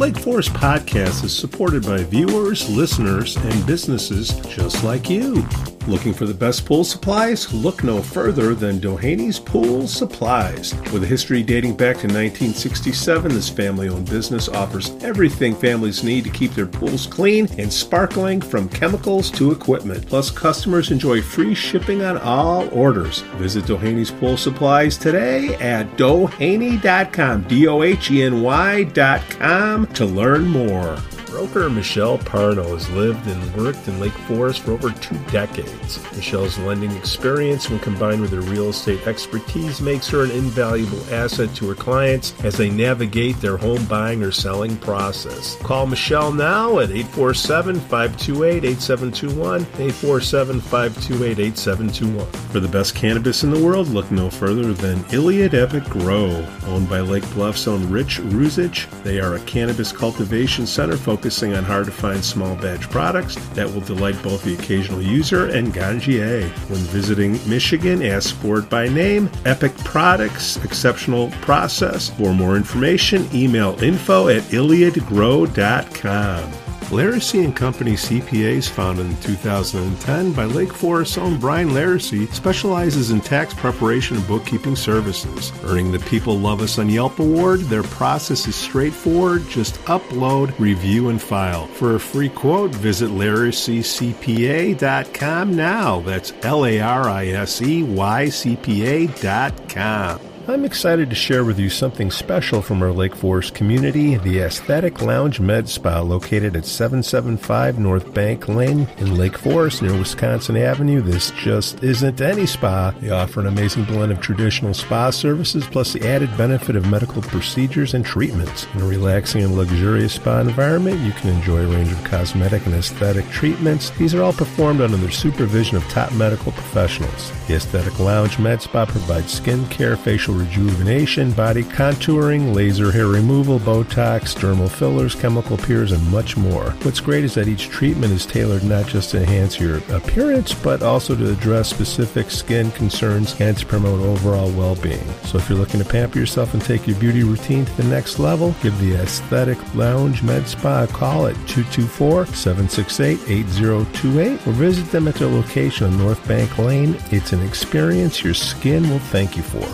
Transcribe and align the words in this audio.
Lake 0.00 0.16
Forest 0.16 0.54
podcast 0.54 1.24
is 1.24 1.36
supported 1.36 1.84
by 1.84 1.98
viewers, 2.04 2.66
listeners, 2.70 3.36
and 3.36 3.66
businesses 3.66 4.30
just 4.48 4.82
like 4.82 5.10
you. 5.10 5.46
Looking 5.86 6.12
for 6.12 6.26
the 6.26 6.34
best 6.34 6.66
pool 6.66 6.84
supplies? 6.84 7.52
Look 7.54 7.82
no 7.82 8.02
further 8.02 8.54
than 8.54 8.80
Doheny's 8.80 9.38
Pool 9.38 9.88
Supplies. 9.88 10.74
With 10.92 11.02
a 11.04 11.06
history 11.06 11.42
dating 11.42 11.76
back 11.76 11.96
to 11.96 12.06
1967, 12.06 13.32
this 13.32 13.48
family 13.48 13.88
owned 13.88 14.08
business 14.08 14.48
offers 14.48 14.90
everything 15.02 15.54
families 15.54 16.04
need 16.04 16.24
to 16.24 16.30
keep 16.30 16.52
their 16.52 16.66
pools 16.66 17.06
clean 17.06 17.48
and 17.58 17.72
sparkling 17.72 18.40
from 18.42 18.68
chemicals 18.68 19.30
to 19.32 19.52
equipment. 19.52 20.06
Plus, 20.06 20.30
customers 20.30 20.90
enjoy 20.90 21.22
free 21.22 21.54
shipping 21.54 22.02
on 22.02 22.18
all 22.18 22.68
orders. 22.68 23.22
Visit 23.38 23.64
Doheny's 23.64 24.10
Pool 24.10 24.36
Supplies 24.36 24.98
today 24.98 25.54
at 25.56 25.86
doheny.com, 25.96 27.42
D 27.44 27.66
O 27.66 27.82
H 27.82 28.10
E 28.10 28.22
N 28.22 28.42
Y.com 28.42 29.86
to 29.86 30.04
learn 30.04 30.46
more. 30.46 30.98
Broker 31.40 31.70
Michelle 31.70 32.18
Parno 32.18 32.74
has 32.74 32.90
lived 32.90 33.26
and 33.26 33.56
worked 33.56 33.88
in 33.88 33.98
Lake 33.98 34.12
Forest 34.12 34.60
for 34.60 34.72
over 34.72 34.90
two 34.90 35.16
decades. 35.30 35.98
Michelle's 36.14 36.58
lending 36.58 36.90
experience, 36.92 37.70
when 37.70 37.78
combined 37.78 38.20
with 38.20 38.30
her 38.32 38.42
real 38.42 38.68
estate 38.68 39.06
expertise, 39.06 39.80
makes 39.80 40.06
her 40.10 40.22
an 40.22 40.32
invaluable 40.32 41.02
asset 41.10 41.54
to 41.54 41.66
her 41.70 41.74
clients 41.74 42.34
as 42.44 42.58
they 42.58 42.68
navigate 42.68 43.40
their 43.40 43.56
home 43.56 43.82
buying 43.86 44.22
or 44.22 44.30
selling 44.30 44.76
process. 44.76 45.56
Call 45.62 45.86
Michelle 45.86 46.30
now 46.30 46.78
at 46.78 46.90
847 46.90 47.76
528 47.76 48.64
8721, 48.64 49.62
847 49.62 50.60
528 50.60 51.38
8721. 51.38 52.26
For 52.50 52.60
the 52.60 52.68
best 52.68 52.94
cannabis 52.94 53.44
in 53.44 53.50
the 53.50 53.64
world, 53.64 53.88
look 53.88 54.10
no 54.10 54.28
further 54.28 54.74
than 54.74 55.06
Iliad 55.10 55.54
Epic 55.54 55.84
Grow. 55.84 56.46
Owned 56.66 56.90
by 56.90 57.00
Lake 57.00 57.28
Bluff's 57.30 57.66
own 57.66 57.90
Rich 57.90 58.18
Ruzich, 58.18 58.86
they 59.04 59.20
are 59.20 59.36
a 59.36 59.40
cannabis 59.40 59.90
cultivation 59.90 60.66
center 60.66 60.98
focused 60.98 61.29
focusing 61.30 61.54
on 61.54 61.62
hard 61.62 61.86
to 61.86 61.92
find 61.92 62.24
small 62.24 62.56
batch 62.56 62.90
products 62.90 63.36
that 63.50 63.72
will 63.72 63.82
delight 63.82 64.20
both 64.20 64.42
the 64.42 64.54
occasional 64.54 65.00
user 65.00 65.46
and 65.46 65.72
ganjier. 65.72 66.42
When 66.68 66.80
visiting 66.90 67.34
Michigan, 67.48 68.02
ask 68.02 68.34
for 68.34 68.58
it 68.58 68.68
by 68.68 68.88
name. 68.88 69.30
Epic 69.44 69.72
Products, 69.78 70.56
exceptional 70.64 71.30
process. 71.40 72.08
For 72.08 72.34
more 72.34 72.56
information, 72.56 73.28
email 73.32 73.80
info 73.80 74.26
at 74.26 74.42
iliadgrow.com. 74.42 76.59
Laracy 76.90 77.44
and 77.44 77.54
Company 77.54 77.92
CPAs, 77.92 78.68
founded 78.68 79.06
in 79.06 79.16
2010 79.20 80.32
by 80.32 80.44
Lake 80.44 80.72
Forest's 80.72 81.18
own 81.18 81.38
Brian 81.38 81.70
Laracy, 81.70 82.26
specializes 82.34 83.12
in 83.12 83.20
tax 83.20 83.54
preparation 83.54 84.16
and 84.16 84.26
bookkeeping 84.26 84.74
services. 84.74 85.52
Earning 85.62 85.92
the 85.92 86.00
People 86.00 86.36
Love 86.36 86.62
Us 86.62 86.80
on 86.80 86.90
Yelp 86.90 87.20
award, 87.20 87.60
their 87.60 87.84
process 87.84 88.48
is 88.48 88.56
straightforward. 88.56 89.48
Just 89.48 89.76
upload, 89.84 90.52
review, 90.58 91.10
and 91.10 91.22
file. 91.22 91.68
For 91.68 91.94
a 91.94 92.00
free 92.00 92.28
quote, 92.28 92.74
visit 92.74 93.10
laracycpa.com 93.10 95.56
now. 95.56 96.00
That's 96.00 96.32
L 96.42 96.66
A 96.66 96.80
R 96.80 97.08
I 97.08 97.28
S 97.28 97.62
E 97.62 97.84
Y 97.84 98.28
C 98.30 98.56
P 98.56 98.84
A.com. 98.86 100.29
I'm 100.50 100.64
excited 100.64 101.10
to 101.10 101.14
share 101.14 101.44
with 101.44 101.60
you 101.60 101.70
something 101.70 102.10
special 102.10 102.60
from 102.60 102.82
our 102.82 102.90
Lake 102.90 103.14
Forest 103.14 103.54
community, 103.54 104.16
the 104.16 104.40
Aesthetic 104.40 105.00
Lounge 105.00 105.38
Med 105.38 105.68
Spa 105.68 106.00
located 106.00 106.56
at 106.56 106.66
775 106.66 107.78
North 107.78 108.12
Bank 108.12 108.48
Lane 108.48 108.88
in 108.98 109.16
Lake 109.16 109.38
Forest 109.38 109.80
near 109.80 109.96
Wisconsin 109.96 110.56
Avenue. 110.56 111.02
This 111.02 111.30
just 111.30 111.84
isn't 111.84 112.20
any 112.20 112.46
spa. 112.46 112.92
They 112.98 113.10
offer 113.10 113.38
an 113.38 113.46
amazing 113.46 113.84
blend 113.84 114.10
of 114.10 114.20
traditional 114.20 114.74
spa 114.74 115.10
services 115.10 115.68
plus 115.68 115.92
the 115.92 116.04
added 116.08 116.36
benefit 116.36 116.74
of 116.74 116.90
medical 116.90 117.22
procedures 117.22 117.94
and 117.94 118.04
treatments. 118.04 118.66
In 118.74 118.80
a 118.80 118.86
relaxing 118.86 119.44
and 119.44 119.54
luxurious 119.54 120.14
spa 120.14 120.40
environment, 120.40 120.98
you 120.98 121.12
can 121.12 121.30
enjoy 121.30 121.58
a 121.58 121.68
range 121.68 121.92
of 121.92 122.02
cosmetic 122.02 122.66
and 122.66 122.74
aesthetic 122.74 123.28
treatments. 123.28 123.90
These 123.90 124.16
are 124.16 124.22
all 124.22 124.32
performed 124.32 124.80
under 124.80 124.96
the 124.96 125.12
supervision 125.12 125.76
of 125.76 125.84
top 125.84 126.12
medical 126.14 126.50
professionals. 126.50 127.30
The 127.46 127.54
Aesthetic 127.54 128.00
Lounge 128.00 128.40
Med 128.40 128.60
Spa 128.60 128.84
provides 128.84 129.32
skin 129.32 129.64
care, 129.68 129.96
facial 129.96 130.39
rejuvenation, 130.40 131.30
body 131.32 131.62
contouring, 131.62 132.54
laser 132.54 132.90
hair 132.90 133.06
removal, 133.06 133.60
Botox, 133.60 134.34
dermal 134.34 134.70
fillers, 134.70 135.14
chemical 135.14 135.56
peels, 135.56 135.92
and 135.92 136.10
much 136.10 136.36
more. 136.36 136.70
What's 136.82 137.00
great 137.00 137.24
is 137.24 137.34
that 137.34 137.48
each 137.48 137.68
treatment 137.68 138.12
is 138.12 138.26
tailored 138.26 138.64
not 138.64 138.86
just 138.86 139.10
to 139.10 139.18
enhance 139.18 139.60
your 139.60 139.78
appearance, 139.94 140.54
but 140.54 140.82
also 140.82 141.14
to 141.14 141.30
address 141.30 141.70
specific 141.70 142.30
skin 142.30 142.70
concerns 142.72 143.40
and 143.40 143.56
to 143.58 143.66
promote 143.66 144.00
overall 144.00 144.50
well-being. 144.52 145.04
So 145.24 145.38
if 145.38 145.48
you're 145.48 145.58
looking 145.58 145.80
to 145.80 145.88
pamper 145.88 146.18
yourself 146.18 146.54
and 146.54 146.62
take 146.62 146.86
your 146.86 146.98
beauty 146.98 147.22
routine 147.22 147.64
to 147.64 147.76
the 147.76 147.84
next 147.84 148.18
level, 148.18 148.54
give 148.62 148.78
the 148.80 148.94
Aesthetic 148.94 149.58
Lounge 149.74 150.22
Med 150.22 150.48
Spa 150.48 150.84
a 150.84 150.86
call 150.86 151.26
at 151.26 151.34
224-768-8028 151.46 154.46
or 154.46 154.52
visit 154.52 154.90
them 154.90 155.08
at 155.08 155.16
their 155.16 155.28
location 155.28 155.86
on 155.86 155.98
North 155.98 156.26
Bank 156.26 156.56
Lane. 156.58 156.96
It's 157.10 157.32
an 157.32 157.42
experience 157.42 158.24
your 158.24 158.34
skin 158.34 158.88
will 158.88 158.98
thank 158.98 159.36
you 159.36 159.42
for. 159.42 159.66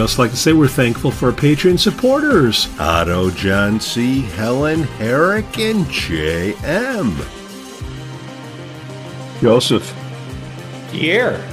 We'd 0.00 0.04
also 0.04 0.22
like 0.22 0.30
to 0.30 0.36
say 0.38 0.54
we're 0.54 0.66
thankful 0.66 1.10
for 1.10 1.26
our 1.26 1.32
Patreon 1.32 1.78
supporters 1.78 2.70
Otto, 2.80 3.30
John 3.32 3.78
C., 3.78 4.22
Helen, 4.22 4.84
Herrick, 4.84 5.58
and 5.58 5.86
J.M. 5.90 7.18
Joseph. 9.42 9.94
Pierre. 10.90 11.46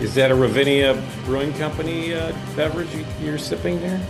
Is 0.00 0.16
that 0.16 0.32
a 0.32 0.34
Ravinia 0.34 1.00
Brewing 1.24 1.52
Company 1.52 2.12
uh, 2.12 2.32
beverage 2.56 2.88
you're 3.22 3.38
sipping 3.38 3.80
there? 3.80 4.04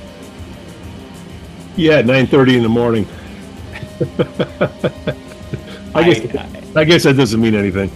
Yeah, 1.76 2.00
9.30 2.00 2.56
in 2.56 2.62
the 2.62 2.68
morning. 2.70 3.06
I, 5.94 6.02
guess, 6.10 6.34
I, 6.34 6.80
I 6.80 6.84
guess 6.84 7.02
that 7.02 7.18
doesn't 7.18 7.42
mean 7.42 7.54
anything 7.54 7.90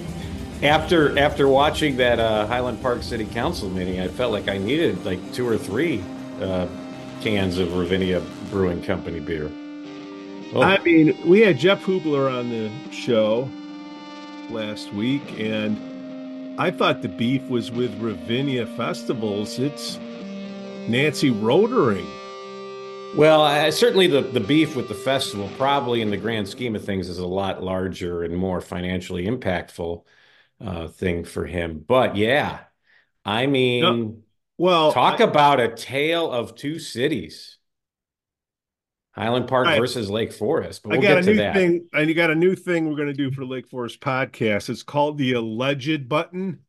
after 0.64 1.16
after 1.18 1.46
watching 1.46 1.96
that 1.98 2.18
uh, 2.18 2.46
Highland 2.46 2.80
Park 2.80 3.02
City 3.02 3.26
Council 3.26 3.68
meeting, 3.68 4.00
I 4.00 4.08
felt 4.08 4.32
like 4.32 4.48
I 4.48 4.58
needed 4.58 5.04
like 5.04 5.32
two 5.32 5.46
or 5.46 5.58
three 5.58 6.02
uh, 6.40 6.66
cans 7.20 7.58
of 7.58 7.76
Ravinia 7.76 8.22
Brewing 8.50 8.82
Company 8.82 9.20
beer. 9.20 9.50
Oh. 10.54 10.62
I 10.62 10.78
mean, 10.82 11.16
we 11.28 11.40
had 11.40 11.58
Jeff 11.58 11.82
Hoobler 11.82 12.32
on 12.32 12.48
the 12.48 12.70
show 12.90 13.48
last 14.50 14.92
week, 14.94 15.22
and 15.38 16.58
I 16.60 16.70
thought 16.70 17.02
the 17.02 17.08
beef 17.08 17.42
was 17.48 17.70
with 17.70 17.94
Ravinia 18.00 18.66
Festivals. 18.66 19.58
It's 19.58 19.98
Nancy 20.88 21.30
Rotering. 21.30 22.06
Well, 23.16 23.42
I, 23.42 23.70
certainly 23.70 24.06
the, 24.06 24.22
the 24.22 24.40
beef 24.40 24.76
with 24.76 24.88
the 24.88 24.94
festival, 24.94 25.50
probably 25.56 26.02
in 26.02 26.10
the 26.10 26.16
grand 26.16 26.48
scheme 26.48 26.74
of 26.74 26.84
things, 26.84 27.08
is 27.08 27.18
a 27.18 27.26
lot 27.26 27.62
larger 27.62 28.22
and 28.22 28.36
more 28.36 28.60
financially 28.60 29.26
impactful 29.26 30.02
uh, 30.60 30.88
thing 30.88 31.24
for 31.24 31.46
him. 31.46 31.84
But 31.86 32.16
yeah, 32.16 32.60
I 33.24 33.46
mean, 33.46 33.82
no, 33.82 34.16
well, 34.58 34.92
talk 34.92 35.20
I, 35.20 35.24
about 35.24 35.60
a 35.60 35.74
tale 35.74 36.30
of 36.30 36.54
two 36.54 36.78
cities. 36.78 37.58
Highland 39.12 39.46
Park 39.46 39.68
I, 39.68 39.78
versus 39.78 40.10
Lake 40.10 40.32
Forest. 40.32 40.82
But 40.82 40.90
we'll 40.90 41.00
I 41.00 41.02
got 41.02 41.18
a 41.18 41.22
new 41.22 41.36
that. 41.36 41.54
thing, 41.54 41.86
and 41.92 42.08
you 42.08 42.14
got 42.14 42.30
a 42.30 42.34
new 42.34 42.56
thing 42.56 42.88
we're 42.88 42.96
going 42.96 43.08
to 43.08 43.14
do 43.14 43.30
for 43.30 43.44
Lake 43.44 43.68
Forest 43.68 44.00
podcast. 44.00 44.68
It's 44.68 44.82
called 44.82 45.18
the 45.18 45.34
alleged 45.34 46.08
button. 46.08 46.60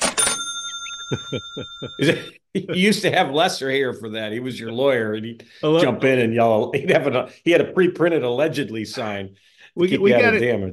you 1.98 2.16
used 2.54 3.02
to 3.02 3.10
have 3.12 3.30
lesser 3.30 3.70
here 3.70 3.92
for 3.92 4.10
that. 4.10 4.32
He 4.32 4.40
was 4.40 4.58
your 4.58 4.72
lawyer, 4.72 5.14
and 5.14 5.24
he'd 5.24 5.46
Alle- 5.62 5.80
jump 5.80 6.02
in 6.02 6.18
and 6.18 6.34
yell. 6.34 6.72
He'd 6.74 6.90
have 6.90 7.06
a 7.06 7.30
he 7.44 7.52
had 7.52 7.60
a 7.60 7.72
pre-printed 7.72 8.24
allegedly 8.24 8.84
sign 8.84 9.36
we 9.74 9.98
we 9.98 10.10
got 10.10 10.30
to 10.32 10.72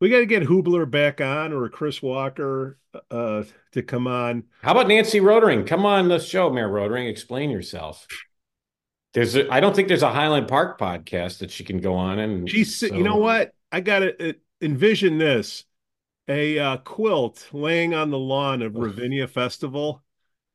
we 0.00 0.08
got 0.08 0.18
to 0.18 0.26
get 0.26 0.42
Hoobler 0.42 0.90
back 0.90 1.20
on 1.20 1.52
or 1.52 1.68
Kris 1.68 2.02
Walker 2.02 2.78
uh, 3.10 3.44
to 3.72 3.82
come 3.82 4.06
on. 4.06 4.44
How 4.62 4.72
about 4.72 4.88
Nancy 4.88 5.20
Rotering? 5.20 5.66
Come 5.66 5.86
on 5.86 6.08
the 6.08 6.18
show, 6.18 6.50
Mayor 6.50 6.68
Rotering. 6.68 7.08
Explain 7.08 7.50
yourself. 7.50 8.06
There's 9.12 9.34
a, 9.34 9.52
I 9.52 9.60
don't 9.60 9.74
think 9.74 9.88
there's 9.88 10.02
a 10.02 10.12
Highland 10.12 10.48
Park 10.48 10.78
podcast 10.78 11.38
that 11.38 11.50
she 11.50 11.64
can 11.64 11.78
go 11.78 11.94
on 11.94 12.18
and 12.18 12.48
she's 12.48 12.76
so. 12.76 12.86
you 12.86 13.02
know 13.02 13.16
what 13.16 13.52
I 13.72 13.80
got 13.80 14.00
to 14.00 14.30
uh, 14.30 14.32
envision 14.60 15.18
this 15.18 15.64
a 16.28 16.58
uh, 16.58 16.76
quilt 16.78 17.48
laying 17.52 17.92
on 17.92 18.10
the 18.10 18.18
lawn 18.18 18.62
of 18.62 18.76
Ravinia 18.76 19.26
Festival 19.26 20.02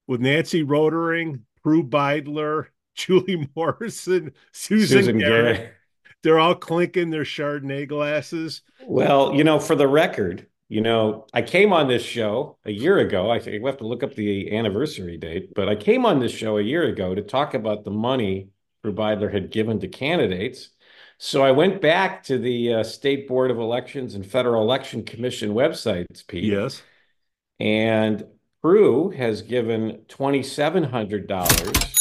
with 0.08 0.22
Nancy 0.22 0.64
Rotering, 0.64 1.42
Prue 1.64 1.84
Beidler, 1.84 2.68
Julie 2.96 3.50
Morrison, 3.56 4.32
Susan, 4.54 5.00
Susan 5.00 5.18
Garrett. 5.18 5.74
They're 6.26 6.40
all 6.40 6.56
clinking 6.56 7.12
their 7.12 7.24
Chardonnay 7.24 7.88
glasses. 7.88 8.64
Well, 8.84 9.36
you 9.36 9.44
know, 9.44 9.60
for 9.60 9.76
the 9.76 9.88
record, 9.88 10.48
you 10.70 10.82
know, 10.82 11.28
I 11.36 11.44
came 11.44 11.72
on 11.72 11.88
this 11.88 12.02
show 12.02 12.58
a 12.66 12.72
year 12.72 12.98
ago. 12.98 13.30
I 13.30 13.38
think 13.38 13.62
we 13.62 13.70
have 13.70 13.78
to 13.78 13.86
look 13.86 14.02
up 14.02 14.16
the 14.16 14.58
anniversary 14.58 15.18
date, 15.18 15.54
but 15.54 15.70
I 15.70 15.76
came 15.76 16.04
on 16.04 16.20
this 16.20 16.32
show 16.32 16.58
a 16.58 16.64
year 16.64 16.86
ago 16.86 17.14
to 17.14 17.22
talk 17.22 17.54
about 17.54 17.84
the 17.84 17.92
money 17.92 18.50
Prue 18.82 18.92
Beidler 18.92 19.32
had 19.32 19.52
given 19.52 19.80
to 19.82 19.88
candidates. 19.88 20.70
So 21.20 21.44
I 21.44 21.52
went 21.52 21.80
back 21.80 22.24
to 22.24 22.40
the 22.40 22.74
uh, 22.74 22.84
State 22.84 23.28
Board 23.28 23.52
of 23.52 23.60
Elections 23.60 24.16
and 24.16 24.26
Federal 24.26 24.64
Election 24.64 25.04
Commission 25.04 25.52
websites, 25.52 26.26
Pete. 26.26 26.46
Yes. 26.46 26.82
And 27.60 28.26
Prue 28.64 29.12
has 29.12 29.44
given 29.44 30.06
$2,700 30.08 31.95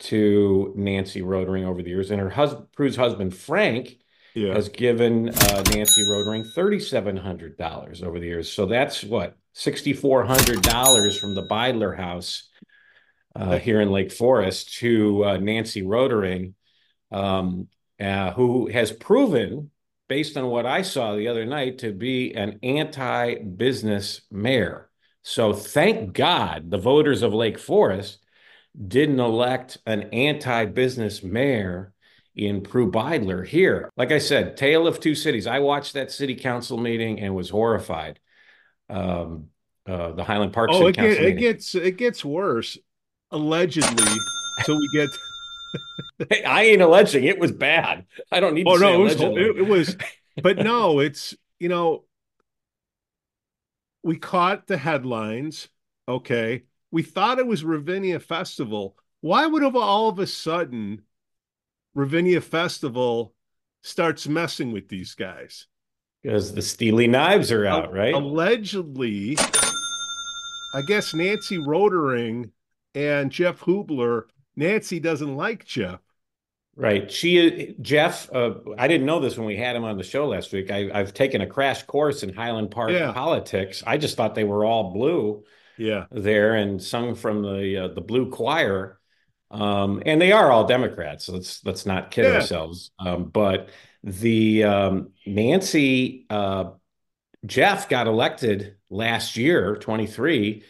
to 0.00 0.72
Nancy 0.76 1.22
Rotering 1.22 1.64
over 1.64 1.82
the 1.82 1.90
years, 1.90 2.10
and 2.10 2.20
her 2.20 2.30
husband, 2.30 2.66
Prue's 2.72 2.96
husband 2.96 3.34
Frank, 3.34 3.98
Yeah. 4.34 4.54
has 4.54 4.68
given 4.68 5.28
uh, 5.28 5.62
Nancy 5.70 6.02
Rotering 6.02 6.44
thirty-seven 6.54 7.16
hundred 7.16 7.56
dollars 7.56 8.02
over 8.02 8.18
the 8.20 8.26
years. 8.26 8.50
So 8.50 8.66
that's 8.66 9.02
what 9.02 9.36
sixty-four 9.52 10.24
hundred 10.24 10.62
dollars 10.62 11.18
from 11.18 11.34
the 11.34 11.46
Beidler 11.46 11.96
House 11.96 12.48
uh, 13.34 13.58
here 13.58 13.80
in 13.80 13.90
Lake 13.90 14.12
Forest 14.12 14.74
to 14.78 15.24
uh, 15.24 15.36
Nancy 15.38 15.82
Rotering, 15.82 16.54
um, 17.10 17.68
uh, 18.00 18.30
who 18.32 18.68
has 18.68 18.92
proven, 18.92 19.70
based 20.08 20.36
on 20.36 20.46
what 20.46 20.64
I 20.64 20.82
saw 20.82 21.14
the 21.14 21.28
other 21.28 21.44
night, 21.44 21.78
to 21.78 21.92
be 21.92 22.34
an 22.34 22.58
anti-business 22.62 24.22
mayor. 24.30 24.88
So 25.22 25.52
thank 25.52 26.14
God 26.14 26.70
the 26.70 26.78
voters 26.78 27.22
of 27.22 27.34
Lake 27.34 27.58
Forest 27.58 28.19
didn't 28.88 29.20
elect 29.20 29.78
an 29.86 30.02
anti-business 30.12 31.22
mayor 31.22 31.92
in 32.34 32.62
Prue 32.62 32.90
Beidler 32.90 33.46
here. 33.46 33.90
Like 33.96 34.12
I 34.12 34.18
said, 34.18 34.56
tale 34.56 34.86
of 34.86 35.00
two 35.00 35.14
cities. 35.14 35.46
I 35.46 35.58
watched 35.58 35.94
that 35.94 36.10
city 36.12 36.34
council 36.34 36.78
meeting 36.78 37.20
and 37.20 37.34
was 37.34 37.50
horrified. 37.50 38.20
Um, 38.88 39.48
uh, 39.86 40.12
the 40.12 40.24
Highland 40.24 40.52
Park 40.52 40.70
Oh, 40.70 40.78
City 40.78 40.90
it, 40.90 40.96
Council 40.96 41.16
get, 41.16 41.26
it 41.26 41.38
gets 41.38 41.74
it 41.74 41.96
gets 41.96 42.24
worse. 42.24 42.78
Allegedly, 43.30 44.28
so 44.64 44.74
we 44.74 44.88
get. 44.88 45.08
Hey, 46.28 46.42
I 46.44 46.62
ain't 46.64 46.82
alleging 46.82 47.24
it 47.24 47.38
was 47.38 47.52
bad. 47.52 48.04
I 48.30 48.40
don't 48.40 48.54
need 48.54 48.64
to 48.64 48.70
Oh 48.70 48.76
say 48.76 48.92
no, 48.92 48.94
it 48.94 49.04
was 49.04 49.20
it, 49.20 49.56
it 49.58 49.66
was, 49.66 49.96
but 50.42 50.58
no, 50.58 50.98
it's 51.00 51.34
you 51.58 51.68
know, 51.68 52.04
we 54.02 54.16
caught 54.16 54.66
the 54.66 54.76
headlines. 54.76 55.68
Okay, 56.08 56.64
we 56.90 57.02
thought 57.02 57.38
it 57.38 57.46
was 57.46 57.64
Ravinia 57.64 58.20
Festival. 58.20 58.96
Why 59.20 59.46
would 59.46 59.62
have 59.62 59.76
all 59.76 60.08
of 60.08 60.18
a 60.18 60.26
sudden 60.26 61.02
Ravinia 61.94 62.40
Festival 62.40 63.34
starts 63.82 64.26
messing 64.28 64.72
with 64.72 64.88
these 64.88 65.14
guys? 65.14 65.66
Because 66.22 66.52
the 66.52 66.62
Steely 66.62 67.06
knives 67.06 67.50
are 67.50 67.64
out, 67.66 67.92
right? 67.92 68.14
Allegedly, 68.14 69.36
I 70.74 70.82
guess 70.86 71.14
Nancy 71.14 71.58
Rotering 71.58 72.50
and 72.94 73.30
Jeff 73.30 73.60
Hoobler. 73.60 74.24
Nancy 74.56 75.00
doesn't 75.00 75.36
like 75.36 75.64
Jeff. 75.64 76.00
Right. 76.76 77.10
She, 77.10 77.74
Jeff, 77.80 78.30
uh, 78.32 78.54
I 78.78 78.86
didn't 78.88 79.06
know 79.06 79.20
this 79.20 79.36
when 79.36 79.46
we 79.46 79.56
had 79.56 79.76
him 79.76 79.84
on 79.84 79.96
the 79.96 80.04
show 80.04 80.28
last 80.28 80.52
week. 80.52 80.70
I, 80.70 80.90
I've 80.92 81.12
taken 81.12 81.40
a 81.40 81.46
crash 81.46 81.82
course 81.82 82.22
in 82.22 82.32
Highland 82.32 82.70
Park 82.70 82.92
Yeah. 82.92 83.12
politics. 83.12 83.82
I 83.86 83.96
just 83.98 84.16
thought 84.16 84.34
they 84.34 84.44
were 84.44 84.64
all 84.64 84.92
blue 84.92 85.44
Yeah, 85.80 86.04
there 86.10 86.54
and 86.54 86.80
sung 86.82 87.14
from 87.14 87.40
the 87.42 87.84
uh, 87.84 87.88
the 87.94 88.02
blue 88.02 88.30
choir. 88.30 88.98
Um, 89.50 90.02
and 90.04 90.20
they 90.20 90.30
are 90.30 90.52
all 90.52 90.66
Democrats. 90.66 91.24
So 91.24 91.32
let's 91.32 91.64
let's 91.64 91.86
not 91.86 92.10
kid 92.10 92.26
Yeah. 92.26 92.34
ourselves. 92.34 92.90
Um, 92.98 93.24
but 93.30 93.70
the 94.04 94.64
um, 94.64 95.12
Nancy 95.26 96.26
uh, 96.28 96.72
Jeff 97.46 97.88
got 97.88 98.06
elected 98.06 98.76
last 98.90 99.36
year, 99.38 99.76
23. 99.76 100.64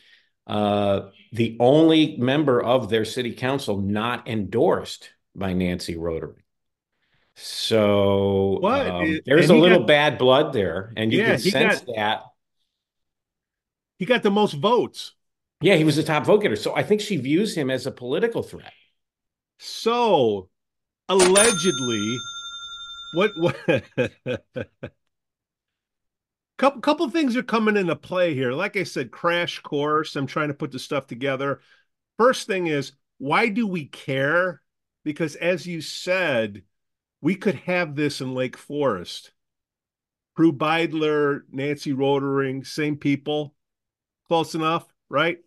Uh, 0.47 1.09
the 1.33 1.57
only 1.61 2.17
member 2.17 2.63
of 2.63 2.89
their 2.89 3.05
city 3.05 3.33
council 3.35 3.81
not 3.81 4.29
endorsed 4.29 5.11
by 5.35 5.53
Nancy 5.53 5.97
Rotary. 5.97 6.43
So 7.35 8.63
um, 8.65 9.21
there's 9.27 9.51
and 9.51 9.59
a 9.59 9.61
little 9.61 9.79
got- 9.81 9.87
bad 9.89 10.19
blood 10.19 10.53
there, 10.53 10.93
and 10.97 11.13
you 11.13 11.21
Yeah, 11.21 11.31
can 11.31 11.39
sense 11.39 11.81
got- 11.81 11.97
that. 11.97 12.23
He 14.01 14.07
got 14.07 14.23
the 14.23 14.31
most 14.31 14.55
votes. 14.55 15.13
Yeah, 15.61 15.77
he 15.77 15.85
was 15.85 15.97
the 15.97 16.03
top 16.03 16.25
vote 16.25 16.41
getter. 16.41 16.57
So 16.57 16.75
I 16.75 16.83
think 16.83 17.03
she 17.03 17.19
views 17.19 17.55
him 17.55 17.71
as 17.71 17.87
a 17.87 17.91
political 17.91 18.43
threat. 18.43 18.73
So 19.59 20.49
allegedly, 21.11 22.17
what 23.13 23.31
what 23.37 23.57
couple 26.57 26.81
couple 26.81 27.11
things 27.11 27.37
are 27.37 27.43
coming 27.43 27.77
into 27.77 27.95
play 27.95 28.33
here. 28.33 28.53
Like 28.53 28.79
I 28.79 28.85
said, 28.85 29.11
crash 29.11 29.61
course. 29.61 30.17
I'm 30.17 30.27
trying 30.27 30.49
to 30.49 30.55
put 30.55 30.73
the 30.73 30.79
stuff 30.79 31.07
together. 31.07 31.61
First 32.17 32.47
thing 32.47 32.69
is, 32.69 32.93
why 33.19 33.51
do 33.51 33.67
we 33.67 33.85
care? 33.85 34.63
Because 35.05 35.37
as 35.37 35.67
you 35.67 35.83
said, 35.83 36.63
we 37.21 37.35
could 37.35 37.57
have 37.57 37.97
this 37.97 38.23
in 38.23 38.35
Lake 38.35 38.57
Forest. 38.57 39.33
Prue 40.35 40.55
Beidler, 40.55 41.43
Nancy 41.53 41.93
Rotering, 41.93 42.67
same 42.67 42.97
people, 42.97 43.55
close 44.31 44.55
enough, 44.55 44.87
right? 45.09 45.39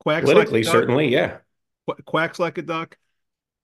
Quacks 0.00 0.26
like 0.26 0.34
Politically, 0.34 0.62
duck. 0.62 0.72
certainly, 0.72 1.08
yeah. 1.08 1.38
Quacks 2.04 2.38
like 2.38 2.58
a 2.58 2.62
duck. 2.62 2.98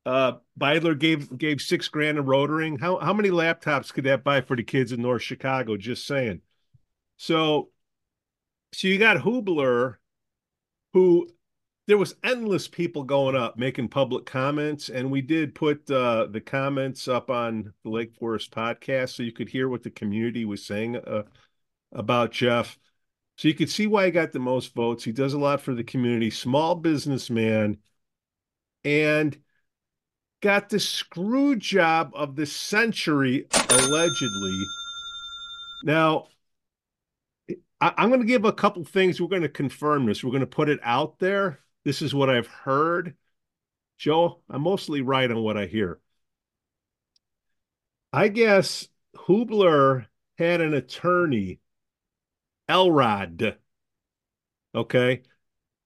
Uh, 0.06 0.32
Beidler 0.58 0.98
gave 0.98 1.36
gave 1.36 1.60
six 1.60 1.88
grand 1.88 2.16
in 2.16 2.24
rotering. 2.24 2.80
How 2.80 2.96
how 2.98 3.12
many 3.12 3.28
laptops 3.28 3.92
could 3.92 4.04
that 4.04 4.24
buy 4.24 4.40
for 4.40 4.56
the 4.56 4.62
kids 4.62 4.90
in 4.90 5.02
North 5.02 5.20
Chicago? 5.20 5.76
Just 5.76 6.06
saying. 6.06 6.40
So, 7.18 7.68
so 8.72 8.88
you 8.88 8.98
got 8.98 9.18
Hoobler, 9.18 9.96
who 10.94 11.28
there 11.86 11.98
was 11.98 12.14
endless 12.24 12.66
people 12.66 13.04
going 13.04 13.36
up 13.36 13.58
making 13.58 13.88
public 13.88 14.24
comments, 14.24 14.88
and 14.88 15.10
we 15.10 15.20
did 15.20 15.54
put 15.54 15.90
uh, 15.90 16.26
the 16.30 16.40
comments 16.40 17.06
up 17.06 17.28
on 17.28 17.74
the 17.84 17.90
Lake 17.90 18.14
Forest 18.14 18.50
podcast 18.50 19.10
so 19.10 19.22
you 19.22 19.32
could 19.32 19.50
hear 19.50 19.68
what 19.68 19.82
the 19.82 19.90
community 19.90 20.46
was 20.46 20.64
saying 20.64 20.96
uh, 20.96 21.24
about 21.92 22.32
Jeff. 22.32 22.78
So 23.36 23.48
you 23.48 23.54
could 23.54 23.70
see 23.70 23.86
why 23.86 24.06
he 24.06 24.10
got 24.10 24.32
the 24.32 24.38
most 24.38 24.74
votes. 24.74 25.04
He 25.04 25.12
does 25.12 25.34
a 25.34 25.38
lot 25.38 25.60
for 25.60 25.74
the 25.74 25.84
community, 25.84 26.30
small 26.30 26.76
businessman, 26.76 27.78
and 28.84 29.36
got 30.40 30.68
the 30.68 30.78
screw 30.78 31.56
job 31.56 32.12
of 32.14 32.36
the 32.36 32.46
century, 32.46 33.46
allegedly. 33.70 34.62
Now, 35.82 36.28
I, 37.80 37.92
I'm 37.96 38.08
going 38.08 38.20
to 38.20 38.26
give 38.26 38.44
a 38.44 38.52
couple 38.52 38.84
things. 38.84 39.20
We're 39.20 39.28
going 39.28 39.42
to 39.42 39.48
confirm 39.48 40.06
this. 40.06 40.22
We're 40.22 40.30
going 40.30 40.40
to 40.40 40.46
put 40.46 40.68
it 40.68 40.80
out 40.82 41.18
there. 41.18 41.60
This 41.84 42.02
is 42.02 42.14
what 42.14 42.30
I've 42.30 42.46
heard. 42.46 43.16
Joe, 43.98 44.40
I'm 44.48 44.62
mostly 44.62 45.02
right 45.02 45.30
on 45.30 45.42
what 45.42 45.56
I 45.56 45.66
hear. 45.66 45.98
I 48.12 48.28
guess 48.28 48.88
Hoobler 49.16 50.06
had 50.38 50.60
an 50.60 50.74
attorney, 50.74 51.60
Elrod, 52.68 53.56
okay, 54.74 55.22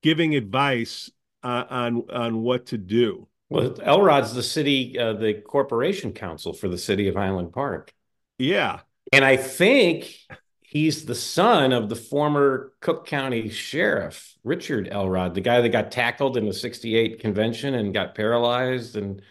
giving 0.02 0.34
advice 0.34 1.10
uh, 1.42 1.64
on 1.69 2.04
on 2.10 2.42
what 2.42 2.66
to 2.66 2.78
do. 2.78 3.28
Well, 3.50 3.75
Elrod's 3.80 4.34
the 4.34 4.42
city, 4.42 4.99
uh, 4.99 5.14
the 5.14 5.35
corporation 5.35 6.12
council 6.12 6.52
for 6.52 6.68
the 6.68 6.78
city 6.78 7.08
of 7.08 7.14
Highland 7.14 7.52
Park. 7.52 7.94
Yeah, 8.38 8.80
And 9.12 9.25
I 9.25 9.37
think 9.37 10.14
he's 10.61 11.06
the 11.06 11.14
son 11.14 11.73
of 11.73 11.88
the 11.88 11.97
former 11.97 12.73
Cook 12.80 13.06
County 13.06 13.49
Sheriff, 13.49 14.37
Richard 14.44 14.88
Elrod, 14.90 15.35
the 15.35 15.40
guy 15.40 15.61
that 15.61 15.70
got 15.70 15.90
tackled 15.90 16.37
in 16.37 16.47
the 16.47 16.52
68 16.52 17.20
convention 17.20 17.75
and 17.75 17.94
got 17.94 18.14
paralyzed 18.14 18.97
and, 18.97 19.23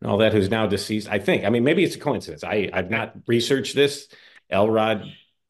and 0.00 0.10
all 0.10 0.18
that, 0.18 0.32
who's 0.32 0.50
now 0.50 0.66
deceased. 0.66 1.08
I 1.08 1.18
think. 1.18 1.44
I 1.44 1.50
mean, 1.50 1.64
maybe 1.64 1.84
it's 1.84 1.96
a 1.96 2.00
coincidence. 2.00 2.44
I, 2.44 2.68
I've 2.72 2.90
not 2.90 3.14
researched 3.26 3.74
this. 3.74 4.08
Elrod 4.50 5.04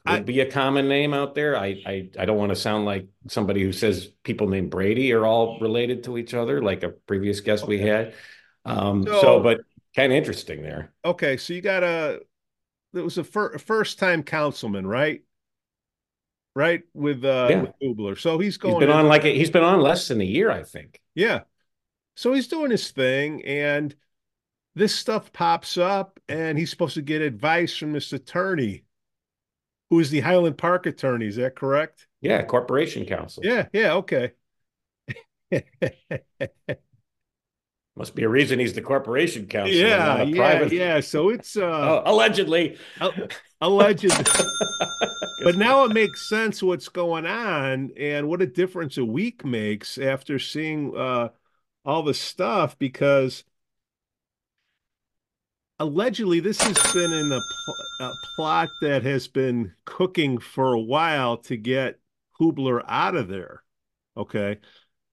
would 0.07 0.15
I- 0.21 0.21
be 0.23 0.41
a 0.41 0.51
common 0.51 0.89
name 0.89 1.15
out 1.15 1.35
there. 1.35 1.57
I, 1.57 1.83
I, 1.87 2.11
I 2.19 2.25
don't 2.25 2.37
want 2.37 2.51
to 2.51 2.57
sound 2.57 2.85
like 2.85 3.07
somebody 3.29 3.63
who 3.63 3.73
says 3.73 4.07
people 4.23 4.49
named 4.49 4.71
Brady 4.71 5.13
are 5.13 5.25
all 5.25 5.59
related 5.61 6.05
to 6.05 6.19
each 6.19 6.35
other, 6.35 6.61
like 6.63 6.83
a 6.83 6.91
previous 6.91 7.41
guest 7.41 7.67
we 7.67 7.79
had. 7.81 8.15
Um, 8.65 9.05
So- 9.05 9.21
so, 9.21 9.41
but 9.41 9.61
kind 9.97 10.13
of 10.13 10.17
interesting 10.17 10.63
there. 10.63 10.93
okay. 11.05 11.37
So 11.37 11.53
you 11.55 11.61
got 11.61 11.83
a 11.83 12.21
it 12.93 13.01
was 13.03 13.19
a, 13.19 13.25
fir- 13.25 13.59
first 13.59 13.99
time 13.99 14.23
councilman, 14.23 14.87
right? 14.87 15.23
Right 16.55 16.83
with 16.95 17.25
uh 17.25 17.49
Yeah. 17.51 17.65
with. 17.83 18.19
So 18.21 18.39
he's 18.39 18.55
He's 18.55 18.57
going 18.59 18.79
been 18.81 18.91
in- 18.91 18.95
on 18.97 19.09
like 19.09 19.25
a, 19.25 19.35
he's 19.35 19.51
been 19.51 19.65
on 19.65 19.81
less 19.81 20.07
than 20.09 20.21
a 20.21 20.25
year, 20.25 20.51
I 20.51 20.63
think. 20.63 21.01
Yeah. 21.15 21.41
So 22.17 22.33
he's 22.33 22.47
doing 22.47 22.71
his 22.71 22.93
thing, 22.93 23.45
and 23.45 23.93
this 24.77 24.95
stuff 24.95 25.33
pops 25.33 25.77
up, 25.77 26.21
and 26.29 26.57
he's 26.57 26.71
supposed 26.71 26.95
to 26.95 27.03
get 27.03 27.23
advice 27.23 27.77
from 27.77 27.93
this 27.93 28.13
attorney, 28.13 28.84
who 29.91 30.01
is 30.01 30.11
the 30.11 30.21
Highland 30.21 30.59
Park 30.59 30.87
attorney. 30.87 31.27
Is 31.27 31.37
that 31.37 31.55
correct? 31.57 32.07
Yeah, 32.21 32.43
corporation 32.45 33.05
counsel. 33.05 33.45
Yeah, 33.45 33.67
yeah, 33.73 33.95
okay. 33.95 34.33
Must 37.97 38.17
be 38.17 38.25
a 38.25 38.29
reason 38.29 38.59
he's 38.59 38.73
the 38.73 38.81
corporation 38.83 39.47
counsel. 39.47 39.77
yeah, 39.77 40.23
yeah, 40.23 40.37
private. 40.37 40.73
yeah. 40.73 40.99
So 41.01 41.29
it's 41.29 41.57
uh 41.57 41.63
Oh, 41.71 42.03
allegedly. 42.07 42.77
alleged. 43.61 44.11
But 45.45 45.57
now 45.59 45.85
it 45.85 45.93
makes 45.93 46.27
sense 46.29 46.63
what's 46.63 46.89
going 46.89 47.27
on 47.27 47.93
and 47.99 48.29
what 48.29 48.41
a 48.41 48.47
difference 48.47 48.97
a 48.97 49.05
week 49.05 49.45
makes 49.45 49.99
after 49.99 50.39
seeing 50.39 50.97
uh, 50.97 51.29
all 51.85 52.03
the 52.03 52.15
stuff 52.15 52.79
because 52.79 53.45
allegedly 55.79 56.41
this 56.41 56.61
has 56.63 56.93
been 56.95 57.13
in 57.13 57.29
the 57.29 57.43
a 58.01 58.13
plot 58.37 58.71
that 58.83 59.03
has 59.03 59.29
been 59.29 59.73
cooking 59.85 60.39
for 60.39 60.73
a 60.73 60.81
while 60.81 61.37
to 61.39 61.57
get 61.57 61.99
Hoobler 62.41 62.83
out 62.89 63.15
of 63.15 63.29
there. 63.29 63.63
Okay. 64.17 64.59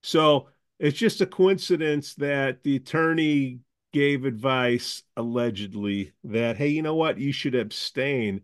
So 0.03 0.49
it's 0.79 0.97
just 0.97 1.21
a 1.21 1.25
coincidence 1.25 2.15
that 2.15 2.63
the 2.63 2.77
attorney 2.77 3.59
gave 3.93 4.25
advice 4.25 5.03
allegedly 5.17 6.13
that 6.23 6.57
hey, 6.57 6.69
you 6.69 6.81
know 6.81 6.95
what, 6.95 7.19
you 7.19 7.31
should 7.31 7.55
abstain. 7.55 8.41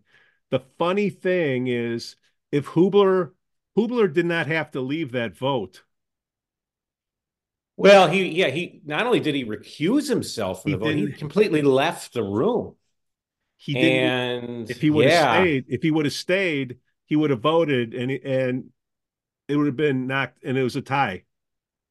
The 0.52 0.62
funny 0.78 1.10
thing 1.10 1.68
is, 1.68 2.16
if 2.52 2.68
Hoobler 2.68 3.32
Hoobler 3.78 4.12
did 4.12 4.26
not 4.26 4.48
have 4.48 4.72
to 4.72 4.82
leave 4.82 5.12
that 5.12 5.38
vote. 5.38 5.84
Well, 7.76 8.08
he 8.08 8.28
yeah 8.30 8.50
he 8.50 8.82
not 8.86 9.06
only 9.06 9.20
did 9.20 9.36
he 9.36 9.46
recuse 9.46 10.10
himself 10.10 10.64
from 10.64 10.72
the 10.72 10.78
vote, 10.78 10.96
he 10.96 11.12
completely 11.12 11.62
left 11.62 12.14
the 12.14 12.24
room. 12.24 12.76
He 13.58 13.74
didn't. 13.74 14.50
And 14.50 14.70
if 14.70 14.80
he 14.80 14.90
would 14.90 15.06
yeah. 15.06 15.34
have 15.34 15.44
stayed, 15.44 15.66
if 15.68 15.82
he 15.82 15.92
would 15.92 16.06
have 16.06 16.14
stayed, 16.14 16.78
he 17.06 17.16
would 17.16 17.32
have 17.32 17.42
voted, 17.42 17.94
and 17.94 18.12
and 18.12 18.70
it 19.48 19.56
would 19.56 19.66
have 19.66 19.76
been 19.76 20.08
knocked, 20.08 20.44
and 20.44 20.58
it 20.58 20.64
was 20.64 20.76
a 20.76 20.82
tie. 20.82 21.24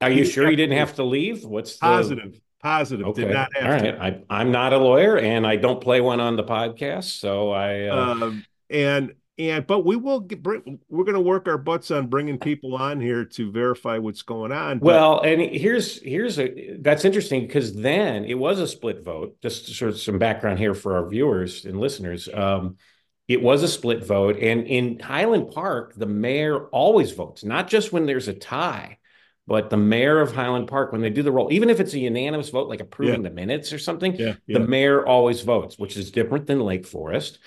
Are 0.00 0.11
you 0.11 0.25
he 0.25 0.30
sure 0.30 0.49
he 0.49 0.56
didn't 0.56 0.76
have 0.76 0.94
to 0.96 1.04
leave? 1.04 1.44
What's 1.44 1.75
the... 1.75 1.80
positive? 1.80 2.40
Positive. 2.62 3.06
Okay. 3.08 3.23
Did 3.23 3.32
not 3.32 3.54
have 3.56 3.64
All 3.64 3.70
right. 3.70 4.14
To. 4.14 4.25
I, 4.30 4.40
am 4.40 4.50
not 4.50 4.73
a 4.73 4.78
lawyer, 4.78 5.18
and 5.18 5.46
I 5.46 5.56
don't 5.56 5.80
play 5.80 6.00
one 6.00 6.20
on 6.20 6.37
the 6.37 6.44
podcast, 6.44 7.18
so 7.18 7.50
I. 7.50 7.88
Uh... 7.88 7.96
Um, 7.96 8.44
and 8.68 9.14
and 9.38 9.66
but 9.66 9.84
we 9.84 9.96
will 9.96 10.20
get, 10.20 10.44
we're 10.44 11.04
going 11.04 11.14
to 11.14 11.20
work 11.20 11.46
our 11.48 11.58
butts 11.58 11.90
on 11.90 12.06
bringing 12.06 12.38
people 12.38 12.74
on 12.74 13.00
here 13.00 13.24
to 13.24 13.52
verify 13.52 13.98
what's 13.98 14.22
going 14.22 14.52
on. 14.52 14.78
But... 14.78 14.86
Well, 14.86 15.20
and 15.20 15.40
here's 15.40 16.00
here's 16.02 16.38
a 16.38 16.76
that's 16.78 17.04
interesting 17.04 17.42
because 17.42 17.74
then 17.74 18.24
it 18.24 18.34
was 18.34 18.60
a 18.60 18.66
split 18.66 19.04
vote. 19.04 19.36
Just 19.42 19.66
sort 19.74 19.90
of 19.90 19.98
some 19.98 20.18
background 20.18 20.58
here 20.58 20.74
for 20.74 20.96
our 20.96 21.08
viewers 21.08 21.64
and 21.64 21.80
listeners. 21.80 22.28
Um, 22.32 22.76
it 23.28 23.42
was 23.42 23.62
a 23.62 23.68
split 23.68 24.04
vote, 24.04 24.38
and 24.40 24.66
in 24.66 25.00
Highland 25.00 25.50
Park, 25.50 25.94
the 25.96 26.06
mayor 26.06 26.66
always 26.66 27.12
votes, 27.12 27.44
not 27.44 27.68
just 27.68 27.92
when 27.92 28.06
there's 28.06 28.28
a 28.28 28.34
tie. 28.34 28.98
But 29.48 29.70
the 29.70 29.76
mayor 29.76 30.20
of 30.20 30.34
Highland 30.34 30.66
Park, 30.66 30.90
when 30.90 31.02
they 31.02 31.10
do 31.10 31.22
the 31.22 31.30
roll, 31.30 31.52
even 31.52 31.70
if 31.70 31.78
it's 31.78 31.94
a 31.94 32.00
unanimous 32.00 32.48
vote, 32.48 32.68
like 32.68 32.80
approving 32.80 33.22
yeah. 33.22 33.28
the 33.28 33.34
minutes 33.34 33.72
or 33.72 33.78
something, 33.78 34.16
yeah, 34.16 34.34
yeah. 34.44 34.58
the 34.58 34.66
mayor 34.66 35.06
always 35.06 35.42
votes, 35.42 35.78
which 35.78 35.96
is 35.96 36.10
different 36.10 36.48
than 36.48 36.58
Lake 36.58 36.84
Forest. 36.84 37.38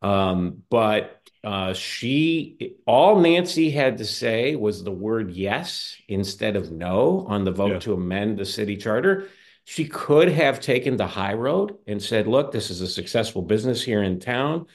Um, 0.00 0.62
but 0.70 1.17
uh, 1.44 1.72
she, 1.72 2.76
all 2.86 3.20
Nancy 3.20 3.70
had 3.70 3.98
to 3.98 4.04
say 4.04 4.56
was 4.56 4.82
the 4.82 4.90
word 4.90 5.30
yes 5.30 5.96
instead 6.08 6.56
of 6.56 6.72
no 6.72 7.26
on 7.28 7.44
the 7.44 7.52
vote 7.52 7.72
yeah. 7.72 7.78
to 7.80 7.94
amend 7.94 8.38
the 8.38 8.44
city 8.44 8.76
charter. 8.76 9.28
She 9.64 9.86
could 9.86 10.30
have 10.30 10.60
taken 10.60 10.96
the 10.96 11.06
high 11.06 11.34
road 11.34 11.76
and 11.86 12.02
said, 12.02 12.26
look, 12.26 12.52
this 12.52 12.70
is 12.70 12.80
a 12.80 12.88
successful 12.88 13.42
business 13.42 13.82
here 13.82 14.02
in 14.02 14.18
town. 14.18 14.66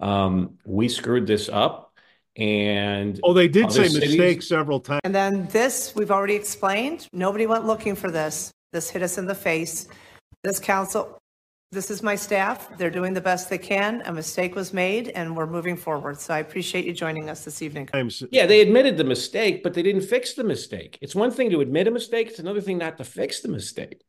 Um, 0.00 0.58
we 0.64 0.88
screwed 0.88 1.26
this 1.26 1.48
up. 1.48 1.92
And 2.36 3.18
oh, 3.24 3.32
they 3.32 3.48
did 3.48 3.72
say 3.72 3.88
cities... 3.88 4.10
mistake 4.10 4.42
several 4.42 4.80
times. 4.80 5.00
And 5.04 5.14
then 5.14 5.48
this, 5.48 5.92
we've 5.96 6.10
already 6.10 6.34
explained. 6.34 7.08
Nobody 7.12 7.46
went 7.46 7.66
looking 7.66 7.96
for 7.96 8.10
this. 8.10 8.52
This 8.72 8.88
hit 8.88 9.02
us 9.02 9.18
in 9.18 9.26
the 9.26 9.34
face. 9.34 9.88
This 10.44 10.60
council 10.60 11.20
this 11.70 11.90
is 11.90 12.02
my 12.02 12.14
staff. 12.14 12.76
They're 12.78 12.90
doing 12.90 13.12
the 13.12 13.20
best 13.20 13.50
they 13.50 13.58
can. 13.58 14.02
A 14.06 14.12
mistake 14.12 14.54
was 14.54 14.72
made 14.72 15.10
and 15.10 15.36
we're 15.36 15.46
moving 15.46 15.76
forward. 15.76 16.18
So 16.18 16.32
I 16.32 16.38
appreciate 16.38 16.86
you 16.86 16.92
joining 16.94 17.28
us 17.28 17.44
this 17.44 17.60
evening. 17.60 17.88
Yeah, 18.30 18.46
they 18.46 18.60
admitted 18.60 18.96
the 18.96 19.04
mistake, 19.04 19.62
but 19.62 19.74
they 19.74 19.82
didn't 19.82 20.02
fix 20.02 20.32
the 20.32 20.44
mistake. 20.44 20.98
It's 21.02 21.14
one 21.14 21.30
thing 21.30 21.50
to 21.50 21.60
admit 21.60 21.86
a 21.86 21.90
mistake, 21.90 22.28
it's 22.28 22.38
another 22.38 22.62
thing 22.62 22.78
not 22.78 22.96
to 22.98 23.04
fix 23.04 23.40
the 23.40 23.48
mistake. 23.48 24.02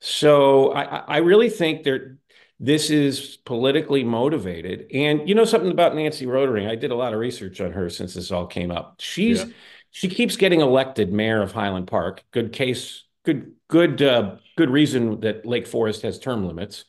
So 0.00 0.72
I, 0.72 0.82
I 0.82 1.16
really 1.18 1.48
think 1.48 1.82
there 1.82 2.18
this 2.58 2.90
is 2.90 3.36
politically 3.44 4.04
motivated. 4.04 4.90
And 4.92 5.28
you 5.28 5.34
know 5.34 5.44
something 5.44 5.70
about 5.70 5.94
Nancy 5.94 6.26
Rotering? 6.26 6.68
I 6.68 6.74
did 6.74 6.90
a 6.90 6.94
lot 6.94 7.12
of 7.12 7.20
research 7.20 7.60
on 7.60 7.72
her 7.72 7.90
since 7.90 8.14
this 8.14 8.30
all 8.30 8.46
came 8.46 8.70
up. 8.70 8.96
She's 8.98 9.40
yeah. 9.40 9.50
she 9.90 10.08
keeps 10.08 10.36
getting 10.36 10.60
elected 10.60 11.12
mayor 11.12 11.42
of 11.42 11.52
Highland 11.52 11.86
Park. 11.86 12.24
Good 12.30 12.52
case, 12.52 13.04
good 13.26 13.52
good 13.68 14.00
uh, 14.00 14.36
good 14.56 14.70
reason 14.70 15.20
that 15.20 15.44
Lake 15.44 15.66
Forest 15.66 16.02
has 16.02 16.18
term 16.18 16.46
limits. 16.46 16.84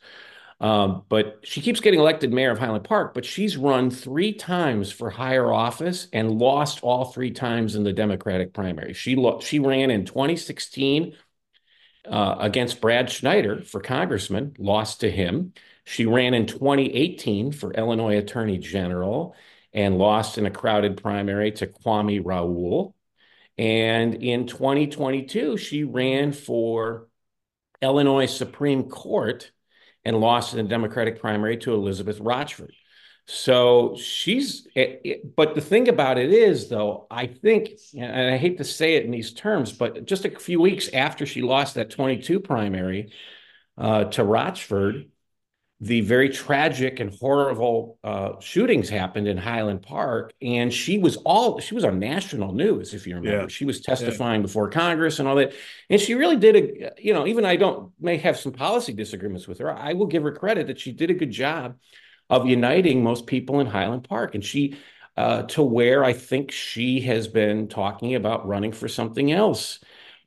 Um, 0.60 1.04
but 1.08 1.38
she 1.44 1.60
keeps 1.60 1.78
getting 1.78 2.00
elected 2.00 2.32
mayor 2.32 2.50
of 2.50 2.58
Highland 2.58 2.82
Park, 2.82 3.14
but 3.14 3.24
she's 3.24 3.56
run 3.56 3.90
three 3.90 4.32
times 4.32 4.90
for 4.90 5.08
higher 5.08 5.52
office 5.52 6.08
and 6.12 6.32
lost 6.32 6.80
all 6.82 7.04
three 7.04 7.30
times 7.30 7.76
in 7.76 7.84
the 7.84 7.92
Democratic 7.92 8.52
primary. 8.52 8.92
She 8.92 9.14
lo- 9.14 9.40
she 9.40 9.60
ran 9.60 9.90
in 9.90 10.04
2016 10.04 11.14
uh, 12.08 12.36
against 12.40 12.80
Brad 12.80 13.10
Schneider 13.10 13.62
for 13.62 13.80
congressman, 13.80 14.54
lost 14.58 15.00
to 15.00 15.10
him. 15.10 15.52
She 15.84 16.06
ran 16.06 16.34
in 16.34 16.46
2018 16.46 17.52
for 17.52 17.72
Illinois 17.72 18.18
Attorney 18.18 18.58
General 18.58 19.36
and 19.72 19.98
lost 19.98 20.38
in 20.38 20.46
a 20.46 20.50
crowded 20.50 21.00
primary 21.00 21.52
to 21.52 21.66
Kwame 21.66 22.20
Raoul. 22.24 22.96
And 23.58 24.14
in 24.14 24.46
2022, 24.46 25.56
she 25.56 25.84
ran 25.84 26.32
for 26.32 27.08
Illinois 27.82 28.26
Supreme 28.26 28.84
Court 28.84 29.50
and 30.04 30.20
lost 30.20 30.54
in 30.54 30.62
the 30.62 30.68
Democratic 30.68 31.20
primary 31.20 31.56
to 31.58 31.74
Elizabeth 31.74 32.20
Rochford. 32.20 32.72
So 33.26 33.94
she's, 33.96 34.66
it, 34.74 35.00
it, 35.04 35.36
but 35.36 35.54
the 35.54 35.60
thing 35.60 35.88
about 35.88 36.16
it 36.16 36.32
is, 36.32 36.70
though, 36.70 37.06
I 37.10 37.26
think, 37.26 37.72
and 37.94 38.32
I 38.32 38.38
hate 38.38 38.56
to 38.56 38.64
say 38.64 38.94
it 38.94 39.04
in 39.04 39.10
these 39.10 39.34
terms, 39.34 39.70
but 39.70 40.06
just 40.06 40.24
a 40.24 40.30
few 40.30 40.60
weeks 40.60 40.88
after 40.94 41.26
she 41.26 41.42
lost 41.42 41.74
that 41.74 41.90
22 41.90 42.40
primary 42.40 43.12
uh, 43.76 44.04
to 44.04 44.24
Rochford, 44.24 45.10
the 45.80 46.00
very 46.00 46.28
tragic 46.28 46.98
and 46.98 47.14
horrible 47.14 47.98
uh, 48.02 48.32
shootings 48.40 48.88
happened 48.88 49.28
in 49.28 49.36
Highland 49.36 49.82
Park, 49.82 50.32
and 50.42 50.72
she 50.72 50.98
was 50.98 51.16
all 51.18 51.60
she 51.60 51.74
was 51.74 51.84
on 51.84 52.00
national 52.00 52.52
news, 52.52 52.94
if 52.94 53.06
you 53.06 53.14
remember. 53.14 53.42
Yeah. 53.42 53.48
She 53.48 53.64
was 53.64 53.80
testifying 53.80 54.40
yeah. 54.40 54.46
before 54.46 54.70
Congress 54.70 55.20
and 55.20 55.28
all 55.28 55.36
that, 55.36 55.52
and 55.88 56.00
she 56.00 56.14
really 56.14 56.36
did 56.36 56.56
a 56.56 56.92
you 57.00 57.14
know 57.14 57.26
even 57.26 57.44
I 57.44 57.54
don't 57.56 57.92
may 58.00 58.16
have 58.16 58.36
some 58.36 58.52
policy 58.52 58.92
disagreements 58.92 59.46
with 59.46 59.58
her. 59.58 59.72
I 59.72 59.92
will 59.92 60.06
give 60.06 60.24
her 60.24 60.32
credit 60.32 60.66
that 60.66 60.80
she 60.80 60.90
did 60.90 61.10
a 61.10 61.14
good 61.14 61.30
job 61.30 61.76
of 62.28 62.46
uniting 62.46 63.02
most 63.02 63.26
people 63.26 63.60
in 63.60 63.68
Highland 63.68 64.08
Park, 64.08 64.34
and 64.34 64.44
she 64.44 64.76
uh, 65.16 65.42
to 65.42 65.62
where 65.62 66.04
I 66.04 66.12
think 66.12 66.50
she 66.50 67.00
has 67.02 67.28
been 67.28 67.68
talking 67.68 68.16
about 68.16 68.46
running 68.48 68.72
for 68.72 68.88
something 68.88 69.30
else. 69.30 69.78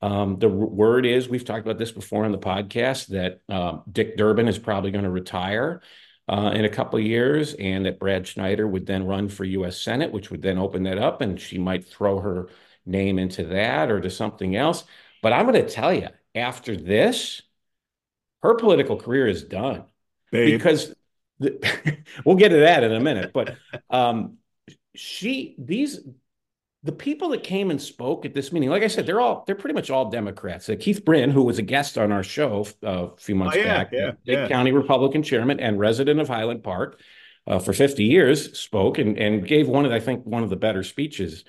Um, 0.02 0.40
the 0.40 0.50
word 0.50 1.06
is 1.06 1.30
we've 1.30 1.46
talked 1.46 1.66
about 1.66 1.78
this 1.78 1.92
before 1.92 2.26
on 2.26 2.32
the 2.32 2.38
podcast 2.38 3.08
that 3.08 3.42
uh, 3.50 3.80
Dick 3.92 4.18
Durbin 4.18 4.48
is 4.48 4.58
probably 4.58 4.92
going 4.92 5.04
to 5.04 5.12
retire 5.12 5.82
uh, 6.28 6.52
in 6.56 6.66
a 6.66 6.70
couple 6.70 6.98
of 6.98 7.06
years, 7.06 7.54
and 7.54 7.86
that 7.86 8.00
Brad 8.00 8.28
Schneider 8.28 8.68
would 8.68 8.86
then 8.86 9.06
run 9.06 9.30
for 9.30 9.44
U.S. 9.44 9.82
Senate, 9.82 10.12
which 10.12 10.32
would 10.32 10.42
then 10.42 10.58
open 10.58 10.84
that 10.84 10.98
up, 10.98 11.22
and 11.22 11.40
she 11.40 11.58
might 11.58 11.86
throw 11.86 12.20
her 12.20 12.50
name 12.86 13.20
into 13.20 13.44
that 13.46 13.92
or 13.92 14.00
to 14.00 14.10
something 14.10 14.56
else. 14.56 14.84
But 15.22 15.34
I'm 15.34 15.46
going 15.46 15.64
to 15.64 15.70
tell 15.70 15.94
you, 15.94 16.08
after 16.34 16.76
this, 16.76 17.42
her 18.42 18.56
political 18.56 18.98
career 18.98 19.28
is 19.28 19.44
done 19.44 19.84
Babe. 20.32 20.58
because 20.58 20.96
the, 21.40 22.04
we'll 22.26 22.38
get 22.38 22.50
to 22.50 22.62
that 22.62 22.84
in 22.84 22.92
a 22.92 23.00
minute. 23.00 23.34
But 23.34 23.56
um, 23.90 24.38
she 24.96 25.56
these 25.58 26.00
the 26.84 26.92
people 26.92 27.30
that 27.30 27.44
came 27.44 27.70
and 27.70 27.80
spoke 27.80 28.26
at 28.26 28.34
this 28.34 28.52
meeting, 28.52 28.70
like 28.70 28.82
I 28.82 28.88
said, 28.88 29.06
they're 29.06 29.22
all 29.22 29.44
they're 29.46 29.56
pretty 29.56 29.76
much 29.76 29.92
all 29.92 30.10
Democrats. 30.10 30.68
Uh, 30.68 30.76
Keith 30.80 31.06
Brin, 31.06 31.30
who 31.30 31.44
was 31.44 31.60
a 31.60 31.62
guest 31.62 31.98
on 31.98 32.12
our 32.12 32.24
show 32.24 32.68
uh, 32.84 33.08
a 33.08 33.18
few 33.18 33.36
months 33.36 33.56
oh, 33.56 33.60
yeah, 33.60 33.66
back, 33.66 33.90
yeah, 33.92 34.12
yeah. 34.24 34.48
County 34.48 34.72
Republican 34.72 35.22
chairman 35.22 35.60
and 35.60 35.80
resident 35.80 36.20
of 36.20 36.28
Highland 36.28 36.64
Park 36.64 37.00
uh, 37.48 37.60
for 37.60 37.74
50 37.74 38.04
years, 38.04 38.58
spoke 38.58 38.98
and, 38.98 39.18
and 39.18 39.48
gave 39.48 39.68
one 39.68 39.86
of 39.86 39.92
I 39.92 40.00
think 40.00 40.26
one 40.26 40.42
of 40.44 40.50
the 40.50 40.56
better 40.56 40.84
speeches. 40.84 41.44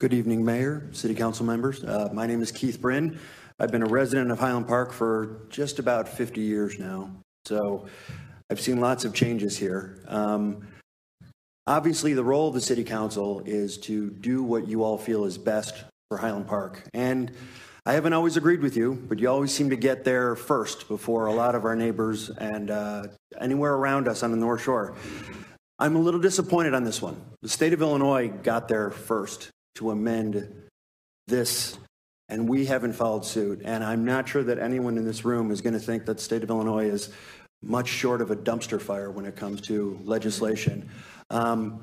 Good 0.00 0.14
evening, 0.14 0.44
Mayor, 0.44 0.88
City 0.92 1.14
Council 1.14 1.44
members. 1.44 1.84
Uh, 1.84 2.08
my 2.12 2.26
name 2.26 2.42
is 2.42 2.50
Keith 2.50 2.80
Brin. 2.80 3.18
I've 3.60 3.70
been 3.70 3.82
a 3.82 3.88
resident 3.88 4.30
of 4.30 4.38
Highland 4.38 4.66
Park 4.66 4.92
for 4.92 5.46
just 5.50 5.78
about 5.78 6.08
50 6.08 6.40
years 6.40 6.78
now, 6.78 7.10
so 7.44 7.86
I've 8.50 8.60
seen 8.60 8.80
lots 8.80 9.04
of 9.04 9.14
changes 9.14 9.56
here. 9.56 10.02
Um, 10.08 10.66
Obviously, 11.66 12.12
the 12.12 12.24
role 12.24 12.48
of 12.48 12.54
the 12.54 12.60
City 12.60 12.84
Council 12.84 13.40
is 13.46 13.78
to 13.78 14.10
do 14.10 14.42
what 14.42 14.68
you 14.68 14.84
all 14.84 14.98
feel 14.98 15.24
is 15.24 15.38
best 15.38 15.84
for 16.10 16.18
Highland 16.18 16.46
Park. 16.46 16.82
And 16.92 17.32
I 17.86 17.94
haven't 17.94 18.12
always 18.12 18.36
agreed 18.36 18.60
with 18.60 18.76
you, 18.76 19.02
but 19.08 19.18
you 19.18 19.30
always 19.30 19.50
seem 19.50 19.70
to 19.70 19.76
get 19.76 20.04
there 20.04 20.36
first 20.36 20.88
before 20.88 21.24
a 21.26 21.32
lot 21.32 21.54
of 21.54 21.64
our 21.64 21.74
neighbors 21.74 22.28
and 22.28 22.70
uh, 22.70 23.04
anywhere 23.40 23.72
around 23.72 24.08
us 24.08 24.22
on 24.22 24.30
the 24.30 24.36
North 24.36 24.62
Shore. 24.62 24.94
I'm 25.78 25.96
a 25.96 25.98
little 25.98 26.20
disappointed 26.20 26.74
on 26.74 26.84
this 26.84 27.00
one. 27.00 27.18
The 27.40 27.48
state 27.48 27.72
of 27.72 27.80
Illinois 27.80 28.28
got 28.28 28.68
there 28.68 28.90
first 28.90 29.48
to 29.76 29.90
amend 29.90 30.46
this, 31.28 31.78
and 32.28 32.46
we 32.46 32.66
haven't 32.66 32.92
followed 32.92 33.24
suit. 33.24 33.62
And 33.64 33.82
I'm 33.82 34.04
not 34.04 34.28
sure 34.28 34.44
that 34.44 34.58
anyone 34.58 34.98
in 34.98 35.06
this 35.06 35.24
room 35.24 35.50
is 35.50 35.62
going 35.62 35.74
to 35.74 35.80
think 35.80 36.04
that 36.04 36.18
the 36.18 36.22
state 36.22 36.42
of 36.42 36.50
Illinois 36.50 36.88
is 36.88 37.10
much 37.62 37.88
short 37.88 38.20
of 38.20 38.30
a 38.30 38.36
dumpster 38.36 38.80
fire 38.80 39.10
when 39.10 39.24
it 39.24 39.34
comes 39.34 39.62
to 39.62 39.98
legislation. 40.04 40.90
Um, 41.34 41.82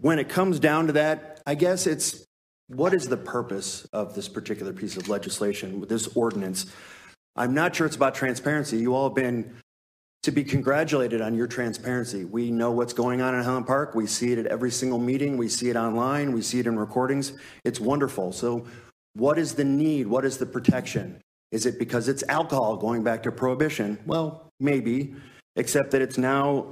when 0.00 0.18
it 0.18 0.28
comes 0.28 0.58
down 0.58 0.86
to 0.86 0.92
that, 0.94 1.42
I 1.46 1.54
guess 1.54 1.86
it's 1.86 2.24
what 2.68 2.94
is 2.94 3.06
the 3.06 3.18
purpose 3.18 3.86
of 3.92 4.14
this 4.14 4.28
particular 4.28 4.72
piece 4.72 4.96
of 4.96 5.08
legislation, 5.08 5.78
with 5.78 5.90
this 5.90 6.06
ordinance? 6.16 6.66
I'm 7.36 7.52
not 7.52 7.76
sure 7.76 7.86
it's 7.86 7.96
about 7.96 8.14
transparency. 8.14 8.78
You 8.78 8.94
all 8.94 9.08
have 9.08 9.14
been 9.14 9.56
to 10.22 10.30
be 10.30 10.44
congratulated 10.44 11.20
on 11.20 11.34
your 11.34 11.46
transparency. 11.48 12.24
We 12.24 12.50
know 12.50 12.70
what's 12.70 12.92
going 12.92 13.20
on 13.20 13.34
in 13.34 13.42
Highland 13.42 13.66
Park. 13.66 13.94
We 13.94 14.06
see 14.06 14.32
it 14.32 14.38
at 14.38 14.46
every 14.46 14.70
single 14.70 14.98
meeting. 14.98 15.36
We 15.36 15.48
see 15.48 15.68
it 15.68 15.76
online. 15.76 16.32
We 16.32 16.40
see 16.42 16.60
it 16.60 16.66
in 16.66 16.78
recordings. 16.78 17.32
It's 17.64 17.80
wonderful. 17.80 18.32
So 18.32 18.64
What 19.14 19.38
is 19.38 19.54
the 19.54 19.64
need? 19.64 20.06
What 20.06 20.24
is 20.24 20.38
the 20.38 20.46
protection? 20.46 21.20
Is 21.50 21.66
it 21.66 21.78
because 21.78 22.08
it's 22.08 22.24
alcohol 22.28 22.76
going 22.76 23.02
back 23.02 23.22
to 23.24 23.32
prohibition? 23.32 23.98
Well, 24.06 24.48
maybe, 24.58 25.14
except 25.56 25.90
that 25.90 26.00
it's 26.00 26.16
now 26.16 26.66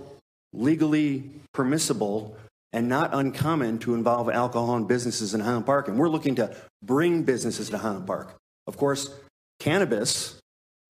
legally 0.53 1.31
permissible 1.53 2.37
and 2.73 2.89
not 2.89 3.11
uncommon 3.13 3.79
to 3.81 3.95
involve 3.95 4.31
alcohol 4.31 4.77
in 4.77 4.87
businesses 4.87 5.35
in 5.35 5.41
Highland 5.41 5.67
Park. 5.67 5.89
And 5.89 5.99
we're 5.99 6.09
looking 6.09 6.37
to 6.37 6.55
bring 6.83 7.25
businesses 7.25 7.71
to 7.71 7.79
Highland 7.79 8.07
Park. 8.07 8.37
Of 8.67 8.77
course, 8.77 9.13
cannabis 9.59 10.41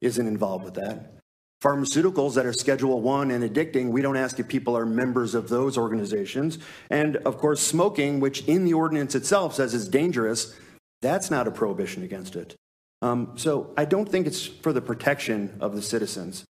isn't 0.01 0.27
involved 0.27 0.65
with 0.65 0.75
that. 0.75 1.15
Pharmaceuticals 1.63 2.35
that 2.35 2.47
are 2.47 2.55
Schedule 2.55 3.01
1 3.01 3.31
and 3.31 3.45
addicting, 3.45 3.91
we 3.91 4.01
don't 4.01 4.17
ask 4.17 4.39
if 4.39 4.49
people 4.49 4.77
are 4.77 4.87
members 4.87 5.35
of 5.35 5.49
those 5.49 5.77
organizations. 5.77 6.59
And 6.89 7.17
of 7.19 7.37
course, 7.37 7.61
smoking, 7.61 8.21
which 8.21 8.43
in 8.45 8.65
the 8.65 8.73
ordinance 8.73 9.15
itself 9.15 9.55
says 9.55 9.75
is 9.75 9.89
dangerous, 9.89 10.55
that's 11.03 11.31
not 11.31 11.47
a 11.47 11.51
prohibition 11.51 12.03
against 12.03 12.35
it. 12.35 12.57
Um, 13.03 13.33
so 13.37 13.73
I 13.77 13.85
don't 13.85 14.09
think 14.09 14.27
it's 14.27 14.47
for 14.47 14.73
the 14.73 14.81
protection 14.81 15.57
of 15.61 15.75
the 15.75 15.83
citizens. 15.83 16.45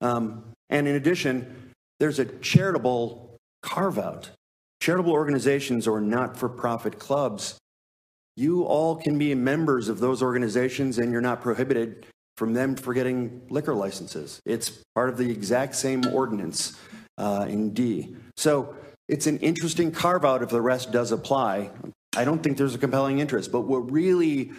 Um, 0.00 0.44
and 0.70 0.86
in 0.86 0.94
addition, 0.94 1.67
there's 2.00 2.18
a 2.18 2.24
charitable 2.24 3.36
carve 3.62 3.98
out. 3.98 4.30
Charitable 4.80 5.12
organizations 5.12 5.88
or 5.88 6.00
not 6.00 6.36
for 6.36 6.48
profit 6.48 6.98
clubs, 6.98 7.58
you 8.36 8.62
all 8.62 8.94
can 8.94 9.18
be 9.18 9.34
members 9.34 9.88
of 9.88 9.98
those 9.98 10.22
organizations 10.22 10.98
and 10.98 11.10
you're 11.10 11.20
not 11.20 11.42
prohibited 11.42 12.06
from 12.36 12.54
them 12.54 12.76
for 12.76 12.94
getting 12.94 13.42
liquor 13.50 13.74
licenses. 13.74 14.40
It's 14.46 14.84
part 14.94 15.08
of 15.08 15.18
the 15.18 15.28
exact 15.28 15.74
same 15.74 16.06
ordinance 16.06 16.78
uh, 17.18 17.46
in 17.48 17.74
D. 17.74 18.14
So 18.36 18.76
it's 19.08 19.26
an 19.26 19.38
interesting 19.38 19.90
carve 19.90 20.24
out 20.24 20.42
if 20.44 20.50
the 20.50 20.60
rest 20.60 20.92
does 20.92 21.10
apply. 21.10 21.70
I 22.16 22.24
don't 22.24 22.40
think 22.40 22.56
there's 22.56 22.76
a 22.76 22.78
compelling 22.78 23.18
interest, 23.18 23.50
but 23.50 23.62
what 23.62 23.90
really, 23.90 24.52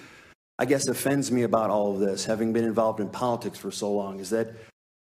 I 0.58 0.65
guess, 0.65 0.89
offends 0.89 1.31
me 1.31 1.43
about 1.43 1.69
all 1.69 1.93
of 1.93 2.01
this, 2.01 2.25
having 2.25 2.51
been 2.51 2.65
involved 2.65 3.00
in 3.00 3.10
politics 3.10 3.58
for 3.58 3.72
so 3.72 3.89
long, 3.93 4.19
is 4.19 4.29
that 4.31 4.50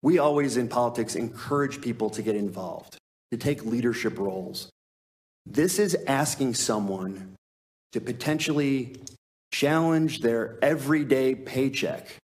we 0.04 0.18
always 0.18 0.58
in 0.58 0.68
politics 0.68 1.16
encourage 1.16 1.80
people 1.80 2.10
to 2.10 2.20
get 2.20 2.36
involved, 2.36 2.98
to 3.32 3.38
take 3.38 3.64
leadership 3.64 4.18
roles. 4.18 4.68
This 5.46 5.78
is 5.78 5.96
asking 6.06 6.54
someone 6.54 7.36
to 7.92 8.02
potentially 8.02 8.96
challenge 9.50 10.20
their 10.20 10.58
everyday 10.60 11.34
paycheck 11.34 12.18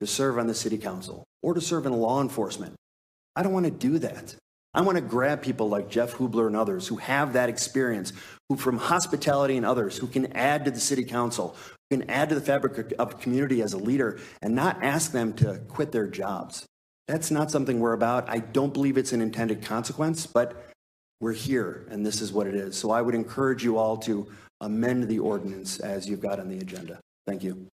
to 0.00 0.06
serve 0.06 0.38
on 0.38 0.46
the 0.46 0.54
city 0.54 0.78
council 0.78 1.24
or 1.42 1.52
to 1.52 1.60
serve 1.60 1.84
in 1.84 1.92
law 1.92 2.22
enforcement. 2.22 2.74
I 3.36 3.42
don't 3.42 3.52
want 3.52 3.66
to 3.66 3.70
do 3.70 3.98
that. 3.98 4.34
I 4.72 4.80
want 4.80 4.96
to 4.96 5.02
grab 5.02 5.42
people 5.42 5.68
like 5.68 5.90
Jeff 5.90 6.14
Hoobler 6.14 6.46
and 6.46 6.56
others 6.56 6.88
who 6.88 6.96
have 6.96 7.34
that 7.34 7.50
experience, 7.50 8.14
who 8.48 8.56
from 8.56 8.78
hospitality 8.78 9.58
and 9.58 9.66
others, 9.66 9.98
who 9.98 10.06
can 10.06 10.32
add 10.32 10.64
to 10.64 10.70
the 10.70 10.80
city 10.80 11.04
council, 11.04 11.54
who 11.90 11.98
can 11.98 12.08
add 12.08 12.30
to 12.30 12.34
the 12.34 12.40
fabric 12.40 12.94
of 12.98 13.20
community 13.20 13.60
as 13.60 13.74
a 13.74 13.78
leader, 13.78 14.20
and 14.40 14.54
not 14.54 14.82
ask 14.82 15.12
them 15.12 15.34
to 15.34 15.60
quit 15.68 15.92
their 15.92 16.06
jobs. 16.06 16.64
That's 17.08 17.30
not 17.30 17.50
something 17.50 17.78
we're 17.78 17.92
about. 17.92 18.28
I 18.28 18.40
don't 18.40 18.72
believe 18.72 18.98
it's 18.98 19.12
an 19.12 19.20
intended 19.20 19.62
consequence, 19.62 20.26
but 20.26 20.66
we're 21.20 21.32
here, 21.32 21.86
and 21.90 22.04
this 22.04 22.20
is 22.20 22.32
what 22.32 22.46
it 22.46 22.54
is. 22.54 22.76
So 22.76 22.90
I 22.90 23.00
would 23.00 23.14
encourage 23.14 23.62
you 23.62 23.78
all 23.78 23.96
to 23.98 24.26
amend 24.60 25.08
the 25.08 25.18
ordinance 25.18 25.78
as 25.80 26.08
you've 26.08 26.20
got 26.20 26.40
on 26.40 26.48
the 26.48 26.58
agenda. 26.58 27.00
Thank 27.26 27.42
you. 27.42 27.68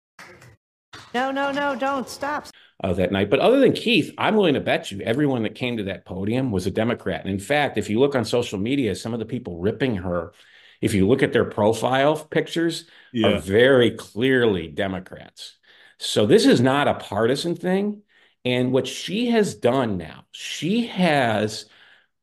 No, 1.15 1.31
no, 1.31 1.53
no, 1.53 1.77
don't 1.77 2.09
stop. 2.09 2.47
Uh, 2.83 2.93
that 2.93 3.11
night. 3.11 3.29
But 3.29 3.41
other 3.41 3.59
than 3.59 3.73
Keith, 3.73 4.13
I'm 4.19 4.37
willing 4.37 4.55
to 4.55 4.61
bet 4.61 4.93
you 4.93 5.01
everyone 5.01 5.43
that 5.43 5.57
came 5.57 5.77
to 5.79 5.83
that 5.85 6.05
podium 6.05 6.53
was 6.53 6.67
a 6.67 6.71
Democrat. 6.71 7.23
And 7.23 7.31
in 7.31 7.41
fact, 7.41 7.77
if 7.77 7.91
you 7.91 7.99
look 7.99 8.15
on 8.15 8.25
social 8.25 8.59
media, 8.59 8.95
some 8.95 9.13
of 9.13 9.19
the 9.19 9.27
people 9.27 9.59
ripping 9.59 9.97
her, 9.97 10.33
if 10.81 10.95
you 10.95 11.09
look 11.09 11.23
at 11.23 11.33
their 11.33 11.45
profile 11.45 12.17
pictures, 12.17 12.85
yeah. 13.13 13.29
are 13.29 13.41
very 13.41 13.91
clearly 13.93 14.69
Democrats. 14.69 15.57
So 15.99 16.25
this 16.25 16.47
is 16.47 16.61
not 16.61 16.87
a 16.87 16.95
partisan 16.95 17.57
thing. 17.57 18.03
And 18.45 18.73
what 18.73 18.87
she 18.87 19.31
has 19.31 19.55
done 19.55 19.99
now, 19.99 20.25
she 20.31 20.87
has 20.87 21.67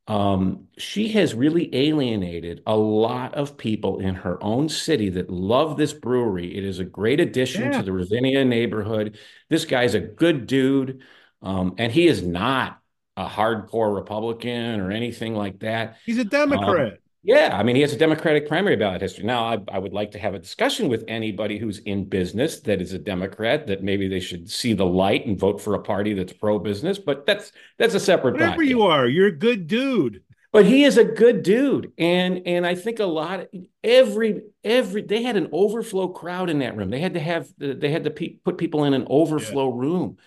um, 0.07 0.67
she 0.77 1.09
has 1.13 1.33
really 1.33 1.73
alienated 1.75 2.61
a 2.67 2.75
lot 2.77 3.33
of 3.33 3.57
people 3.57 3.99
in 3.99 4.13
her 4.15 4.41
own 4.43 4.69
city 4.69 5.09
that 5.09 5.31
love 5.31 5.77
this 5.77 5.93
brewery. 5.93 6.55
It 6.55 6.63
is 6.63 6.77
a 6.77 6.85
great 6.85 7.19
addition 7.19 7.71
yeah. 7.71 7.77
to 7.79 7.83
the 7.83 7.91
Ravinia 7.91 8.45
neighborhood. 8.45 9.17
This 9.49 9.65
guy's 9.65 9.95
a 9.95 9.99
good 9.99 10.45
dude, 10.45 11.01
um, 11.41 11.75
and 11.79 11.91
he 11.91 12.07
is 12.07 12.21
not 12.21 12.79
a 13.17 13.25
hardcore 13.27 13.95
Republican 13.95 14.79
or 14.79 14.91
anything 14.91 15.33
like 15.33 15.59
that. 15.61 15.97
He's 16.05 16.19
a 16.19 16.25
Democrat. 16.25 16.93
Um, 16.93 16.97
yeah, 17.25 17.57
I 17.57 17.63
mean, 17.63 17.75
he 17.75 17.81
has 17.81 17.91
a 17.91 17.97
Democratic 17.97 18.47
primary 18.47 18.75
ballot 18.75 19.01
history. 19.01 19.23
Now, 19.23 19.45
I, 19.45 19.57
I, 19.71 19.79
would 19.79 19.93
like 19.93 20.11
to 20.11 20.19
have 20.19 20.35
a 20.35 20.39
discussion 20.39 20.89
with 20.89 21.03
anybody 21.07 21.57
who's 21.57 21.79
in 21.79 22.07
business 22.07 22.59
that 22.61 22.79
is 22.79 22.93
a 22.93 22.99
Democrat 22.99 23.65
that 23.65 23.81
maybe 23.81 24.07
they 24.07 24.19
should 24.19 24.47
see 24.47 24.73
the 24.73 24.85
light 24.85 25.25
and 25.25 25.39
vote 25.39 25.59
for 25.59 25.73
a 25.73 25.79
party 25.79 26.13
that's 26.13 26.33
pro-business. 26.33 26.99
But 26.99 27.25
that's 27.25 27.51
that's 27.79 27.95
a 27.95 27.99
separate. 27.99 28.33
Whatever 28.33 28.61
you 28.61 28.83
are, 28.83 29.07
you're 29.07 29.29
a 29.29 29.35
good 29.35 29.65
dude. 29.65 30.21
But 30.51 30.67
he 30.67 30.83
is 30.83 30.99
a 30.99 31.03
good 31.03 31.41
dude, 31.41 31.93
and 31.97 32.43
and 32.45 32.63
I 32.63 32.75
think 32.75 32.99
a 32.99 33.05
lot 33.05 33.39
of, 33.39 33.47
every 33.83 34.43
every 34.63 35.01
they 35.01 35.23
had 35.23 35.35
an 35.35 35.49
overflow 35.51 36.09
crowd 36.09 36.51
in 36.51 36.59
that 36.59 36.77
room. 36.77 36.91
They 36.91 36.99
had 36.99 37.15
to 37.15 37.19
have 37.19 37.49
they 37.57 37.89
had 37.89 38.03
to 38.03 38.11
pe- 38.11 38.35
put 38.35 38.59
people 38.59 38.83
in 38.83 38.93
an 38.93 39.07
overflow 39.09 39.73
yeah. 39.73 39.81
room, 39.81 40.17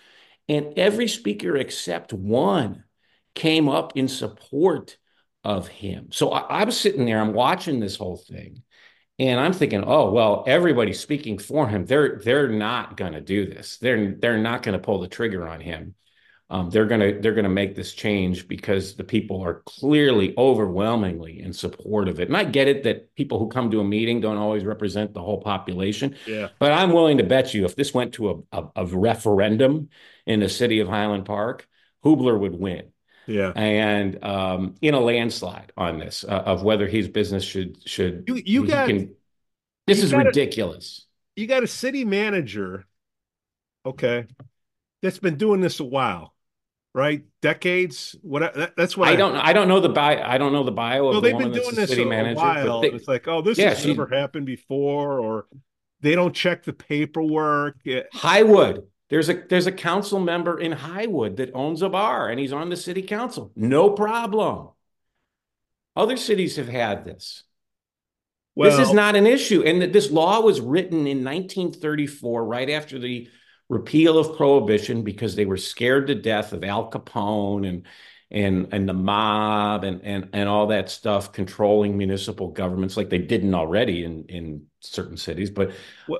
and 0.49 0.77
every 0.77 1.07
speaker 1.07 1.55
except 1.55 2.11
one 2.11 2.83
came 3.35 3.69
up 3.69 3.95
in 3.95 4.09
support 4.09 4.97
of 5.43 5.67
him. 5.67 6.09
So 6.11 6.31
I, 6.31 6.61
I 6.61 6.63
was 6.63 6.79
sitting 6.79 7.05
there, 7.05 7.19
I'm 7.19 7.33
watching 7.33 7.79
this 7.79 7.95
whole 7.95 8.17
thing, 8.17 8.63
and 9.17 9.39
I'm 9.39 9.53
thinking, 9.53 9.83
oh 9.85 10.11
well, 10.11 10.43
everybody's 10.47 10.99
speaking 10.99 11.37
for 11.37 11.67
him. 11.67 11.85
They're 11.85 12.19
they're 12.23 12.49
not 12.49 12.97
going 12.97 13.13
to 13.13 13.21
do 13.21 13.45
this. 13.45 13.77
They're 13.77 14.13
they're 14.13 14.37
not 14.37 14.63
going 14.63 14.73
to 14.73 14.83
pull 14.83 14.99
the 14.99 15.07
trigger 15.07 15.47
on 15.47 15.61
him. 15.61 15.95
Um, 16.51 16.71
they're 16.71 16.87
gonna 16.87 17.19
they're 17.19 17.35
gonna 17.35 17.47
make 17.47 17.75
this 17.75 17.93
change 17.93 18.47
because 18.47 18.95
the 18.95 19.03
people 19.03 19.43
are 19.43 19.61
clearly 19.67 20.33
overwhelmingly 20.35 21.41
in 21.41 21.53
support 21.53 22.07
of 22.07 22.19
it. 22.19 22.27
And 22.27 22.35
I 22.35 22.43
get 22.43 22.67
it 22.67 22.83
that 22.83 23.13
people 23.13 23.37
who 23.37 23.49
come 23.49 23.69
to 23.69 23.81
a 23.81 23.83
meeting 23.83 24.19
don't 24.19 24.37
always 24.37 24.65
represent 24.65 25.13
the 25.13 25.21
whole 25.21 25.41
population. 25.41 26.15
Yeah. 26.25 26.47
But 26.57 26.71
I'm 26.71 26.91
willing 26.91 27.19
to 27.19 27.23
bet 27.23 27.53
you 27.53 27.65
if 27.65 27.75
this 27.75 27.93
went 27.93 28.15
to 28.15 28.45
a, 28.51 28.57
a, 28.57 28.67
a 28.77 28.85
referendum 28.87 29.89
in 30.25 30.39
the 30.39 30.49
city 30.49 30.79
of 30.79 30.87
Highland 30.87 31.25
Park, 31.25 31.67
Hoobler 32.03 32.39
would 32.39 32.59
win. 32.59 32.93
Yeah, 33.29 33.51
and 33.55 34.23
um, 34.23 34.73
in 34.81 34.95
a 34.95 34.99
landslide 34.99 35.71
on 35.77 35.99
this 35.99 36.25
uh, 36.27 36.43
of 36.47 36.63
whether 36.63 36.87
his 36.87 37.07
business 37.07 37.43
should 37.43 37.77
should 37.87 38.23
you 38.27 38.41
you 38.43 38.67
got 38.67 38.87
can, 38.87 39.13
this 39.85 39.99
you 39.99 40.05
is 40.05 40.13
ridiculous. 40.15 41.05
A, 41.37 41.41
you 41.41 41.47
got 41.47 41.61
a 41.61 41.67
city 41.67 42.03
manager, 42.05 42.87
okay, 43.85 44.25
that's 45.03 45.19
been 45.19 45.35
doing 45.35 45.61
this 45.61 45.79
a 45.79 45.83
while, 45.83 46.33
right? 46.95 47.23
Decades. 47.43 48.15
What 48.23 48.55
that, 48.55 48.75
that's 48.75 48.97
what 48.97 49.09
I, 49.09 49.11
I, 49.11 49.15
don't 49.15 49.35
I 49.35 49.53
don't 49.53 49.67
know 49.67 49.79
the 49.79 49.89
bio. 49.89 50.23
I 50.25 50.39
don't 50.39 50.51
know 50.51 50.63
the 50.63 50.71
bio. 50.71 51.09
Well, 51.09 51.21
they've 51.21 51.37
been 51.37 51.51
doing 51.51 51.75
this 51.75 51.91
a 51.91 52.05
manager, 52.05 52.39
while. 52.39 52.81
They, 52.81 52.89
it's 52.89 53.07
like, 53.07 53.27
oh, 53.27 53.43
this 53.43 53.59
yeah, 53.59 53.69
has 53.69 53.81
she, 53.81 53.89
never 53.89 54.07
happened 54.07 54.47
before, 54.47 55.19
or 55.19 55.45
they 56.01 56.15
don't 56.15 56.33
check 56.33 56.63
the 56.63 56.73
paperwork. 56.73 57.77
Highwood 57.85 58.85
there's 59.09 59.29
a 59.29 59.43
there's 59.49 59.67
a 59.67 59.71
council 59.71 60.19
member 60.19 60.59
in 60.59 60.71
Highwood 60.71 61.37
that 61.37 61.51
owns 61.53 61.81
a 61.81 61.89
bar 61.89 62.29
and 62.29 62.39
he's 62.39 62.53
on 62.53 62.69
the 62.69 62.77
city 62.77 63.01
council. 63.01 63.51
No 63.55 63.89
problem. 63.91 64.69
Other 65.95 66.17
cities 66.17 66.55
have 66.57 66.69
had 66.69 67.05
this. 67.05 67.43
Well, 68.55 68.69
this 68.69 68.87
is 68.87 68.93
not 68.93 69.15
an 69.15 69.25
issue. 69.25 69.63
And 69.63 69.81
this 69.93 70.11
law 70.11 70.41
was 70.41 70.59
written 70.59 71.07
in 71.07 71.23
1934, 71.23 72.45
right 72.45 72.69
after 72.69 72.99
the 72.99 73.29
repeal 73.69 74.17
of 74.17 74.35
prohibition, 74.35 75.03
because 75.03 75.35
they 75.35 75.45
were 75.45 75.57
scared 75.57 76.07
to 76.07 76.15
death 76.15 76.51
of 76.53 76.63
Al 76.63 76.91
Capone 76.91 77.67
and 77.67 77.85
and 78.31 78.67
and 78.71 78.87
the 78.87 78.93
mob 78.93 79.83
and 79.83 80.01
and 80.03 80.29
and 80.33 80.47
all 80.47 80.67
that 80.67 80.89
stuff 80.89 81.31
controlling 81.31 81.97
municipal 81.97 82.49
governments 82.49 82.95
like 82.95 83.09
they 83.09 83.17
didn't 83.17 83.55
already 83.55 84.03
in 84.03 84.25
in 84.25 84.65
certain 84.81 85.17
cities. 85.17 85.49
But 85.49 85.71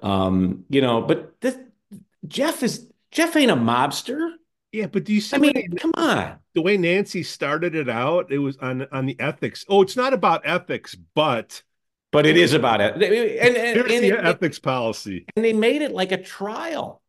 um, 0.02 0.66
you 0.70 0.82
know, 0.82 1.02
but 1.02 1.40
this 1.42 1.58
Jeff 2.28 2.64
is 2.64 2.88
Jeff 3.12 3.36
ain't 3.36 3.52
a 3.52 3.56
mobster. 3.56 4.32
Yeah, 4.72 4.86
but 4.86 5.04
do 5.04 5.14
you 5.14 5.22
see? 5.22 5.36
I 5.36 5.40
mean, 5.40 5.72
come 5.78 5.92
on. 5.96 6.38
The 6.54 6.62
way 6.62 6.78
Nancy 6.78 7.24
started 7.24 7.76
it 7.76 7.90
out, 7.90 8.32
it 8.32 8.38
was 8.40 8.58
on 8.58 8.88
on 8.92 9.06
the 9.06 9.20
ethics. 9.20 9.66
Oh, 9.68 9.82
it's 9.82 9.96
not 9.96 10.14
about 10.14 10.42
ethics, 10.46 10.96
but 11.16 11.64
but 12.12 12.26
it 12.26 12.38
is 12.38 12.54
about 12.54 12.82
it. 12.82 12.94
And, 12.96 13.04
and, 13.04 13.56
Here's 13.56 13.92
and 13.92 14.04
the 14.04 14.20
it, 14.20 14.26
ethics 14.26 14.60
policy. 14.60 15.26
And 15.36 15.46
they 15.46 15.54
made 15.54 15.82
it 15.82 15.92
like 15.92 16.12
a 16.12 16.22
trial. 16.22 17.02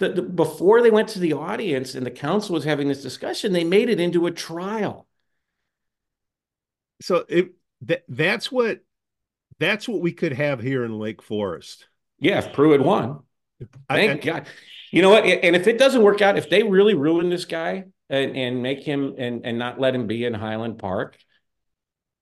The, 0.00 0.08
the, 0.08 0.22
before 0.22 0.82
they 0.82 0.90
went 0.90 1.08
to 1.10 1.18
the 1.18 1.34
audience 1.34 1.94
and 1.94 2.06
the 2.06 2.10
council 2.10 2.54
was 2.54 2.64
having 2.64 2.88
this 2.88 3.02
discussion, 3.02 3.52
they 3.52 3.64
made 3.64 3.90
it 3.90 4.00
into 4.00 4.26
a 4.26 4.30
trial. 4.30 5.06
So 7.02 7.24
it 7.28 7.52
that 7.82 8.04
that's 8.08 8.50
what 8.50 8.80
that's 9.58 9.88
what 9.88 10.00
we 10.00 10.12
could 10.12 10.32
have 10.32 10.60
here 10.60 10.84
in 10.84 10.98
Lake 10.98 11.22
Forest. 11.22 11.86
Yeah, 12.18 12.38
if 12.38 12.52
Pruitt 12.52 12.82
won. 12.82 13.20
Thank 13.88 14.22
I, 14.26 14.30
God. 14.30 14.48
You 14.90 15.02
know 15.02 15.10
what? 15.10 15.24
And 15.24 15.54
if 15.54 15.66
it 15.66 15.78
doesn't 15.78 16.02
work 16.02 16.20
out, 16.20 16.36
if 16.36 16.50
they 16.50 16.62
really 16.62 16.94
ruin 16.94 17.30
this 17.30 17.44
guy 17.44 17.84
and, 18.08 18.36
and 18.36 18.62
make 18.62 18.82
him 18.82 19.14
and, 19.18 19.44
and 19.44 19.58
not 19.58 19.78
let 19.78 19.94
him 19.94 20.06
be 20.06 20.24
in 20.24 20.34
Highland 20.34 20.78
Park, 20.78 21.16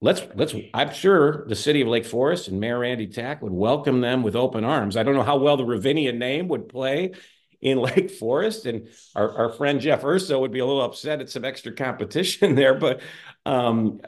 let's 0.00 0.22
let's 0.34 0.54
i'm 0.74 0.92
sure 0.92 1.44
the 1.48 1.56
city 1.56 1.80
of 1.80 1.88
lake 1.88 2.06
forest 2.06 2.48
and 2.48 2.60
mayor 2.60 2.78
randy 2.78 3.06
tack 3.06 3.42
would 3.42 3.52
welcome 3.52 4.00
them 4.00 4.22
with 4.22 4.36
open 4.36 4.64
arms 4.64 4.96
i 4.96 5.02
don't 5.02 5.14
know 5.14 5.22
how 5.22 5.36
well 5.36 5.56
the 5.56 5.64
ravinia 5.64 6.12
name 6.12 6.48
would 6.48 6.68
play 6.68 7.12
in 7.60 7.78
lake 7.82 8.10
forest 8.10 8.66
and 8.66 8.88
our, 9.14 9.36
our 9.36 9.52
friend 9.52 9.80
jeff 9.80 10.04
urso 10.04 10.40
would 10.40 10.52
be 10.52 10.60
a 10.60 10.66
little 10.66 10.82
upset 10.82 11.20
at 11.20 11.30
some 11.30 11.44
extra 11.44 11.72
competition 11.72 12.54
there 12.54 12.74
but 12.74 13.00
um, 13.44 14.00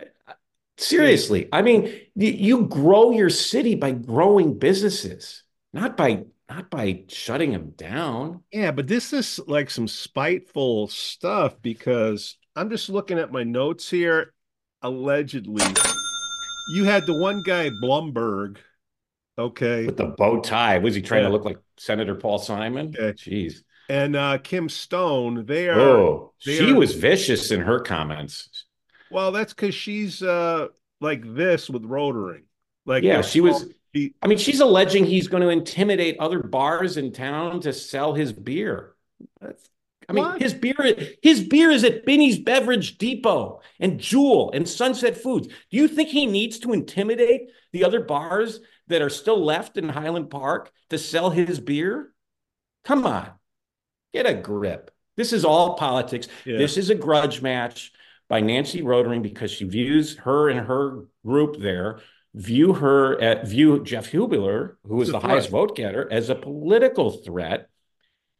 seriously 0.78 1.48
i 1.52 1.62
mean 1.62 1.92
you 2.14 2.66
grow 2.66 3.10
your 3.10 3.30
city 3.30 3.74
by 3.74 3.90
growing 3.90 4.58
businesses 4.58 5.42
not 5.72 5.96
by 5.96 6.24
not 6.50 6.68
by 6.68 7.04
shutting 7.08 7.52
them 7.52 7.70
down 7.76 8.42
yeah 8.52 8.70
but 8.70 8.86
this 8.86 9.12
is 9.12 9.40
like 9.46 9.70
some 9.70 9.88
spiteful 9.88 10.88
stuff 10.88 11.56
because 11.62 12.36
i'm 12.56 12.68
just 12.68 12.88
looking 12.88 13.18
at 13.18 13.32
my 13.32 13.44
notes 13.44 13.88
here 13.88 14.32
allegedly, 14.82 15.64
you 16.70 16.84
had 16.84 17.06
the 17.06 17.14
one 17.14 17.42
guy, 17.44 17.70
Blumberg. 17.82 18.58
Okay. 19.38 19.86
With 19.86 19.96
the 19.96 20.14
bow 20.18 20.40
tie. 20.40 20.78
Was 20.78 20.94
he 20.94 21.02
trying 21.02 21.22
yeah. 21.22 21.28
to 21.28 21.32
look 21.32 21.44
like 21.44 21.58
Senator 21.78 22.14
Paul 22.14 22.38
Simon? 22.38 22.94
Okay. 22.98 23.12
Jeez. 23.12 23.62
And 23.88 24.14
uh, 24.14 24.38
Kim 24.38 24.68
Stone, 24.68 25.46
they 25.46 25.68
are. 25.68 25.80
Oh, 25.80 26.34
they 26.44 26.58
she 26.58 26.70
are, 26.70 26.76
was 26.76 26.94
vicious 26.94 27.50
in 27.50 27.60
her 27.60 27.80
comments. 27.80 28.66
Well, 29.10 29.32
that's 29.32 29.52
because 29.52 29.74
she's 29.74 30.22
uh, 30.22 30.68
like 31.00 31.22
this 31.34 31.68
with 31.68 31.82
Rotering. 31.82 32.44
Like, 32.86 33.02
yeah, 33.02 33.22
she 33.22 33.40
was. 33.40 33.66
I 33.94 34.26
mean, 34.26 34.38
she's 34.38 34.60
alleging 34.60 35.04
he's 35.04 35.28
going 35.28 35.42
to 35.42 35.48
intimidate 35.48 36.18
other 36.18 36.42
bars 36.42 36.96
in 36.96 37.12
town 37.12 37.60
to 37.62 37.72
sell 37.72 38.14
his 38.14 38.32
beer. 38.32 38.94
That's 39.40 39.68
I 40.08 40.12
mean, 40.12 40.24
what? 40.24 40.42
his 40.42 40.54
beer, 40.54 40.96
his 41.22 41.40
beer 41.40 41.70
is 41.70 41.84
at 41.84 42.04
Binny's 42.04 42.38
Beverage 42.38 42.98
Depot 42.98 43.60
and 43.78 44.00
Jewel 44.00 44.50
and 44.52 44.68
Sunset 44.68 45.16
Foods. 45.16 45.46
Do 45.46 45.76
you 45.76 45.86
think 45.86 46.08
he 46.08 46.26
needs 46.26 46.58
to 46.60 46.72
intimidate 46.72 47.42
the 47.72 47.84
other 47.84 48.00
bars 48.00 48.58
that 48.88 49.02
are 49.02 49.08
still 49.08 49.44
left 49.44 49.76
in 49.76 49.88
Highland 49.88 50.28
Park 50.28 50.72
to 50.90 50.98
sell 50.98 51.30
his 51.30 51.60
beer? 51.60 52.12
Come 52.84 53.06
on, 53.06 53.30
get 54.12 54.26
a 54.26 54.34
grip. 54.34 54.90
This 55.16 55.32
is 55.32 55.44
all 55.44 55.74
politics. 55.74 56.26
Yeah. 56.44 56.58
This 56.58 56.76
is 56.76 56.90
a 56.90 56.96
grudge 56.96 57.40
match 57.40 57.92
by 58.28 58.40
Nancy 58.40 58.82
Rotering 58.82 59.22
because 59.22 59.52
she 59.52 59.64
views 59.64 60.16
her 60.18 60.48
and 60.48 60.66
her 60.66 61.04
group 61.24 61.60
there 61.60 62.00
view 62.34 62.74
her 62.74 63.20
at 63.20 63.46
view 63.46 63.82
Jeff 63.84 64.10
Hoobler, 64.10 64.76
who 64.86 65.00
is 65.02 65.08
the 65.08 65.20
threat. 65.20 65.30
highest 65.30 65.50
vote 65.50 65.76
getter, 65.76 66.08
as 66.10 66.30
a 66.30 66.34
political 66.34 67.10
threat 67.10 67.70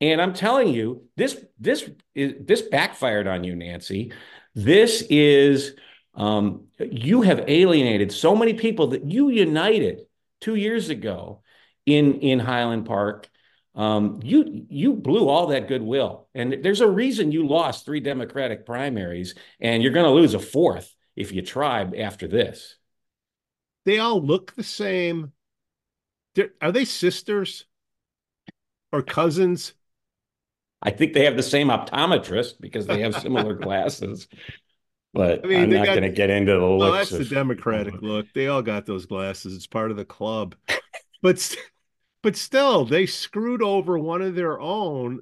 and 0.01 0.21
I'm 0.21 0.33
telling 0.33 0.69
you, 0.69 1.05
this 1.17 1.45
this 1.59 1.89
is 2.15 2.35
this 2.41 2.63
backfired 2.63 3.27
on 3.27 3.45
you, 3.45 3.55
Nancy. 3.55 4.13
This 4.55 5.03
is 5.11 5.75
um, 6.15 6.69
you 6.79 7.23
have 7.23 7.45
alienated 7.49 8.11
so 8.11 8.35
many 8.35 8.55
people 8.55 8.89
that 8.89 9.05
you 9.05 9.29
united 9.29 10.01
two 10.41 10.55
years 10.55 10.89
ago 10.89 11.43
in 11.85 12.21
in 12.21 12.39
Highland 12.39 12.87
Park. 12.87 13.29
Um, 13.75 14.21
you 14.23 14.67
you 14.71 14.95
blew 14.95 15.29
all 15.29 15.49
that 15.49 15.69
goodwill, 15.69 16.29
and 16.35 16.59
there's 16.63 16.81
a 16.81 16.89
reason 16.89 17.31
you 17.31 17.47
lost 17.47 17.85
three 17.85 18.01
Democratic 18.01 18.65
primaries, 18.65 19.35
and 19.61 19.83
you're 19.83 19.93
going 19.93 20.07
to 20.07 20.13
lose 20.13 20.33
a 20.33 20.39
fourth 20.39 20.95
if 21.15 21.31
you 21.31 21.43
try 21.43 21.83
after 21.83 22.27
this. 22.27 22.77
They 23.91 23.99
all 23.99 24.23
look 24.23 24.55
the 24.55 24.63
same. 24.63 25.33
They're, 26.37 26.51
are 26.63 26.71
they 26.71 26.85
sisters 26.85 27.65
or 28.93 29.03
cousins? 29.03 29.75
I 30.81 30.91
think 30.91 31.13
they 31.13 31.25
have 31.25 31.37
the 31.37 31.43
same 31.43 31.71
optometrist 31.71 32.61
because 32.61 32.87
they 32.87 33.01
have 33.01 33.17
similar 33.17 33.53
glasses. 33.57 34.29
But 35.13 35.45
I 35.45 35.49
mean, 35.49 35.63
I'm 35.65 35.71
not 35.71 35.87
going 35.87 36.03
to 36.03 36.09
get 36.09 36.31
into 36.31 36.53
the 36.53 36.61
oh, 36.61 36.77
looks. 36.77 36.89
Well, 36.89 36.93
that's 36.93 37.11
of, 37.11 37.19
the 37.19 37.35
Democratic 37.35 37.95
look. 38.01 38.27
They 38.33 38.47
all 38.47 38.63
got 38.63 38.87
those 38.87 39.07
glasses. 39.07 39.57
It's 39.57 39.67
part 39.67 39.91
of 39.91 39.97
the 39.97 40.05
club. 40.05 40.55
but 41.21 41.57
but 42.23 42.37
still, 42.37 42.85
they 42.85 43.07
screwed 43.07 43.61
over 43.61 43.99
one 43.99 44.23
of 44.23 44.37
their 44.37 44.61
own 44.61 45.19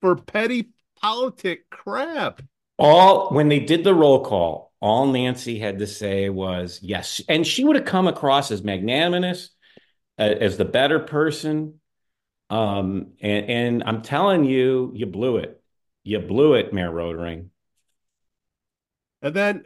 for 0.00 0.16
petty 0.16 0.70
politic 1.00 1.70
crap. 1.70 2.42
All 2.78 3.30
when 3.30 3.46
they 3.46 3.60
did 3.60 3.84
the 3.84 3.94
roll 3.94 4.24
call, 4.24 4.71
all 4.82 5.06
Nancy 5.06 5.58
had 5.58 5.78
to 5.78 5.86
say 5.86 6.28
was 6.28 6.80
yes, 6.82 7.22
and 7.28 7.46
she 7.46 7.64
would 7.64 7.76
have 7.76 7.86
come 7.86 8.08
across 8.08 8.50
as 8.50 8.62
magnanimous, 8.62 9.50
as 10.18 10.58
the 10.58 10.64
better 10.66 10.98
person 10.98 11.80
um, 12.52 13.12
and, 13.22 13.48
and 13.48 13.84
I'm 13.86 14.02
telling 14.02 14.44
you, 14.44 14.92
you 14.94 15.06
blew 15.06 15.38
it. 15.38 15.62
You 16.04 16.18
blew 16.18 16.52
it, 16.52 16.74
Mayor 16.74 16.90
Rotering. 16.90 17.46
And 19.22 19.34
then 19.34 19.64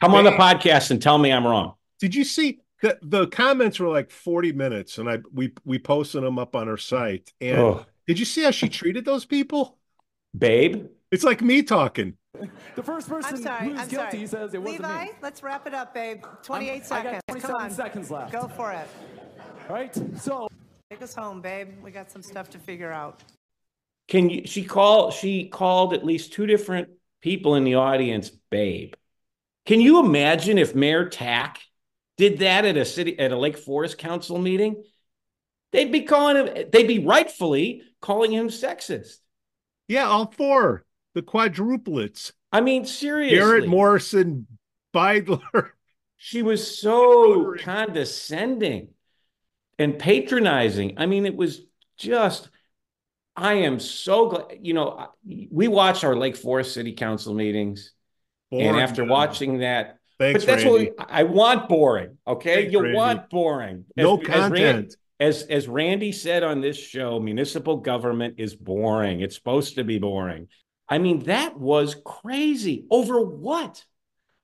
come 0.00 0.14
on 0.14 0.24
the 0.24 0.32
podcast 0.32 0.90
and 0.90 1.00
tell 1.00 1.16
me 1.16 1.32
I'm 1.32 1.46
wrong. 1.46 1.74
Did 2.00 2.12
you 2.12 2.24
see 2.24 2.58
the 2.82 2.98
the 3.02 3.28
comments 3.28 3.78
were 3.78 3.88
like 3.88 4.10
40 4.10 4.52
minutes 4.52 4.98
and 4.98 5.08
I 5.08 5.18
we 5.32 5.52
we 5.64 5.78
posted 5.78 6.24
them 6.24 6.40
up 6.40 6.56
on 6.56 6.68
our 6.68 6.76
site. 6.76 7.32
And 7.40 7.58
oh. 7.58 7.86
did 8.08 8.18
you 8.18 8.24
see 8.24 8.42
how 8.42 8.50
she 8.50 8.68
treated 8.68 9.04
those 9.04 9.24
people? 9.24 9.78
Babe. 10.36 10.86
It's 11.14 11.22
like 11.22 11.42
me 11.42 11.62
talking. 11.62 12.16
The 12.74 12.82
first 12.82 13.08
person 13.08 13.40
sorry, 13.40 13.68
who's 13.68 13.78
I'm 13.78 13.88
guilty 13.88 14.26
sorry. 14.26 14.48
says 14.48 14.54
it 14.54 14.60
wasn't 14.60 14.82
Levi, 14.82 15.04
me. 15.04 15.10
let's 15.22 15.44
wrap 15.44 15.64
it 15.64 15.72
up, 15.72 15.94
babe. 15.94 16.24
28 16.42 16.72
I'm, 16.72 16.82
seconds. 16.82 16.90
I 16.90 17.12
got 17.12 17.22
27 17.28 17.54
Come 17.54 17.62
on. 17.62 17.70
seconds 17.70 18.10
left. 18.10 18.32
Go 18.32 18.48
for 18.48 18.72
it. 18.72 18.88
All 19.68 19.76
right. 19.76 19.94
So 20.18 20.48
Take 20.90 21.02
us 21.02 21.14
home, 21.14 21.40
babe. 21.40 21.68
We 21.84 21.92
got 21.92 22.10
some 22.10 22.20
stuff 22.20 22.50
to 22.50 22.58
figure 22.58 22.90
out. 22.90 23.22
Can 24.08 24.28
you? 24.28 24.44
She 24.46 24.64
called. 24.64 25.12
She 25.12 25.46
called 25.46 25.94
at 25.94 26.04
least 26.04 26.32
two 26.32 26.46
different 26.46 26.88
people 27.22 27.54
in 27.54 27.62
the 27.62 27.76
audience, 27.76 28.30
babe. 28.50 28.94
Can 29.66 29.80
you 29.80 30.04
imagine 30.04 30.58
if 30.58 30.74
Mayor 30.74 31.08
Tack 31.08 31.60
did 32.16 32.40
that 32.40 32.64
at 32.64 32.76
a 32.76 32.84
city 32.84 33.16
at 33.20 33.30
a 33.30 33.38
Lake 33.38 33.58
Forest 33.58 33.98
Council 33.98 34.38
meeting? 34.38 34.82
They'd 35.70 35.92
be 35.92 36.02
calling 36.02 36.36
him. 36.36 36.70
They'd 36.72 36.88
be 36.88 36.98
rightfully 36.98 37.82
calling 38.00 38.32
him 38.32 38.48
sexist. 38.48 39.18
Yeah, 39.86 40.06
all 40.06 40.26
four 40.26 40.84
the 41.14 41.22
quadruplets. 41.22 42.32
I 42.52 42.60
mean, 42.60 42.84
seriously, 42.84 43.36
Garrett 43.36 43.68
Morrison, 43.68 44.46
Beidler. 44.94 45.70
She 46.16 46.40
was 46.40 46.78
so 46.80 47.54
condescending 47.58 48.88
and 49.78 49.98
patronizing. 49.98 50.94
I 50.96 51.04
mean, 51.04 51.26
it 51.26 51.36
was 51.36 51.60
just, 51.98 52.48
I 53.36 53.54
am 53.54 53.78
so 53.78 54.30
glad, 54.30 54.58
you 54.62 54.72
know, 54.72 55.08
we 55.26 55.68
watch 55.68 56.02
our 56.02 56.16
Lake 56.16 56.36
Forest 56.36 56.72
City 56.72 56.94
Council 56.94 57.34
meetings. 57.34 57.92
Boring, 58.50 58.68
and 58.68 58.80
after 58.80 59.04
watching 59.04 59.58
that, 59.58 59.98
Thanks, 60.18 60.44
but 60.44 60.46
that's 60.46 60.64
Randy. 60.64 60.90
what 60.94 61.08
we, 61.10 61.14
I 61.14 61.24
want 61.24 61.68
boring. 61.68 62.16
Okay. 62.26 62.54
Thanks, 62.54 62.72
you 62.72 62.80
Randy. 62.80 62.96
want 62.96 63.28
boring. 63.28 63.84
As, 63.96 64.02
no 64.02 64.16
content. 64.16 64.96
As, 65.20 65.42
as, 65.42 65.48
as 65.48 65.68
Randy 65.68 66.12
said 66.12 66.42
on 66.42 66.62
this 66.62 66.78
show, 66.78 67.20
municipal 67.20 67.76
government 67.78 68.36
is 68.38 68.54
boring. 68.54 69.20
It's 69.20 69.34
supposed 69.34 69.74
to 69.74 69.84
be 69.84 69.98
boring. 69.98 70.48
I 70.88 70.98
mean, 70.98 71.20
that 71.24 71.58
was 71.58 71.96
crazy. 72.04 72.86
Over 72.90 73.20
what? 73.20 73.84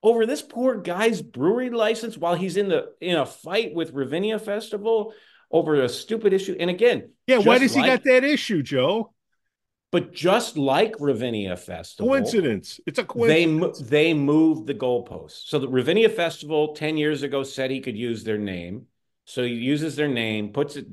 over 0.02 0.26
this 0.26 0.42
poor 0.42 0.76
guy's 0.76 1.20
brewery 1.22 1.70
license 1.70 2.16
while 2.16 2.34
he's 2.34 2.56
in 2.56 2.68
the 2.68 2.92
in 3.00 3.16
a 3.16 3.26
fight 3.26 3.74
with 3.74 3.92
Ravinia 3.92 4.38
Festival 4.38 5.12
over 5.50 5.82
a 5.82 5.88
stupid 5.88 6.32
issue. 6.32 6.56
And 6.58 6.70
again, 6.70 7.10
yeah, 7.26 7.38
why 7.38 7.58
does 7.58 7.74
like, 7.74 7.84
he 7.84 7.90
got 7.90 8.04
that 8.04 8.24
issue, 8.24 8.62
Joe? 8.62 9.12
But 9.92 10.12
just 10.12 10.56
like 10.56 10.94
Ravinia 11.00 11.56
Festival, 11.56 12.08
coincidence. 12.08 12.80
It's 12.86 12.98
a 12.98 13.04
coincidence. 13.04 13.80
They 13.80 14.12
they 14.12 14.14
moved 14.14 14.66
the 14.66 14.74
goalposts. 14.74 15.48
So 15.48 15.58
the 15.58 15.68
Ravinia 15.68 16.08
Festival 16.08 16.74
ten 16.74 16.96
years 16.96 17.22
ago 17.22 17.42
said 17.42 17.70
he 17.70 17.80
could 17.80 17.96
use 17.96 18.22
their 18.22 18.38
name, 18.38 18.86
so 19.24 19.42
he 19.42 19.50
uses 19.50 19.96
their 19.96 20.08
name, 20.08 20.52
puts 20.52 20.76
it 20.76 20.86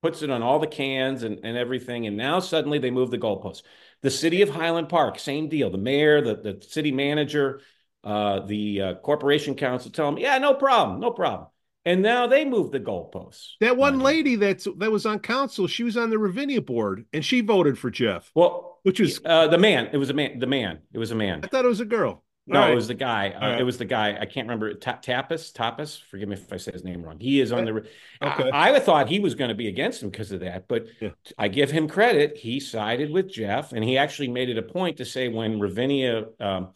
puts 0.00 0.22
it 0.22 0.30
on 0.30 0.42
all 0.42 0.58
the 0.58 0.66
cans 0.66 1.22
and, 1.22 1.40
and 1.42 1.56
everything, 1.56 2.06
and 2.06 2.16
now 2.16 2.40
suddenly 2.40 2.78
they 2.78 2.90
move 2.90 3.10
the 3.10 3.18
goalposts. 3.18 3.62
The 4.02 4.10
city 4.10 4.42
of 4.42 4.48
Highland 4.48 4.88
Park, 4.88 5.18
same 5.18 5.48
deal. 5.48 5.70
The 5.70 5.78
mayor, 5.78 6.20
the, 6.20 6.36
the 6.36 6.64
city 6.66 6.92
manager, 6.92 7.60
uh, 8.04 8.40
the 8.40 8.80
uh, 8.80 8.94
corporation 8.96 9.54
council 9.54 9.90
tell 9.90 10.06
them, 10.06 10.18
yeah, 10.18 10.38
no 10.38 10.54
problem, 10.54 11.00
no 11.00 11.10
problem. 11.10 11.48
And 11.84 12.02
now 12.02 12.26
they 12.26 12.44
move 12.44 12.70
the 12.70 12.80
goalposts. 12.80 13.52
That 13.60 13.76
one 13.76 14.00
lady 14.00 14.36
that's 14.36 14.68
that 14.76 14.90
was 14.90 15.06
on 15.06 15.20
council, 15.20 15.66
she 15.66 15.84
was 15.84 15.96
on 15.96 16.10
the 16.10 16.18
Ravinia 16.18 16.60
board, 16.60 17.06
and 17.12 17.24
she 17.24 17.40
voted 17.40 17.78
for 17.78 17.90
Jeff. 17.90 18.30
Well, 18.34 18.78
which 18.82 19.00
was 19.00 19.20
uh, 19.24 19.48
the 19.48 19.58
man. 19.58 19.88
It 19.92 19.96
was 19.96 20.10
a 20.10 20.14
man. 20.14 20.38
The 20.38 20.46
man. 20.46 20.80
It 20.92 20.98
was 20.98 21.12
a 21.12 21.14
man. 21.14 21.40
I 21.42 21.46
thought 21.46 21.64
it 21.64 21.68
was 21.68 21.80
a 21.80 21.86
girl. 21.86 22.22
No, 22.48 22.60
right. 22.60 22.72
it 22.72 22.74
was 22.74 22.88
the 22.88 22.94
guy. 22.94 23.30
Uh, 23.30 23.40
right. 23.40 23.60
It 23.60 23.64
was 23.64 23.78
the 23.78 23.84
guy. 23.84 24.16
I 24.18 24.24
can't 24.24 24.46
remember. 24.46 24.74
Ta- 24.74 24.98
Tapas. 25.02 25.52
Tapas. 25.52 26.00
Forgive 26.10 26.28
me 26.28 26.34
if 26.36 26.52
I 26.52 26.56
say 26.56 26.72
his 26.72 26.84
name 26.84 27.02
wrong. 27.02 27.20
He 27.20 27.40
is 27.40 27.52
on 27.52 27.64
the. 27.64 27.72
Okay. 28.22 28.50
I, 28.50 28.74
I 28.74 28.80
thought 28.80 29.08
he 29.08 29.20
was 29.20 29.34
going 29.34 29.50
to 29.50 29.54
be 29.54 29.68
against 29.68 30.02
him 30.02 30.10
because 30.10 30.32
of 30.32 30.40
that, 30.40 30.66
but 30.66 30.86
yeah. 31.00 31.10
I 31.36 31.48
give 31.48 31.70
him 31.70 31.88
credit. 31.88 32.36
He 32.36 32.58
sided 32.58 33.10
with 33.10 33.30
Jeff, 33.30 33.72
and 33.72 33.84
he 33.84 33.98
actually 33.98 34.28
made 34.28 34.48
it 34.48 34.58
a 34.58 34.62
point 34.62 34.96
to 34.96 35.04
say 35.04 35.28
when 35.28 35.60
Ravinia. 35.60 36.26
Um, 36.40 36.70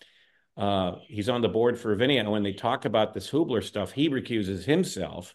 uh, 0.56 0.96
he's 1.08 1.30
on 1.30 1.40
the 1.40 1.48
board 1.48 1.78
for 1.78 1.88
Ravinia. 1.88 2.20
And 2.20 2.30
when 2.30 2.42
they 2.42 2.52
talk 2.52 2.84
about 2.84 3.14
this 3.14 3.30
Hoobler 3.30 3.64
stuff, 3.64 3.92
he 3.92 4.08
recuses 4.08 4.66
himself 4.66 5.34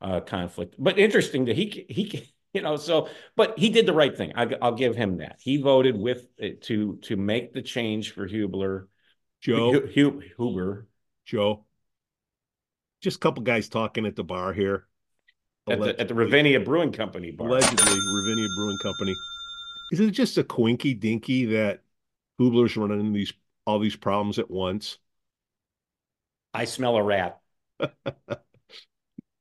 uh, 0.00 0.20
conflict. 0.20 0.74
But 0.78 0.98
interesting 0.98 1.46
that 1.46 1.56
he 1.56 1.86
he 1.88 2.30
you 2.52 2.62
know 2.62 2.76
so 2.76 3.08
but 3.36 3.58
he 3.58 3.70
did 3.70 3.86
the 3.86 3.92
right 3.92 4.16
thing. 4.16 4.32
I, 4.34 4.44
will 4.46 4.72
give 4.72 4.96
him 4.96 5.18
that. 5.18 5.38
He 5.40 5.56
voted 5.60 5.96
with 5.98 6.26
uh, 6.42 6.48
to 6.62 6.96
to 7.02 7.16
make 7.16 7.52
the 7.52 7.62
change 7.62 8.12
for 8.12 8.28
Hoobler. 8.28 8.86
Joe 9.40 9.74
H- 9.74 9.94
Huber. 9.94 10.86
Joe. 11.24 11.64
just 13.00 13.18
a 13.18 13.20
couple 13.20 13.42
guys 13.42 13.68
talking 13.68 14.06
at 14.06 14.16
the 14.16 14.24
bar 14.24 14.52
here. 14.52 14.86
At 15.68 15.80
the, 15.80 16.00
at 16.00 16.08
the 16.08 16.14
Ravinia 16.14 16.60
Brewing 16.60 16.92
Company 16.92 17.30
bar. 17.30 17.48
Allegedly, 17.48 17.98
Ravinia 18.14 18.48
Brewing 18.56 18.78
Company. 18.82 19.14
Is 19.92 20.00
it 20.00 20.10
just 20.12 20.38
a 20.38 20.44
quinky 20.44 20.94
dinky 20.94 21.44
that 21.46 21.82
Hoobler's 22.40 22.76
running 22.76 23.12
these 23.12 23.32
all 23.66 23.78
these 23.78 23.96
problems 23.96 24.38
at 24.38 24.50
once? 24.50 24.98
I 26.54 26.64
smell 26.64 26.96
a 26.96 27.02
rat. 27.02 27.38
a 27.80 27.88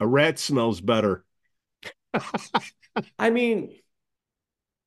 rat 0.01 0.37
smells 0.37 0.81
better. 0.81 1.23
I 3.19 3.29
mean, 3.29 3.75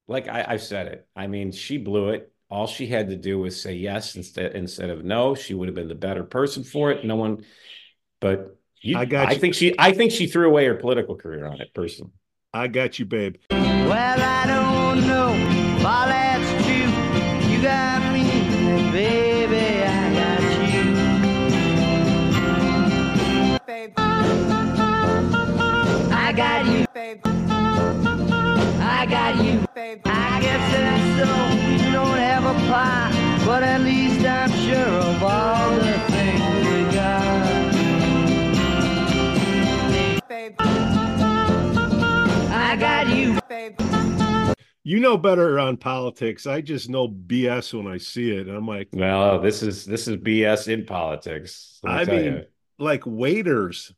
like 0.09 0.29
I, 0.29 0.44
I 0.46 0.57
said 0.59 0.88
it. 0.88 1.09
I 1.16 1.27
mean, 1.27 1.53
she 1.53 1.79
blew 1.79 2.11
it. 2.11 2.29
All 2.50 2.66
she 2.66 2.88
had 2.88 3.08
to 3.10 3.16
do 3.16 3.38
was 3.38 3.62
say 3.62 3.74
yes 3.74 4.16
instead 4.16 4.56
instead 4.56 4.90
of 4.90 5.04
no. 5.04 5.36
She 5.36 5.54
would 5.54 5.68
have 5.68 5.76
been 5.76 5.86
the 5.86 5.94
better 5.94 6.24
person 6.24 6.64
for 6.64 6.90
it. 6.90 7.04
No 7.04 7.14
one, 7.14 7.44
but 8.20 8.56
you, 8.82 8.98
I 8.98 9.04
got. 9.04 9.28
I 9.28 9.32
you. 9.32 9.38
think 9.38 9.54
she. 9.54 9.72
I 9.78 9.92
think 9.92 10.10
she 10.10 10.26
threw 10.26 10.48
away 10.48 10.64
her 10.66 10.74
political 10.74 11.14
career 11.14 11.46
on 11.46 11.60
it. 11.60 11.72
Personally, 11.74 12.10
I 12.52 12.66
got 12.66 12.98
you, 12.98 13.04
babe. 13.04 13.36
Well, 13.50 14.20
I 14.20 14.46
don't 14.46 15.06
know 15.06 15.32
if 15.78 15.84
all 15.86 16.06
that's 16.06 16.64
true. 16.64 16.90
You 17.52 17.62
got 17.62 18.02
me, 18.12 18.24
baby. 18.90 19.84
I 19.84 20.12
got 20.12 20.40
you, 20.74 20.84
babe. 23.64 23.92
I 26.12 26.32
got 26.34 26.66
you, 26.66 26.84
babe. 26.92 27.20
I 28.82 29.06
got 29.08 29.36
you, 29.44 29.64
babe. 29.72 30.00
I 30.04 30.40
guess 30.42 30.72
that's 30.72 31.28
so. 31.28 31.69
We 32.00 32.06
don't 32.06 32.18
have 32.18 32.44
a 32.44 32.54
pie, 32.70 33.42
but 33.44 33.62
at 33.62 33.82
least 33.82 34.24
I'm 34.24 34.50
sure 34.52 34.78
of 34.78 35.22
all 35.22 35.70
the 35.74 35.98
things 36.08 36.66
we 36.66 36.82
got. 36.94 37.72
Babe. 40.26 40.54
I 42.50 42.76
got 42.80 43.08
you, 43.14 43.38
babe. 43.48 43.78
You 44.82 45.00
know 45.00 45.18
better 45.18 45.58
on 45.58 45.76
politics. 45.76 46.46
I 46.46 46.62
just 46.62 46.88
know 46.88 47.06
BS 47.06 47.74
when 47.74 47.86
I 47.86 47.98
see 47.98 48.30
it. 48.30 48.48
I'm 48.48 48.66
like, 48.66 48.88
well, 48.94 49.38
this 49.40 49.62
is 49.62 49.84
this 49.84 50.08
is 50.08 50.16
BS 50.16 50.68
in 50.68 50.86
politics. 50.86 51.80
I 51.84 52.06
mean, 52.06 52.24
you. 52.24 52.44
like 52.78 53.04
waiters. 53.04 53.92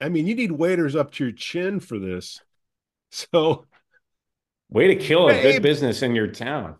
I 0.00 0.08
mean, 0.08 0.26
you 0.26 0.34
need 0.34 0.50
waiters 0.50 0.96
up 0.96 1.12
to 1.12 1.24
your 1.24 1.32
chin 1.32 1.78
for 1.78 2.00
this. 2.00 2.40
So 3.16 3.66
Way 4.74 4.88
to 4.88 4.96
kill 4.96 5.28
a 5.28 5.40
good 5.40 5.62
business 5.62 6.02
in 6.02 6.16
your 6.16 6.26
town. 6.26 6.74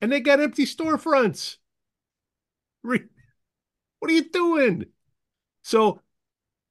And 0.00 0.12
they 0.12 0.20
got 0.20 0.40
empty 0.40 0.64
storefronts. 0.64 1.56
What 2.82 3.00
are 4.02 4.14
you 4.14 4.28
doing? 4.28 4.86
So 5.62 6.00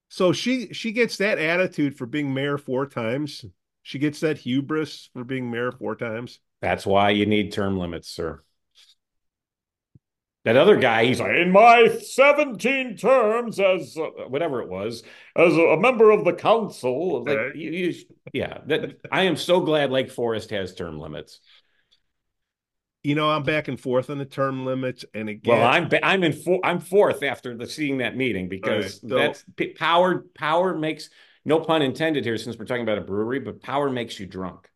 so 0.09 0.31
she 0.31 0.73
she 0.73 0.91
gets 0.91 1.17
that 1.17 1.39
attitude 1.39 1.97
for 1.97 2.05
being 2.05 2.33
mayor 2.33 2.57
four 2.57 2.85
times. 2.85 3.43
She 3.83 3.99
gets 3.99 4.21
that 4.21 4.37
hubris 4.37 5.09
for 5.13 5.23
being 5.23 5.51
mayor 5.51 5.71
four 5.71 5.95
times. 5.95 6.39
That's 6.61 6.85
why 6.85 7.09
you 7.09 7.25
need 7.25 7.51
term 7.51 7.77
limits, 7.77 8.09
sir. 8.09 8.41
That 10.45 10.57
other 10.57 10.77
guy, 10.77 11.05
he's 11.05 11.19
like, 11.19 11.31
in 11.31 11.51
my 11.51 11.87
17 11.87 12.97
terms 12.97 13.59
as 13.59 13.97
uh, 13.97 14.27
whatever 14.27 14.61
it 14.61 14.69
was, 14.69 15.01
as 15.35 15.57
a, 15.57 15.75
member 15.75 16.11
of 16.11 16.23
the 16.23 16.33
council. 16.33 17.23
Like, 17.23 17.55
you, 17.55 17.71
you, 17.71 17.93
yeah, 18.31 18.59
that, 18.67 18.99
I 19.11 19.23
am 19.23 19.37
so 19.37 19.59
glad 19.59 19.89
Lake 19.89 20.11
Forest 20.11 20.51
has 20.51 20.75
term 20.75 20.99
limits. 20.99 21.39
You 23.05 23.15
know, 23.15 23.29
I'm 23.29 23.43
back 23.43 23.67
and 23.67 23.79
forth 23.79 24.09
on 24.09 24.17
the 24.17 24.25
term 24.25 24.65
limits, 24.65 25.05
and 25.13 25.29
again, 25.29 25.59
well, 25.59 25.67
I'm 25.67 25.89
I'm 26.01 26.23
in 26.23 26.33
for, 26.33 26.59
I'm 26.65 26.79
fourth 26.79 27.23
after 27.23 27.55
the 27.55 27.67
seeing 27.67 27.99
that 27.99 28.17
meeting 28.17 28.49
because 28.49 29.01
right, 29.03 29.09
so, 29.09 29.15
that's 29.15 29.45
power. 29.77 30.25
Power 30.33 30.75
makes 30.75 31.09
no 31.45 31.59
pun 31.59 31.81
intended 31.81 32.25
here, 32.25 32.37
since 32.37 32.57
we're 32.57 32.65
talking 32.65 32.83
about 32.83 32.97
a 32.97 33.01
brewery, 33.01 33.39
but 33.39 33.61
power 33.61 33.89
makes 33.89 34.19
you 34.19 34.25
drunk. 34.25 34.69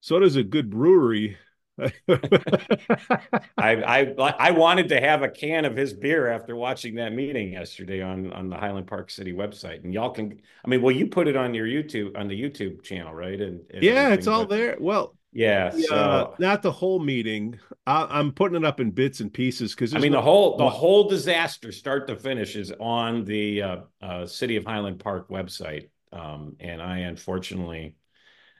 So 0.00 0.18
does 0.18 0.36
a 0.36 0.42
good 0.42 0.70
brewery 0.70 1.36
I, 2.08 3.48
I 3.58 4.14
I 4.16 4.50
wanted 4.50 4.88
to 4.90 5.00
have 5.00 5.22
a 5.22 5.28
can 5.28 5.64
of 5.64 5.76
his 5.76 5.92
beer 5.92 6.28
after 6.28 6.54
watching 6.56 6.96
that 6.96 7.12
meeting 7.12 7.52
yesterday 7.52 8.02
on 8.02 8.32
on 8.32 8.48
the 8.48 8.56
Highland 8.56 8.86
Park 8.86 9.10
City 9.10 9.32
website, 9.32 9.84
and 9.84 9.94
y'all 9.94 10.10
can. 10.10 10.40
I 10.64 10.68
mean, 10.68 10.82
well, 10.82 10.94
you 10.94 11.06
put 11.06 11.28
it 11.28 11.36
on 11.36 11.54
your 11.54 11.66
YouTube 11.66 12.18
on 12.18 12.28
the 12.28 12.40
YouTube 12.40 12.82
channel, 12.82 13.14
right? 13.14 13.40
And, 13.40 13.60
and 13.72 13.82
yeah, 13.82 14.12
it's 14.12 14.26
all 14.26 14.46
there. 14.46 14.76
Well, 14.78 15.14
yeah, 15.32 15.70
so, 15.70 15.94
uh, 15.94 16.34
not 16.38 16.62
the 16.62 16.72
whole 16.72 16.98
meeting. 16.98 17.58
I, 17.86 18.18
am 18.18 18.32
putting 18.32 18.56
it 18.56 18.64
up 18.64 18.80
in 18.80 18.90
bits 18.90 19.20
and 19.20 19.32
pieces 19.32 19.74
because 19.74 19.94
I 19.94 19.98
mean 19.98 20.12
no, 20.12 20.18
the 20.18 20.22
whole 20.22 20.56
the 20.56 20.68
whole 20.68 21.08
disaster, 21.08 21.72
start 21.72 22.08
to 22.08 22.16
finish, 22.16 22.56
is 22.56 22.72
on 22.80 23.24
the 23.24 23.62
uh, 23.62 23.76
uh, 24.02 24.26
City 24.26 24.56
of 24.56 24.64
Highland 24.64 24.98
Park 24.98 25.28
website, 25.28 25.88
um, 26.12 26.56
and 26.60 26.82
I 26.82 26.98
unfortunately 26.98 27.96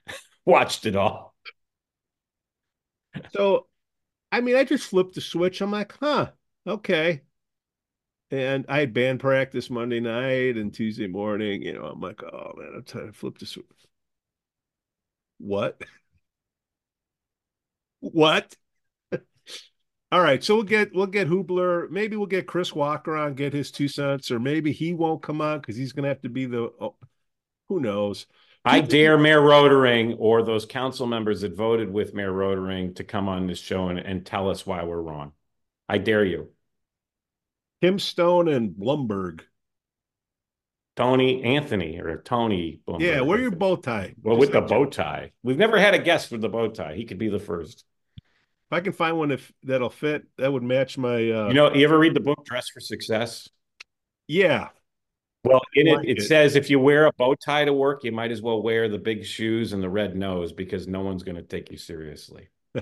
watched 0.44 0.86
it 0.86 0.96
all 0.96 1.30
so, 3.32 3.66
I 4.32 4.40
mean, 4.40 4.56
I 4.56 4.64
just 4.64 4.88
flipped 4.88 5.14
the 5.14 5.20
switch. 5.20 5.60
I'm 5.60 5.70
like, 5.70 5.94
huh, 5.98 6.30
okay. 6.66 7.22
And 8.30 8.64
I 8.68 8.80
had 8.80 8.94
band 8.94 9.20
practice 9.20 9.70
Monday 9.70 10.00
night 10.00 10.56
and 10.56 10.72
Tuesday 10.72 11.08
morning. 11.08 11.62
You 11.62 11.74
know, 11.74 11.86
I'm 11.86 12.00
like, 12.00 12.22
oh 12.22 12.52
man, 12.56 12.72
I'm 12.76 12.84
trying 12.84 13.08
to 13.08 13.12
flip 13.12 13.38
the 13.38 13.46
switch. 13.46 13.66
What? 15.38 15.80
What? 18.00 18.54
All 20.12 20.20
right, 20.20 20.42
so 20.42 20.56
we'll 20.56 20.64
get 20.64 20.92
we'll 20.92 21.06
get 21.06 21.28
Hoobler. 21.28 21.88
Maybe 21.88 22.16
we'll 22.16 22.26
get 22.26 22.48
Kris 22.48 22.74
Walker 22.74 23.16
on, 23.16 23.34
get 23.34 23.52
his 23.52 23.70
two 23.70 23.86
cents, 23.86 24.32
or 24.32 24.40
maybe 24.40 24.72
he 24.72 24.92
won't 24.92 25.22
come 25.22 25.40
on 25.40 25.60
because 25.60 25.76
he's 25.76 25.92
going 25.92 26.02
to 26.02 26.08
have 26.08 26.22
to 26.22 26.28
be 26.28 26.46
the. 26.46 26.72
Oh, 26.80 26.96
who 27.68 27.78
knows? 27.78 28.26
I 28.64 28.80
dare 28.80 29.16
Mayor 29.16 29.40
Rotering 29.40 30.16
or 30.18 30.42
those 30.42 30.66
council 30.66 31.06
members 31.06 31.42
that 31.42 31.56
voted 31.56 31.90
with 31.92 32.12
Mayor 32.12 32.32
Rotering 32.32 32.96
to 32.96 33.04
come 33.04 33.28
on 33.28 33.46
this 33.46 33.60
show 33.60 33.88
and, 33.88 33.98
and 33.98 34.26
tell 34.26 34.50
us 34.50 34.66
why 34.66 34.82
we're 34.82 35.00
wrong. 35.00 35.32
I 35.88 35.98
dare 35.98 36.24
you. 36.24 36.50
Kim 37.80 37.98
Stone 37.98 38.48
and 38.48 38.70
Blumberg. 38.70 39.42
Tony 40.96 41.42
Anthony 41.42 41.98
or 41.98 42.20
Tony 42.20 42.80
Blumberg. 42.86 43.00
Yeah, 43.00 43.20
wear 43.22 43.40
your 43.40 43.52
bow 43.52 43.76
tie. 43.76 44.14
Well, 44.20 44.36
Just 44.36 44.52
with 44.52 44.52
the 44.52 44.68
bow 44.68 44.84
tie. 44.86 45.32
We've 45.42 45.56
never 45.56 45.78
had 45.78 45.94
a 45.94 45.98
guest 45.98 46.30
with 46.30 46.42
the 46.42 46.48
bow 46.48 46.68
tie. 46.68 46.94
He 46.94 47.06
could 47.06 47.18
be 47.18 47.28
the 47.28 47.38
first. 47.38 47.84
If 48.70 48.76
I 48.76 48.80
can 48.80 48.92
find 48.92 49.18
one 49.18 49.30
if 49.32 49.50
that'll 49.64 49.90
fit, 49.90 50.24
that 50.38 50.52
would 50.52 50.62
match 50.62 50.96
my 50.96 51.14
uh 51.16 51.48
You 51.48 51.54
know, 51.54 51.74
you 51.74 51.84
ever 51.84 51.98
read 51.98 52.14
the 52.14 52.20
book 52.20 52.44
Dress 52.44 52.68
for 52.68 52.80
Success? 52.80 53.48
Yeah, 54.28 54.68
well, 55.44 55.62
in 55.74 55.86
it, 55.86 56.04
it, 56.04 56.18
it 56.18 56.22
says 56.22 56.54
if 56.54 56.68
you 56.68 56.78
wear 56.78 57.06
a 57.06 57.12
bow 57.12 57.34
tie 57.34 57.64
to 57.64 57.72
work, 57.72 58.04
you 58.04 58.12
might 58.12 58.30
as 58.30 58.42
well 58.42 58.62
wear 58.62 58.88
the 58.88 58.98
big 58.98 59.24
shoes 59.24 59.72
and 59.72 59.82
the 59.82 59.88
red 59.88 60.14
nose 60.14 60.52
because 60.52 60.86
no 60.86 61.00
one's 61.00 61.22
going 61.22 61.36
to 61.36 61.42
take 61.42 61.70
you 61.70 61.78
seriously. 61.78 62.48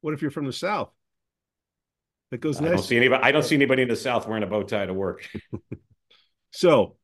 what 0.00 0.14
if 0.14 0.22
you're 0.22 0.30
from 0.30 0.46
the 0.46 0.52
South? 0.52 0.90
That 2.30 2.38
goes 2.38 2.60
I 2.60 2.68
Don't 2.68 2.78
see 2.78 2.96
anybody, 2.96 3.22
I 3.22 3.32
don't 3.32 3.42
see 3.42 3.56
anybody 3.56 3.82
in 3.82 3.88
the 3.88 3.96
South 3.96 4.26
wearing 4.26 4.42
a 4.42 4.46
bow 4.46 4.62
tie 4.62 4.86
to 4.86 4.94
work. 4.94 5.28
so, 6.50 6.96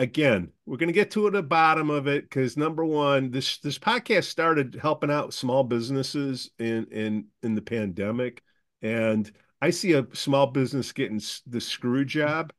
again, 0.00 0.50
we're 0.64 0.78
going 0.78 0.88
to 0.88 0.94
get 0.94 1.10
to 1.12 1.30
the 1.30 1.42
bottom 1.42 1.90
of 1.90 2.08
it 2.08 2.22
because 2.22 2.56
number 2.56 2.84
one, 2.84 3.30
this 3.30 3.58
this 3.58 3.78
podcast 3.78 4.24
started 4.24 4.78
helping 4.80 5.10
out 5.10 5.34
small 5.34 5.62
businesses 5.62 6.50
in 6.58 6.86
in 6.90 7.26
in 7.42 7.54
the 7.54 7.62
pandemic, 7.62 8.42
and 8.82 9.30
I 9.60 9.70
see 9.70 9.92
a 9.92 10.06
small 10.14 10.46
business 10.46 10.92
getting 10.92 11.20
the 11.46 11.60
screw 11.60 12.04
job, 12.04 12.52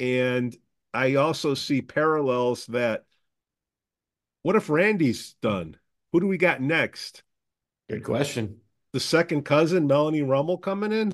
and 0.00 0.54
I 0.92 1.14
also 1.14 1.54
see 1.54 1.80
parallels 1.80 2.66
that. 2.66 3.04
What 4.42 4.56
if 4.56 4.70
Randy's 4.70 5.34
done? 5.42 5.76
Who 6.12 6.20
do 6.20 6.26
we 6.26 6.38
got 6.38 6.60
next? 6.60 7.22
Good 7.88 8.04
question. 8.04 8.60
The 8.92 9.00
second 9.00 9.44
cousin, 9.44 9.86
Melanie 9.86 10.22
Rummel, 10.22 10.58
coming 10.58 10.92
in, 10.92 11.12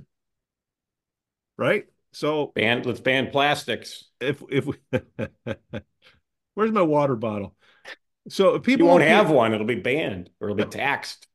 right? 1.59 1.87
So 2.15 2.53
ban. 2.55 2.83
Let's 2.83 3.01
ban 3.01 3.31
plastics. 3.31 4.05
If 4.21 4.43
if 4.49 4.67
we, 4.67 4.77
where's 6.55 6.73
my 6.73 6.83
water 6.83 7.17
bottle? 7.17 7.57
So 8.29 8.55
if 8.55 8.63
people 8.63 8.87
you 8.87 8.91
won't 8.91 9.03
have 9.03 9.31
one, 9.31 9.53
it'll 9.53 9.67
be 9.67 9.75
banned 9.75 10.31
or 10.41 10.49
it'll 10.49 10.65
be 10.65 10.71
taxed. 10.71 11.27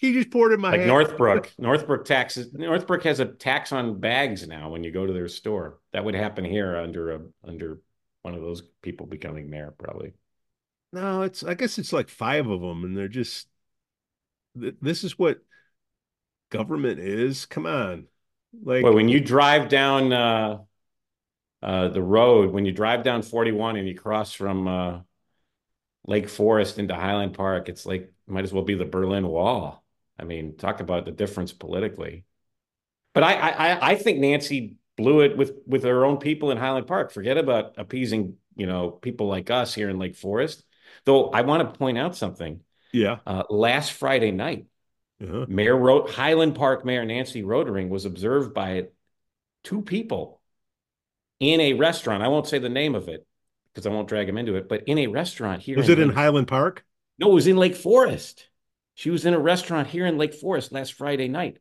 He 0.00 0.12
just 0.12 0.30
poured 0.30 0.52
in 0.52 0.60
my 0.60 0.70
like 0.70 0.80
hand. 0.80 0.88
Northbrook. 0.88 1.52
Northbrook 1.58 2.04
taxes. 2.04 2.52
Northbrook 2.52 3.04
has 3.04 3.20
a 3.20 3.26
tax 3.26 3.72
on 3.72 4.00
bags 4.00 4.46
now 4.48 4.70
when 4.70 4.82
you 4.82 4.90
go 4.90 5.06
to 5.06 5.12
their 5.12 5.28
store. 5.28 5.78
That 5.92 6.04
would 6.04 6.14
happen 6.14 6.44
here 6.44 6.76
under 6.76 7.12
a 7.12 7.20
under 7.46 7.80
one 8.22 8.34
of 8.34 8.40
those 8.40 8.62
people 8.82 9.06
becoming 9.06 9.50
mayor, 9.50 9.74
probably. 9.78 10.12
No, 10.92 11.22
it's. 11.22 11.44
I 11.44 11.54
guess 11.54 11.78
it's 11.78 11.92
like 11.92 12.08
five 12.08 12.48
of 12.48 12.60
them, 12.60 12.84
and 12.84 12.96
they're 12.96 13.08
just. 13.08 13.48
This 14.54 15.04
is 15.04 15.18
what 15.18 15.38
government 16.50 16.98
is. 16.98 17.46
Come 17.46 17.66
on, 17.66 18.06
like 18.62 18.84
well, 18.84 18.94
when 18.94 19.08
you 19.08 19.20
drive 19.20 19.68
down 19.68 20.12
uh, 20.12 20.58
uh, 21.62 21.88
the 21.88 22.02
road, 22.02 22.52
when 22.52 22.64
you 22.64 22.72
drive 22.72 23.02
down 23.02 23.22
forty 23.22 23.52
one 23.52 23.76
and 23.76 23.88
you 23.88 23.94
cross 23.94 24.32
from 24.32 24.68
uh, 24.68 25.00
Lake 26.06 26.28
Forest 26.28 26.78
into 26.78 26.94
Highland 26.94 27.34
Park, 27.34 27.68
it's 27.68 27.86
like 27.86 28.12
might 28.26 28.44
as 28.44 28.52
well 28.52 28.64
be 28.64 28.74
the 28.74 28.84
Berlin 28.84 29.26
Wall. 29.26 29.84
I 30.18 30.24
mean, 30.24 30.56
talk 30.56 30.80
about 30.80 31.04
the 31.04 31.10
difference 31.10 31.52
politically. 31.52 32.24
But 33.14 33.24
I, 33.24 33.34
I, 33.34 33.90
I 33.90 33.96
think 33.96 34.18
Nancy 34.18 34.76
blew 34.96 35.20
it 35.20 35.36
with 35.36 35.58
with 35.66 35.82
their 35.82 36.04
own 36.04 36.18
people 36.18 36.50
in 36.50 36.58
Highland 36.58 36.86
Park. 36.86 37.12
Forget 37.12 37.38
about 37.38 37.74
appeasing, 37.76 38.36
you 38.56 38.66
know, 38.66 38.90
people 38.90 39.26
like 39.26 39.50
us 39.50 39.74
here 39.74 39.88
in 39.88 39.98
Lake 39.98 40.16
Forest. 40.16 40.64
Though 41.04 41.30
I 41.30 41.42
want 41.42 41.72
to 41.72 41.78
point 41.78 41.98
out 41.98 42.16
something. 42.16 42.60
Yeah. 42.92 43.18
Uh, 43.26 43.44
last 43.48 43.92
Friday 43.92 44.30
night, 44.30 44.66
uh-huh. 45.22 45.46
Mayor 45.48 45.76
Ro- 45.76 46.06
Highland 46.06 46.54
Park 46.54 46.84
Mayor 46.84 47.04
Nancy 47.04 47.42
Rotering 47.42 47.88
was 47.88 48.04
observed 48.04 48.54
by 48.54 48.84
two 49.64 49.82
people 49.82 50.40
in 51.40 51.60
a 51.60 51.74
restaurant. 51.74 52.22
I 52.22 52.28
won't 52.28 52.46
say 52.46 52.58
the 52.58 52.68
name 52.68 52.94
of 52.94 53.08
it 53.08 53.26
because 53.72 53.86
I 53.86 53.90
won't 53.90 54.08
drag 54.08 54.28
him 54.28 54.38
into 54.38 54.56
it, 54.56 54.68
but 54.68 54.84
in 54.86 54.98
a 54.98 55.06
restaurant 55.06 55.62
here. 55.62 55.76
Was 55.76 55.88
in 55.88 55.94
it 55.94 55.98
Lake- 55.98 56.10
in 56.10 56.14
Highland 56.14 56.48
Park? 56.48 56.84
No, 57.18 57.30
it 57.30 57.34
was 57.34 57.46
in 57.46 57.56
Lake 57.56 57.76
Forest. 57.76 58.48
She 58.94 59.10
was 59.10 59.24
in 59.24 59.34
a 59.34 59.38
restaurant 59.38 59.88
here 59.88 60.06
in 60.06 60.18
Lake 60.18 60.34
Forest 60.34 60.72
last 60.72 60.94
Friday 60.94 61.28
night. 61.28 61.58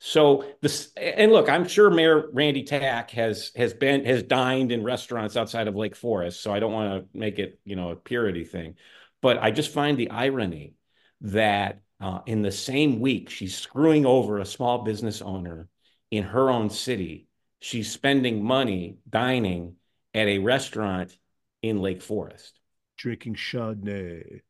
So 0.00 0.44
this 0.60 0.92
and 0.96 1.32
look, 1.32 1.48
I'm 1.48 1.66
sure 1.66 1.88
Mayor 1.88 2.28
Randy 2.32 2.64
Tack 2.64 3.12
has 3.12 3.52
has 3.56 3.72
been 3.72 4.04
has 4.04 4.22
dined 4.22 4.72
in 4.72 4.82
restaurants 4.82 5.36
outside 5.36 5.68
of 5.68 5.76
Lake 5.76 5.96
Forest. 5.96 6.42
So 6.42 6.52
I 6.52 6.58
don't 6.58 6.72
want 6.72 7.12
to 7.12 7.18
make 7.18 7.38
it 7.38 7.58
you 7.64 7.76
know 7.76 7.90
a 7.90 7.96
purity 7.96 8.44
thing, 8.44 8.74
but 9.22 9.38
I 9.38 9.50
just 9.50 9.72
find 9.72 9.96
the 9.96 10.10
irony 10.10 10.74
that 11.22 11.80
uh, 12.00 12.20
in 12.26 12.42
the 12.42 12.52
same 12.52 13.00
week 13.00 13.30
she's 13.30 13.56
screwing 13.56 14.04
over 14.06 14.38
a 14.38 14.44
small 14.46 14.82
business 14.82 15.22
owner 15.22 15.68
in 16.10 16.24
her 16.24 16.50
own 16.50 16.70
city. 16.70 17.28
She's 17.60 17.90
spending 17.90 18.44
money 18.44 18.98
dining 19.08 19.76
at 20.12 20.28
a 20.28 20.38
restaurant 20.38 21.16
in 21.62 21.80
Lake 21.80 22.02
Forest, 22.02 22.58
drinking 22.96 23.34
Chardonnay. 23.34 24.42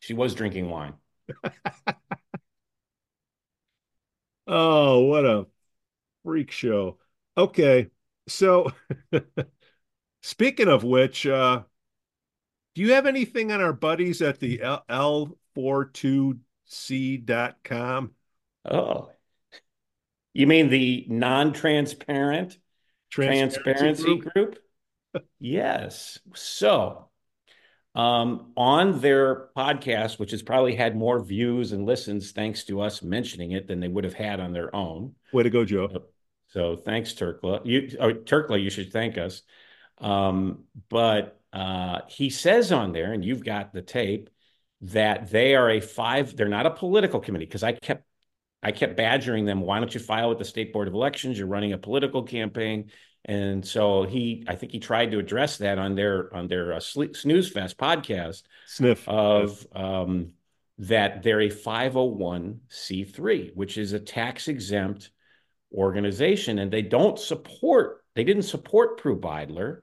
She 0.00 0.14
was 0.14 0.34
drinking 0.34 0.70
wine. 0.70 0.94
oh, 4.46 5.00
what 5.04 5.26
a 5.26 5.46
freak 6.24 6.50
show. 6.50 6.98
Okay. 7.36 7.88
So 8.26 8.72
speaking 10.22 10.68
of 10.68 10.84
which, 10.84 11.26
uh 11.26 11.62
do 12.74 12.82
you 12.82 12.92
have 12.92 13.06
anything 13.06 13.50
on 13.50 13.60
our 13.60 13.72
buddies 13.72 14.22
at 14.22 14.38
the 14.38 14.62
L42C.com? 15.58 18.10
Oh. 18.70 19.10
You 20.32 20.46
mean 20.46 20.68
the 20.68 21.06
non-transparent 21.08 22.58
transparency, 23.10 23.60
transparency 23.60 24.18
group? 24.18 24.34
group? 24.34 24.58
yes. 25.40 26.18
So 26.34 27.08
um, 27.94 28.52
on 28.56 29.00
their 29.00 29.48
podcast, 29.56 30.18
which 30.18 30.30
has 30.30 30.42
probably 30.42 30.74
had 30.74 30.96
more 30.96 31.22
views 31.22 31.72
and 31.72 31.84
listens 31.84 32.30
thanks 32.30 32.64
to 32.64 32.80
us 32.80 33.02
mentioning 33.02 33.52
it 33.52 33.66
than 33.66 33.80
they 33.80 33.88
would 33.88 34.04
have 34.04 34.14
had 34.14 34.40
on 34.40 34.52
their 34.52 34.74
own. 34.74 35.14
Way 35.32 35.42
to 35.42 35.50
go, 35.50 35.64
Joe. 35.64 35.88
So, 35.90 36.02
so 36.50 36.76
thanks, 36.76 37.12
Turkla. 37.12 37.60
You, 37.64 37.96
oh, 37.98 38.12
Turkla, 38.12 38.62
you 38.62 38.70
should 38.70 38.92
thank 38.92 39.18
us. 39.18 39.42
Um, 40.00 40.64
but 40.88 41.40
uh, 41.52 42.00
he 42.08 42.30
says 42.30 42.70
on 42.70 42.92
there, 42.92 43.12
and 43.12 43.24
you've 43.24 43.44
got 43.44 43.72
the 43.72 43.82
tape, 43.82 44.30
that 44.82 45.30
they 45.30 45.54
are 45.54 45.70
a 45.70 45.80
five. 45.80 46.36
They're 46.36 46.48
not 46.48 46.66
a 46.66 46.70
political 46.70 47.20
committee 47.20 47.46
because 47.46 47.62
I 47.62 47.72
kept 47.72 48.04
I 48.62 48.72
kept 48.72 48.96
badgering 48.96 49.44
them. 49.44 49.60
Why 49.60 49.78
don't 49.78 49.94
you 49.94 50.00
file 50.00 50.28
with 50.28 50.38
the 50.38 50.44
state 50.44 50.72
board 50.72 50.88
of 50.88 50.94
elections? 50.94 51.38
You're 51.38 51.46
running 51.46 51.72
a 51.72 51.78
political 51.78 52.24
campaign. 52.24 52.90
And 53.24 53.66
so 53.66 54.04
he, 54.04 54.44
I 54.48 54.54
think 54.54 54.72
he 54.72 54.80
tried 54.80 55.10
to 55.10 55.18
address 55.18 55.58
that 55.58 55.78
on 55.78 55.94
their 55.94 56.34
on 56.34 56.48
their 56.48 56.72
uh, 56.72 56.80
snooze 56.80 57.50
fest 57.50 57.76
podcast. 57.76 58.44
Sniff 58.66 59.06
of 59.08 59.66
um, 59.72 60.32
that 60.78 61.22
they're 61.22 61.42
a 61.42 61.50
501c3, 61.50 63.54
which 63.54 63.78
is 63.78 63.92
a 63.92 64.00
tax 64.00 64.48
exempt 64.48 65.10
organization, 65.72 66.58
and 66.58 66.70
they 66.70 66.82
don't 66.82 67.18
support. 67.18 68.04
They 68.14 68.24
didn't 68.24 68.44
support 68.44 68.98
Prue 68.98 69.20
Beidler. 69.20 69.80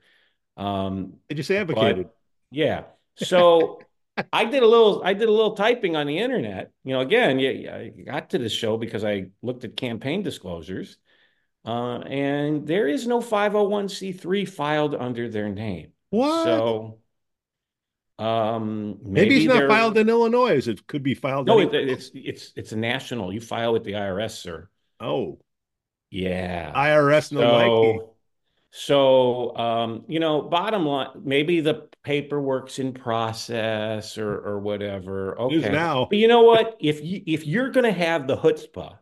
Um, 0.57 1.17
they 1.29 1.35
just 1.35 1.51
advocated. 1.51 2.07
But, 2.07 2.15
yeah. 2.51 2.83
So 3.17 3.79
I 4.31 4.45
did 4.45 4.63
a 4.63 4.67
little. 4.67 5.01
I 5.03 5.13
did 5.13 5.27
a 5.27 5.31
little 5.31 5.55
typing 5.55 5.95
on 5.95 6.07
the 6.07 6.17
internet. 6.17 6.71
You 6.83 6.93
know, 6.93 7.01
again, 7.01 7.39
yeah, 7.39 7.75
I 7.75 7.89
got 7.89 8.29
to 8.31 8.37
this 8.37 8.53
show 8.53 8.77
because 8.77 9.03
I 9.03 9.27
looked 9.41 9.63
at 9.65 9.75
campaign 9.75 10.23
disclosures 10.23 10.97
uh, 11.65 11.99
and 11.99 12.67
there 12.67 12.87
is 12.87 13.07
no 13.07 13.19
501c3 13.19 14.47
filed 14.47 14.93
under 14.93 15.27
their 15.27 15.49
name. 15.49 15.91
What? 16.11 16.43
So 16.43 16.99
um, 18.19 18.99
maybe, 19.01 19.29
maybe 19.29 19.35
it's 19.37 19.53
not 19.53 19.67
filed 19.67 19.97
in 19.97 20.07
Illinois. 20.07 20.67
It 20.67 20.85
could 20.85 21.01
be 21.01 21.15
filed. 21.15 21.47
No, 21.47 21.59
it, 21.59 21.73
it's 21.73 22.11
it's 22.13 22.53
it's 22.55 22.71
a 22.71 22.77
national. 22.77 23.33
You 23.33 23.41
file 23.41 23.73
with 23.73 23.83
the 23.83 23.93
IRS, 23.93 24.31
sir. 24.31 24.69
Oh, 24.99 25.39
yeah, 26.11 26.71
IRS 26.73 27.31
no 27.31 27.41
so, 27.41 28.14
So, 28.77 29.55
um, 29.55 30.03
you 30.09 30.19
know, 30.19 30.41
bottom 30.41 30.85
line, 30.85 31.07
maybe 31.23 31.61
the 31.61 31.87
paperwork's 32.03 32.77
in 32.77 32.91
process 32.91 34.17
or 34.17 34.37
or 34.37 34.59
whatever. 34.59 35.39
Okay, 35.39 35.71
now, 35.71 36.07
but 36.09 36.17
you 36.17 36.27
know 36.27 36.41
what? 36.41 36.75
If 36.81 37.01
you 37.01 37.23
if 37.25 37.47
you're 37.47 37.69
going 37.69 37.85
to 37.85 37.97
have 37.97 38.27
the 38.27 38.35
chutzpah 38.35 38.97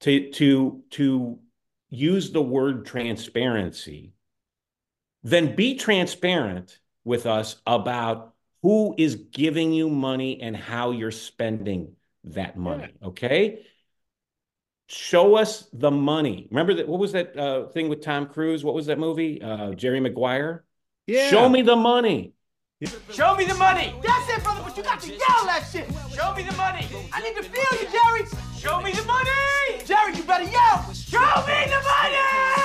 to 0.00 0.30
to 0.30 0.82
to 0.92 1.38
use 1.90 2.30
the 2.30 2.40
word 2.40 2.86
transparency, 2.86 4.14
then 5.22 5.54
be 5.54 5.74
transparent 5.74 6.78
with 7.04 7.26
us 7.26 7.56
about 7.66 8.32
who 8.62 8.94
is 8.96 9.16
giving 9.16 9.74
you 9.74 9.90
money 9.90 10.40
and 10.40 10.56
how 10.56 10.92
you're 10.92 11.10
spending 11.10 11.94
that 12.24 12.56
money. 12.56 12.94
Okay. 13.04 13.66
Show 14.88 15.36
us 15.36 15.68
the 15.72 15.90
money. 15.90 16.48
Remember 16.50 16.74
that? 16.74 16.88
What 16.88 17.00
was 17.00 17.12
that 17.12 17.36
uh, 17.36 17.66
thing 17.68 17.88
with 17.88 18.02
Tom 18.02 18.26
Cruise? 18.26 18.64
What 18.64 18.74
was 18.74 18.86
that 18.86 18.98
movie? 18.98 19.40
Uh, 19.40 19.72
Jerry 19.72 20.00
Maguire. 20.00 20.64
Yeah. 21.06 21.30
Show 21.30 21.48
me 21.48 21.62
the 21.62 21.76
money. 21.76 22.34
Show 23.10 23.36
me 23.36 23.44
the 23.44 23.54
money. 23.54 23.94
That's 24.02 24.28
it, 24.28 24.42
brother. 24.42 24.62
But 24.64 24.76
you 24.76 24.82
got 24.82 25.00
to 25.00 25.08
yell 25.08 25.46
that 25.46 25.68
shit. 25.70 25.86
Show 26.14 26.34
me 26.34 26.42
the 26.42 26.56
money. 26.56 26.86
I 27.12 27.22
need 27.22 27.36
to 27.36 27.42
feel 27.42 27.80
you, 27.80 27.86
Jerry. 27.90 28.28
Show 28.58 28.80
me 28.80 28.92
the 28.92 29.04
money. 29.04 29.30
Jerry, 29.84 30.16
you 30.16 30.24
better 30.24 30.44
yell. 30.44 30.92
Show 30.92 31.46
me 31.46 31.70
the 31.70 31.80
money. 31.82 32.61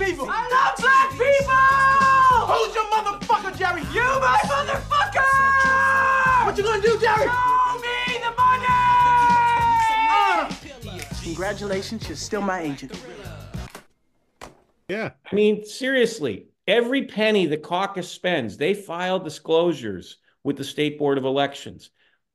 People. 0.00 0.26
I 0.28 0.48
love 0.48 0.74
black 0.80 1.12
people. 1.12 2.48
Who's 2.48 2.72
your 2.74 2.88
motherfucker, 2.88 3.52
Jerry? 3.58 3.82
You, 3.92 4.08
my 4.20 4.40
motherfucker. 4.44 6.46
What 6.46 6.56
you 6.56 6.64
gonna 6.64 6.80
do, 6.80 6.98
Jerry? 6.98 7.26
Show 7.26 7.78
me 7.78 8.18
the 8.18 8.32
money. 8.36 8.66
Uh. 10.10 10.50
Congratulations, 11.22 12.08
you're 12.08 12.16
still 12.16 12.40
my 12.40 12.60
agent. 12.60 12.98
Yeah. 14.88 15.10
I 15.30 15.34
mean, 15.34 15.64
seriously, 15.64 16.46
every 16.66 17.04
penny 17.04 17.44
the 17.46 17.58
caucus 17.58 18.10
spends, 18.10 18.56
they 18.56 18.72
file 18.74 19.18
disclosures 19.18 20.16
with 20.42 20.56
the 20.56 20.64
State 20.64 20.98
Board 20.98 21.18
of 21.18 21.24
Elections. 21.24 21.90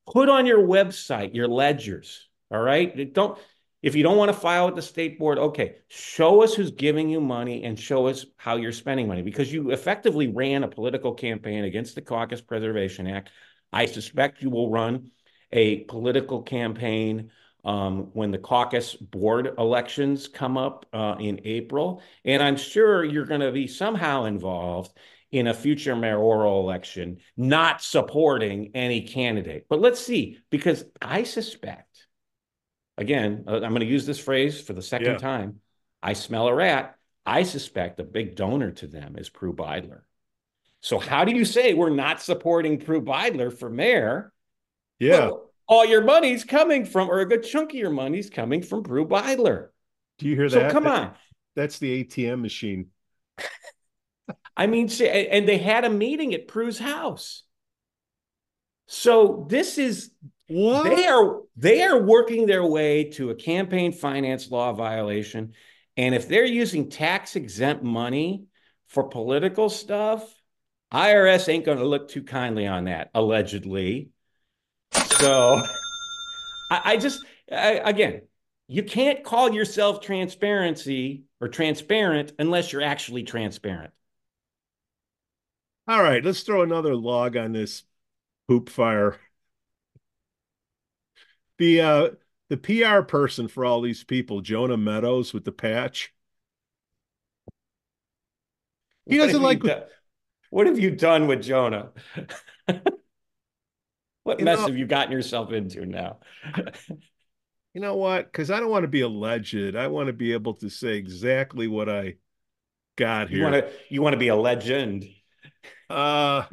Put 0.06 0.30
on 0.30 0.46
your 0.46 0.60
website 0.60 1.34
your 1.34 1.48
ledgers. 1.48 2.30
All 2.52 2.62
right. 2.62 3.12
Don't 3.14 3.40
if 3.86 3.94
you 3.94 4.02
don't 4.02 4.18
want 4.18 4.30
to 4.30 4.38
file 4.38 4.66
with 4.66 4.74
the 4.74 4.82
state 4.82 5.20
board, 5.20 5.38
okay, 5.38 5.76
show 5.90 6.42
us 6.42 6.56
who's 6.56 6.72
giving 6.72 7.08
you 7.08 7.22
money 7.22 7.64
and 7.66 7.80
show 7.80 8.08
us 8.08 8.26
how 8.36 8.56
you're 8.56 8.72
spending 8.72 9.08
money 9.08 9.22
because 9.22 9.54
you 9.54 9.70
effectively 9.70 10.28
ran 10.28 10.64
a 10.64 10.68
political 10.68 11.14
campaign 11.14 11.66
against 11.66 11.94
the 11.94 12.02
Caucus 12.02 12.42
Preservation 12.42 13.06
Act. 13.06 13.30
I 13.72 13.86
suspect 13.86 14.42
you 14.42 14.50
will 14.50 14.72
run 14.72 15.12
a 15.52 15.82
political 15.82 16.42
campaign 16.42 17.30
um, 17.64 18.10
when 18.14 18.32
the 18.32 18.40
caucus 18.40 18.96
board 18.96 19.54
elections 19.60 20.28
come 20.28 20.58
up 20.58 20.88
uh, 20.92 21.18
in 21.20 21.42
April. 21.44 22.02
And 22.24 22.42
I'm 22.42 22.58
sure 22.58 23.04
you're 23.04 23.26
going 23.26 23.42
to 23.42 23.52
be 23.52 23.68
somehow 23.68 24.24
involved 24.24 24.98
in 25.32 25.46
a 25.46 25.54
future 25.54 25.96
mayoral 25.96 26.62
election, 26.62 27.20
not 27.38 27.84
supporting 27.84 28.72
any 28.74 29.02
candidate. 29.02 29.68
But 29.70 29.80
let's 29.80 30.00
see, 30.00 30.40
because 30.50 30.86
I 31.04 31.22
suspect, 31.22 31.85
again, 32.98 33.46
uh, 33.48 33.56
I'm 33.56 33.70
going 33.70 33.80
to 33.80 33.86
use 33.86 34.06
this 34.06 34.20
phrase 34.20 34.62
for 34.62 34.74
the 34.74 34.82
second 34.82 35.14
yeah. 35.14 35.18
time 35.18 35.62
I 36.02 36.14
smell 36.14 36.48
a 36.48 36.54
rat. 36.54 36.98
I 37.26 37.44
suspect 37.44 38.00
a 38.00 38.04
big 38.04 38.36
donor 38.36 38.72
to 38.74 38.88
them 38.88 39.16
is 39.18 39.30
Prue 39.30 39.54
Beidler. 39.54 40.02
So, 40.82 41.00
how 41.00 41.26
do 41.26 41.36
you 41.36 41.46
say 41.46 41.74
we're 41.74 41.90
not 41.90 42.22
supporting 42.22 42.80
Prue 42.80 43.02
Beidler 43.02 43.52
for 43.52 43.70
mayor? 43.70 44.32
Yeah. 45.00 45.20
Well, 45.20 45.52
all 45.68 45.86
your 45.86 46.04
money's 46.04 46.44
coming 46.44 46.86
from, 46.86 47.10
or 47.10 47.22
a 47.22 47.26
good 47.26 47.44
chunk 47.44 47.72
of 47.72 47.80
your 47.80 47.90
money's 47.90 48.30
coming 48.30 48.62
from 48.62 48.84
Prue 48.84 49.08
Beidler. 49.08 49.70
Do 50.20 50.28
you 50.28 50.36
hear 50.36 50.48
so 50.48 50.60
that? 50.60 50.72
come 50.72 50.86
on. 50.86 51.14
That's 51.56 51.80
the 51.80 52.04
ATM 52.04 52.42
machine. 52.42 52.92
I 54.58 54.68
mean, 54.68 54.90
and 55.02 55.48
they 55.48 55.58
had 55.58 55.86
a 55.86 55.90
meeting 55.90 56.34
at 56.34 56.48
Prue's 56.48 56.78
house. 56.78 57.44
So 58.88 59.48
this 59.50 59.78
is 59.78 60.12
what 60.48 60.84
they 60.84 61.08
are 61.08 61.42
they 61.56 61.82
are 61.82 62.02
working 62.02 62.46
their 62.46 62.66
way 62.66 63.06
to 63.12 63.30
a 63.32 63.36
campaign 63.36 63.92
finance 63.92 64.52
law 64.52 64.74
violation. 64.74 65.54
And 65.98 66.14
if 66.14 66.28
they're 66.28 66.46
using 66.46 66.90
tax 66.90 67.36
exempt 67.36 67.84
money 67.84 68.46
for 68.88 69.04
political 69.04 69.70
stuff, 69.70 70.24
IRS 70.94 71.50
ain't 71.50 71.66
going 71.66 71.78
to 71.78 71.86
look 71.86 72.10
too 72.10 72.24
kindly 72.24 72.68
on 72.68 72.86
that, 72.86 73.10
allegedly. 73.14 74.10
So 74.92 75.62
I, 76.72 76.82
I 76.84 76.98
just, 76.98 77.26
I, 77.52 77.82
again, 77.84 78.22
you 78.68 78.84
can't 78.84 79.24
call 79.24 79.54
yourself 79.54 80.02
transparency 80.02 81.24
or 81.40 81.48
transparent 81.48 82.34
unless 82.40 82.72
you're 82.72 82.82
actually 82.82 83.24
transparent. 83.24 83.92
All 85.88 86.02
right, 86.02 86.24
let's 86.24 86.42
throw 86.42 86.64
another 86.64 86.96
log 86.96 87.38
on 87.38 87.52
this 87.52 87.84
poop 88.48 88.70
fire. 88.70 89.20
The 91.58 91.82
uh 91.82 92.10
the 92.50 92.58
PR 92.58 93.02
person 93.02 93.48
for 93.48 93.66
all 93.66 93.82
these 93.82 94.04
people, 94.04 94.42
Jonah 94.42 94.78
Meadows 94.78 95.34
with 95.34 95.46
the 95.46 95.52
patch. 95.52 96.14
He 99.06 99.18
doesn't 99.18 99.42
like 99.42 99.64
what 100.50 100.68
have 100.68 100.80
you 100.80 100.92
done 100.92 101.28
with 101.28 101.44
Jonah? 101.44 101.90
what 104.24 104.40
You 104.40 104.46
mess 104.46 104.60
know- 104.60 104.68
have 104.68 104.78
you 104.78 104.86
gotten 104.86 105.12
yourself 105.12 105.52
into 105.52 105.86
now? 105.86 106.20
You 107.74 107.82
know 107.82 107.98
what? 107.98 108.32
Because 108.32 108.52
I 108.52 108.62
don't 108.62 108.70
want 108.70 108.84
to 108.84 108.88
be 108.88 109.02
alleged. 109.02 109.76
I 109.76 109.88
want 109.88 110.08
to 110.08 110.14
be 110.14 110.32
able 110.32 110.54
to 110.56 110.70
say 110.70 110.96
exactly 110.96 111.68
what 111.68 111.90
I 111.90 112.16
got 112.96 113.30
you 113.30 113.36
here. 113.40 113.52
want 113.52 113.66
to 113.66 113.72
you 113.90 114.02
want 114.02 114.14
to 114.14 114.18
be 114.18 114.30
a 114.30 114.36
legend. 114.36 115.06
Uh, 115.90 116.44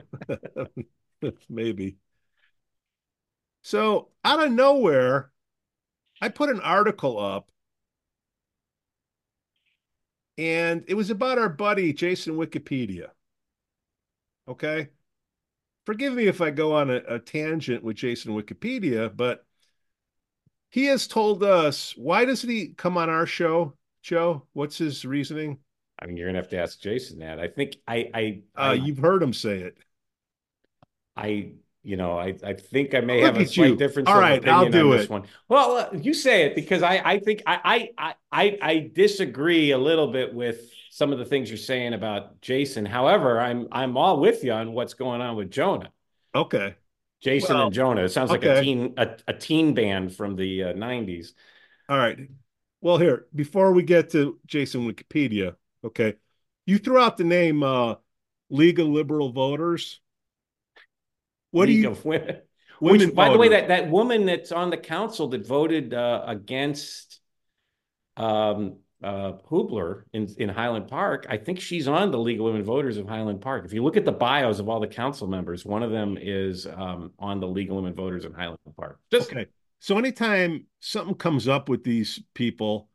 maybe. 1.49 1.97
So 3.63 4.11
out 4.25 4.43
of 4.45 4.53
nowhere, 4.53 5.31
I 6.21 6.29
put 6.29 6.51
an 6.51 6.61
article 6.61 7.19
up, 7.19 7.51
and 10.39 10.85
it 10.89 10.95
was 10.95 11.11
about 11.11 11.39
our 11.39 11.49
buddy 11.49 11.93
Jason 11.93 12.37
Wikipedia. 12.37 13.11
Okay. 14.49 14.89
Forgive 15.87 16.15
me 16.15 16.27
if 16.27 16.41
I 16.41 16.51
go 16.51 16.75
on 16.75 16.91
a, 16.91 17.03
a 17.09 17.19
tangent 17.19 17.83
with 17.83 17.97
Jason 17.97 18.35
Wikipedia, 18.35 19.15
but 19.17 19.45
he 20.71 20.87
has 20.87 21.07
told 21.07 21.43
us 21.43 21.97
why 21.97 22.25
doesn't 22.25 22.49
he 22.49 22.69
come 22.69 22.97
on 22.97 23.11
our 23.11 23.27
show, 23.27 23.75
Joe? 24.03 24.47
What's 24.53 24.79
his 24.79 25.05
reasoning? 25.05 25.59
I 25.99 26.07
mean, 26.07 26.17
you're 26.17 26.29
gonna 26.29 26.39
have 26.39 26.49
to 26.51 26.59
ask 26.59 26.81
Jason 26.81 27.21
that. 27.21 27.39
I 27.39 27.49
think 27.49 27.77
I 27.87 28.11
I 28.15 28.43
Uh, 28.57 28.73
I, 28.73 28.73
you've 28.73 28.99
heard 28.99 29.23
him 29.23 29.33
say 29.33 29.59
it. 29.61 29.79
I 31.17 31.53
you 31.83 31.97
know 31.97 32.19
I 32.19 32.35
I 32.45 32.55
think 32.55 32.95
I 32.95 33.01
may 33.01 33.23
Look 33.23 33.35
have 33.35 33.43
a 33.43 33.47
slight 33.47 33.69
you. 33.71 33.77
difference. 33.77 34.09
All 34.09 34.19
right, 34.19 34.39
opinion 34.39 34.55
I'll 34.55 34.65
on 34.67 34.71
do 34.71 34.91
this 34.93 35.05
it. 35.05 35.11
one. 35.11 35.25
Well, 35.49 35.77
uh, 35.77 35.89
you 35.93 36.15
say 36.15 36.45
it 36.47 36.55
because 36.55 36.83
I 36.83 37.01
I 37.05 37.19
think 37.19 37.43
I 37.47 37.91
I 37.99 38.15
I 38.33 38.59
I 38.63 38.91
disagree 38.95 39.73
a 39.73 39.79
little 39.79 40.13
bit 40.13 40.35
with 40.35 40.71
some 40.91 41.13
of 41.13 41.19
the 41.19 41.25
things 41.25 41.49
you're 41.49 41.57
saying 41.59 41.95
about 41.95 42.41
Jason. 42.41 42.85
However, 42.85 43.41
I'm 43.41 43.69
I'm 43.73 43.97
all 43.97 44.21
with 44.21 44.45
you 44.45 44.53
on 44.53 44.73
what's 44.73 44.95
going 44.95 45.21
on 45.21 45.37
with 45.37 45.51
Jonah. 45.51 45.91
Okay. 46.35 46.77
Jason 47.21 47.57
Well, 47.57 47.67
and 47.67 47.75
Jonah. 47.75 48.03
It 48.05 48.09
sounds 48.11 48.31
like 48.31 48.45
a 48.45 48.61
teen 48.61 48.95
a, 48.97 49.17
a 49.29 49.35
teen 49.35 49.75
band 49.75 50.15
from 50.15 50.37
the 50.37 50.65
uh, 50.65 50.73
90s. 50.75 51.35
All 51.89 51.97
right. 51.99 52.19
Well, 52.81 52.99
here, 52.99 53.27
before 53.35 53.73
we 53.73 53.85
get 53.85 54.11
to 54.11 54.41
Jason 54.47 54.91
Wikipedia, 54.91 55.55
okay, 55.85 56.15
you 56.67 56.79
threw 56.79 56.99
out 56.99 57.17
the 57.17 57.25
name 57.25 57.63
uh, 57.63 57.95
League 58.51 58.81
of 58.81 58.89
Liberal 58.89 59.33
Voters. 59.33 60.01
What 61.53 61.67
do 61.67 61.73
you, 61.73 61.91
of 61.91 62.05
women. 62.05 62.39
women 62.81 63.01
Which, 63.07 63.15
by 63.15 63.29
the 63.31 63.39
way, 63.39 63.51
that 63.51 63.69
that 63.69 63.89
woman 63.89 64.27
that's 64.27 64.51
on 64.51 64.71
the 64.71 64.77
council 64.77 65.29
that 65.29 65.47
voted 65.47 65.95
uh, 65.95 66.25
against 66.27 67.21
um, 68.17 68.79
uh, 69.03 69.35
Hoobler 69.51 70.03
in 70.13 70.29
in 70.39 70.49
Highland 70.49 70.89
Park, 70.89 71.27
I 71.29 71.37
think 71.37 71.61
she's 71.61 71.87
on 71.87 72.11
the 72.11 72.19
League 72.19 72.41
of 72.41 72.45
Women 72.45 72.65
Voters 72.65 72.97
of 72.97 73.09
Highland 73.09 73.41
Park. 73.41 73.65
If 73.65 73.73
you 73.73 73.85
look 73.85 73.97
at 73.97 74.05
the 74.05 74.13
bios 74.13 74.59
of 74.59 74.69
all 74.69 74.81
the 74.81 74.89
council 74.89 75.29
members, 75.29 75.65
one 75.65 75.83
of 75.83 75.91
them 75.91 76.19
is 76.21 76.67
um, 76.67 77.13
on 77.19 77.39
the 77.39 77.47
League 77.47 77.71
of 77.71 77.77
Women 77.77 77.95
Voters 77.95 78.25
in 78.25 78.33
Highland 78.33 78.59
Park. 78.77 78.99
Just 79.11 79.31
okay. 79.31 79.47
So 79.81 79.99
anytime 79.99 80.67
something 80.79 81.17
comes 81.17 81.49
up 81.49 81.69
with 81.69 81.83
these 81.83 82.21
people, 82.35 82.89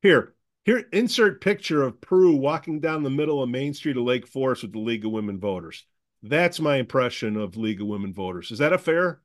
here, 0.00 0.34
here, 0.64 0.84
insert 0.92 1.40
picture 1.40 1.82
of 1.82 2.00
Prue 2.00 2.36
walking 2.36 2.78
down 2.78 3.02
the 3.02 3.10
middle 3.10 3.42
of 3.42 3.48
Main 3.50 3.74
Street 3.74 3.96
of 3.96 4.04
Lake 4.04 4.26
Forest 4.26 4.62
with 4.62 4.72
the 4.72 4.78
League 4.78 5.04
of 5.04 5.10
Women 5.10 5.40
Voters. 5.40 5.84
That's 6.22 6.60
my 6.60 6.76
impression 6.76 7.36
of 7.36 7.56
League 7.56 7.80
of 7.80 7.86
Women 7.86 8.12
Voters. 8.12 8.50
Is 8.50 8.58
that 8.58 8.72
a 8.72 8.78
fair? 8.78 9.20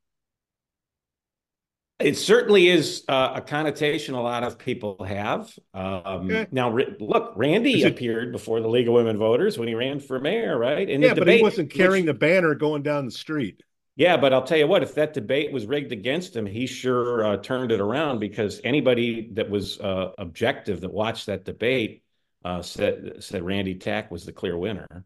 It 2.00 2.18
certainly 2.18 2.68
is 2.68 3.04
uh, 3.08 3.34
a 3.36 3.42
connotation 3.42 4.14
a 4.16 4.22
lot 4.22 4.44
of 4.44 4.58
people 4.58 5.04
have. 5.04 5.54
Um, 5.74 6.26
Okay. 6.30 6.48
Now, 6.52 6.76
look, 7.00 7.34
Randy 7.36 7.84
it- 7.84 7.92
appeared 7.92 8.32
before 8.32 8.60
the 8.62 8.68
League 8.68 8.88
of 8.88 8.94
Women 8.94 9.18
Voters 9.18 9.58
when 9.58 9.68
he 9.68 9.76
ran 9.76 10.00
for 10.00 10.20
mayor, 10.20 10.58
right? 10.58 10.90
In 10.90 11.02
yeah, 11.02 11.10
the 11.10 11.16
but 11.16 11.20
debate, 11.22 11.38
he 11.38 11.44
wasn't 11.44 11.68
which- 11.70 11.78
carrying 11.78 12.06
the 12.06 12.14
banner 12.14 12.56
going 12.56 12.84
down 12.84 13.06
the 13.06 13.12
street. 13.12 13.62
Yeah, 13.96 14.18
but 14.18 14.34
I'll 14.34 14.44
tell 14.44 14.58
you 14.58 14.66
what, 14.68 14.82
if 14.82 14.96
that 14.96 15.14
debate 15.14 15.52
was 15.52 15.68
rigged 15.68 15.92
against 15.92 16.36
him, 16.36 16.48
he 16.48 16.66
sure 16.66 17.24
uh, 17.26 17.38
turned 17.38 17.72
it 17.72 17.80
around 17.80 18.18
because 18.20 18.60
anybody 18.64 19.30
that 19.34 19.50
was 19.52 19.80
uh, 19.80 20.14
objective 20.18 20.82
that 20.82 20.92
watched 20.92 21.28
that 21.28 21.46
debate 21.46 22.04
uh, 22.44 22.64
said 22.64 23.18
said 23.24 23.44
Randy 23.44 23.76
Tack 23.76 24.10
was 24.10 24.26
the 24.26 24.34
clear 24.34 24.58
winner. 24.58 25.06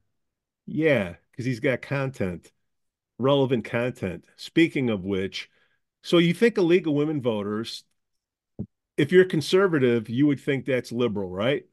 Yeah, 0.68 1.16
because 1.32 1.46
he's 1.46 1.60
got 1.60 1.82
content, 1.82 2.52
relevant 3.20 3.66
content. 3.66 4.26
Speaking 4.38 4.90
of 4.90 5.04
which, 5.06 5.50
so 6.04 6.18
you 6.20 6.34
think 6.34 6.58
a 6.58 6.62
League 6.64 6.88
of 6.88 6.94
Women 6.94 7.22
Voters, 7.22 7.84
if 8.98 9.12
you're 9.12 9.26
conservative, 9.26 10.10
you 10.10 10.28
would 10.28 10.40
think 10.40 10.66
that's 10.66 10.92
liberal, 10.92 11.30
right? 11.30 11.66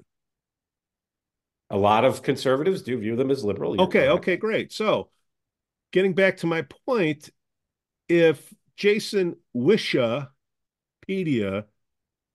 A 1.68 1.76
lot 1.76 2.06
of 2.06 2.22
conservatives 2.22 2.80
do 2.80 2.96
view 2.98 3.16
them 3.16 3.30
as 3.30 3.44
liberal. 3.44 3.76
You're 3.76 3.88
Okay, 3.88 4.08
correct. 4.08 4.08
okay, 4.08 4.36
great. 4.36 4.72
So 4.72 5.10
getting 5.92 6.14
back 6.14 6.38
to 6.38 6.46
my 6.48 6.62
point, 6.86 7.30
if 8.08 8.52
Jason 8.76 9.36
Wishapedia 9.56 10.28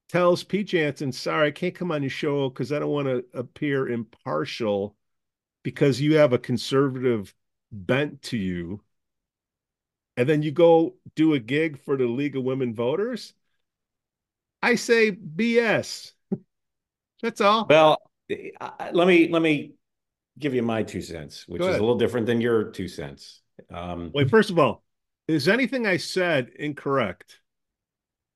tells 0.10 0.44
Pete 0.44 0.68
Jansen, 0.68 1.12
sorry, 1.14 1.50
I 1.50 1.52
can't 1.52 1.76
come 1.76 1.92
on 1.92 2.04
your 2.04 2.10
show 2.10 2.50
because 2.50 2.72
I 2.72 2.80
don't 2.80 2.92
want 2.92 3.08
to 3.08 3.26
appear 3.38 3.90
impartial 3.90 4.98
because 5.70 6.02
you 6.02 6.16
have 6.16 6.34
a 6.34 6.40
conservative 6.40 7.36
bent 7.72 8.24
to 8.24 8.38
you, 8.38 8.82
and 10.18 10.28
then 10.28 10.42
you 10.42 10.52
go 10.52 10.96
do 11.16 11.36
a 11.36 11.40
gig 11.40 11.80
for 11.80 11.96
the 11.96 12.08
League 12.08 12.36
of 12.36 12.44
Women 12.44 12.74
Voters, 12.74 13.34
I 14.64 14.74
say 14.76 15.12
BS. 15.12 16.14
That's 17.22 17.40
all. 17.40 17.68
Well, 17.70 18.02
let 18.30 19.08
me 19.08 19.30
let 19.30 19.44
me 19.44 19.74
give 20.40 20.56
you 20.56 20.64
my 20.64 20.82
two 20.82 21.02
cents, 21.02 21.48
which 21.48 21.62
is 21.62 21.68
a 21.68 21.72
little 21.72 21.98
different 22.00 22.26
than 22.26 22.42
your 22.42 22.72
two 22.72 22.88
cents. 22.88 23.42
Um, 23.72 24.12
Wait, 24.14 24.30
first 24.30 24.50
of 24.50 24.58
all, 24.58 24.84
is 25.28 25.48
anything 25.48 25.86
I 25.86 25.98
said 25.98 26.50
incorrect? 26.58 27.40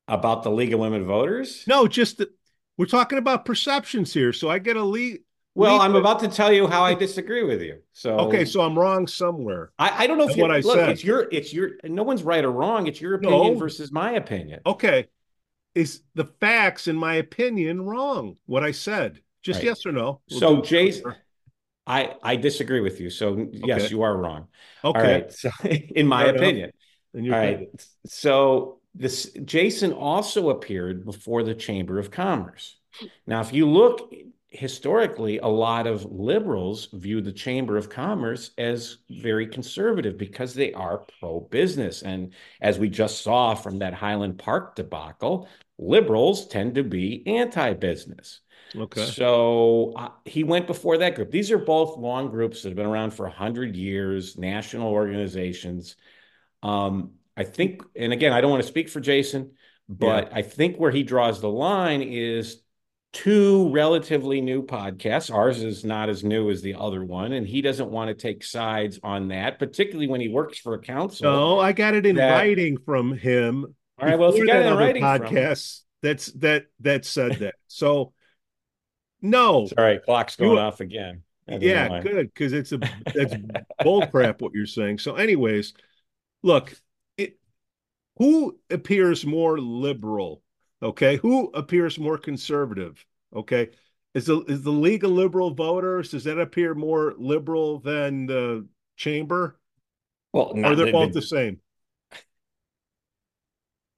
about 0.08 0.42
the 0.42 0.50
League 0.50 0.72
of 0.72 0.80
Women 0.80 1.04
Voters? 1.06 1.64
No, 1.66 1.86
just 1.86 2.18
that 2.18 2.30
we're 2.76 2.86
talking 2.86 3.18
about 3.18 3.44
perceptions 3.44 4.12
here. 4.12 4.32
So 4.32 4.50
I 4.50 4.58
get 4.58 4.76
a 4.76 4.82
lead. 4.82 5.20
Well, 5.54 5.78
lead- 5.78 5.84
I'm 5.84 5.94
about 5.96 6.20
to 6.20 6.28
tell 6.28 6.52
you 6.52 6.66
how 6.66 6.82
I 6.82 6.94
disagree 7.06 7.44
with 7.44 7.62
you. 7.62 7.78
So 7.92 8.18
Okay, 8.20 8.44
so 8.44 8.60
I'm 8.62 8.78
wrong 8.78 9.06
somewhere. 9.06 9.70
I, 9.78 10.04
I 10.04 10.06
don't 10.06 10.18
know 10.18 10.28
if 10.28 10.36
you 10.36 10.42
what 10.42 10.50
I 10.50 10.60
look. 10.60 10.76
said. 10.78 10.88
It's 10.90 11.04
your 11.04 11.28
it's 11.30 11.52
your 11.52 11.72
no 11.84 12.02
one's 12.02 12.22
right 12.22 12.44
or 12.44 12.50
wrong. 12.50 12.86
It's 12.86 13.00
your 13.00 13.14
opinion 13.14 13.54
No. 13.54 13.58
versus 13.58 13.92
my 13.92 14.12
opinion. 14.12 14.60
Okay, 14.66 15.06
is 15.74 16.02
the 16.14 16.24
facts, 16.40 16.88
in 16.88 16.96
my 16.96 17.14
opinion, 17.14 17.82
wrong? 17.84 18.36
What 18.46 18.64
I 18.64 18.72
said, 18.72 19.20
just 19.42 19.58
Right. 19.58 19.66
yes 19.66 19.86
or 19.86 19.92
no. 19.92 20.20
We'll 20.30 20.40
So, 20.40 20.60
Jason- 20.62 21.14
I 21.86 22.14
I 22.22 22.36
disagree 22.36 22.80
with 22.80 22.98
you. 23.00 23.10
So 23.10 23.46
yes, 23.52 23.82
Okay. 23.82 23.90
you 23.90 24.02
are 24.02 24.16
wrong. 24.16 24.48
Okay, 24.82 25.12
right. 25.22 25.32
So 25.32 25.50
in 25.64 26.06
my 26.06 26.24
Fair 26.24 26.34
opinion. 26.36 26.70
All 27.14 27.28
right. 27.28 27.68
So 28.06 28.80
this 28.94 29.30
Jason 29.44 29.92
also 29.92 30.50
appeared 30.50 31.04
before 31.04 31.42
the 31.42 31.54
Chamber 31.54 31.98
of 31.98 32.10
Commerce. 32.10 32.76
Now, 33.26 33.40
if 33.40 33.52
you 33.52 33.68
look 33.68 34.12
historically, 34.54 35.38
a 35.38 35.46
lot 35.46 35.86
of 35.86 36.04
liberals 36.04 36.88
view 36.92 37.20
the 37.20 37.32
Chamber 37.32 37.76
of 37.76 37.90
Commerce 37.90 38.52
as 38.56 38.98
very 39.10 39.46
conservative 39.46 40.16
because 40.16 40.54
they 40.54 40.72
are 40.72 41.06
pro-business. 41.18 42.02
And 42.02 42.32
as 42.60 42.78
we 42.78 42.88
just 42.88 43.22
saw 43.22 43.54
from 43.54 43.78
that 43.80 43.94
Highland 43.94 44.38
Park 44.38 44.76
debacle, 44.76 45.48
liberals 45.76 46.46
tend 46.46 46.76
to 46.76 46.84
be 46.84 47.26
anti-business. 47.26 48.40
okay. 48.76 49.04
So 49.06 49.92
uh, 49.96 50.10
he 50.24 50.44
went 50.44 50.68
before 50.68 50.98
that 50.98 51.16
group. 51.16 51.32
These 51.32 51.50
are 51.50 51.58
both 51.58 51.98
long 51.98 52.30
groups 52.30 52.62
that 52.62 52.68
have 52.68 52.76
been 52.76 52.86
around 52.86 53.12
for 53.12 53.26
100 53.26 53.74
years, 53.74 54.38
national 54.38 54.88
organizations. 54.92 55.96
Um, 56.62 57.14
I 57.36 57.42
think, 57.42 57.82
and 57.96 58.12
again, 58.12 58.32
I 58.32 58.40
don't 58.40 58.50
want 58.50 58.62
to 58.62 58.68
speak 58.68 58.88
for 58.88 59.00
Jason, 59.00 59.52
but 59.88 60.32
I 60.32 60.42
think 60.42 60.76
where 60.76 60.92
he 60.92 61.02
draws 61.02 61.40
the 61.40 61.50
line 61.50 62.02
is 62.02 62.63
two 63.14 63.70
relatively 63.70 64.42
new 64.42 64.62
podcasts. 64.62 65.32
Ours 65.32 65.62
is 65.62 65.84
not 65.84 66.10
as 66.10 66.22
new 66.22 66.50
as 66.50 66.60
the 66.60 66.74
other 66.74 67.02
one, 67.02 67.32
and 67.32 67.46
he 67.46 67.62
doesn't 67.62 67.90
want 67.90 68.08
to 68.08 68.14
take 68.14 68.44
sides 68.44 69.00
on 69.02 69.28
that, 69.28 69.58
particularly 69.58 70.08
when 70.08 70.20
he 70.20 70.28
works 70.28 70.58
for 70.58 70.74
a 70.74 70.78
council. 70.80 71.32
No, 71.32 71.58
I 71.60 71.72
got 71.72 71.94
it 71.94 72.04
in 72.04 72.16
that- 72.16 72.32
writing 72.32 72.76
from 72.76 73.16
him. 73.16 73.74
All 73.98 74.08
right, 74.08 74.18
well, 74.18 74.36
you 74.36 74.46
got 74.46 74.56
it 74.56 74.66
in 74.66 74.76
writing 74.76 75.02
from 75.02 75.20
podcasts, 75.20 75.82
that's 76.02 76.26
that 76.32 76.66
that 76.80 77.06
said 77.06 77.36
that. 77.36 77.54
So 77.68 78.12
no, 79.22 79.66
Sorry, 79.66 80.00
clock's 80.00 80.36
going 80.36 80.52
You- 80.52 80.58
off 80.58 80.80
again. 80.80 81.22
Yeah, 81.46 82.00
good 82.00 82.32
because 82.32 82.52
it's 82.52 82.72
a 82.72 82.78
that's 83.14 83.34
bull 83.82 84.06
crap 84.06 84.40
what 84.40 84.52
you're 84.54 84.66
saying. 84.66 84.98
So, 84.98 85.14
anyways, 85.16 85.74
look, 86.42 86.74
it, 87.18 87.38
who 88.16 88.58
appears 88.70 89.26
more 89.26 89.58
liberal? 89.58 90.42
Okay, 90.84 91.16
who 91.16 91.50
appears 91.54 91.98
more 91.98 92.18
conservative? 92.18 93.04
Okay, 93.34 93.70
is 94.12 94.26
the 94.26 94.42
is 94.42 94.62
the 94.62 94.70
League 94.70 95.02
of 95.02 95.10
Liberal 95.10 95.54
Voters 95.54 96.10
does 96.10 96.24
that 96.24 96.38
appear 96.38 96.74
more 96.74 97.14
liberal 97.16 97.80
than 97.80 98.26
the 98.26 98.68
Chamber? 98.96 99.58
Well, 100.32 100.52
not, 100.54 100.72
or 100.72 100.76
they're 100.76 100.92
both 100.92 101.12
the 101.12 101.22
same. 101.22 101.60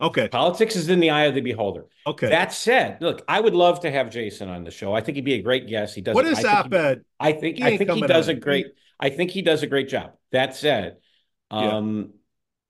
Okay. 0.00 0.28
Politics 0.28 0.76
is 0.76 0.88
in 0.88 1.00
the 1.00 1.10
eye 1.10 1.24
of 1.24 1.34
the 1.34 1.40
beholder. 1.40 1.86
Okay. 2.06 2.28
That 2.28 2.52
said, 2.52 2.98
look, 3.00 3.24
I 3.26 3.40
would 3.40 3.54
love 3.54 3.80
to 3.80 3.90
have 3.90 4.10
Jason 4.10 4.48
on 4.48 4.62
the 4.62 4.70
show. 4.70 4.94
I 4.94 5.00
think 5.00 5.16
he'd 5.16 5.24
be 5.24 5.34
a 5.34 5.42
great 5.42 5.66
guest. 5.66 5.94
He 5.94 6.02
does. 6.02 6.14
What 6.14 6.26
is 6.26 6.44
op-ed? 6.44 7.02
I 7.18 7.32
think. 7.32 7.56
He 7.56 7.64
I 7.64 7.76
think 7.76 7.90
he 7.90 8.02
does 8.02 8.28
a 8.28 8.34
great. 8.34 8.66
I 9.00 9.10
think 9.10 9.30
he 9.30 9.42
does 9.42 9.62
a 9.62 9.66
great 9.66 9.88
job. 9.88 10.12
That 10.32 10.54
said, 10.54 10.98
um, 11.50 12.12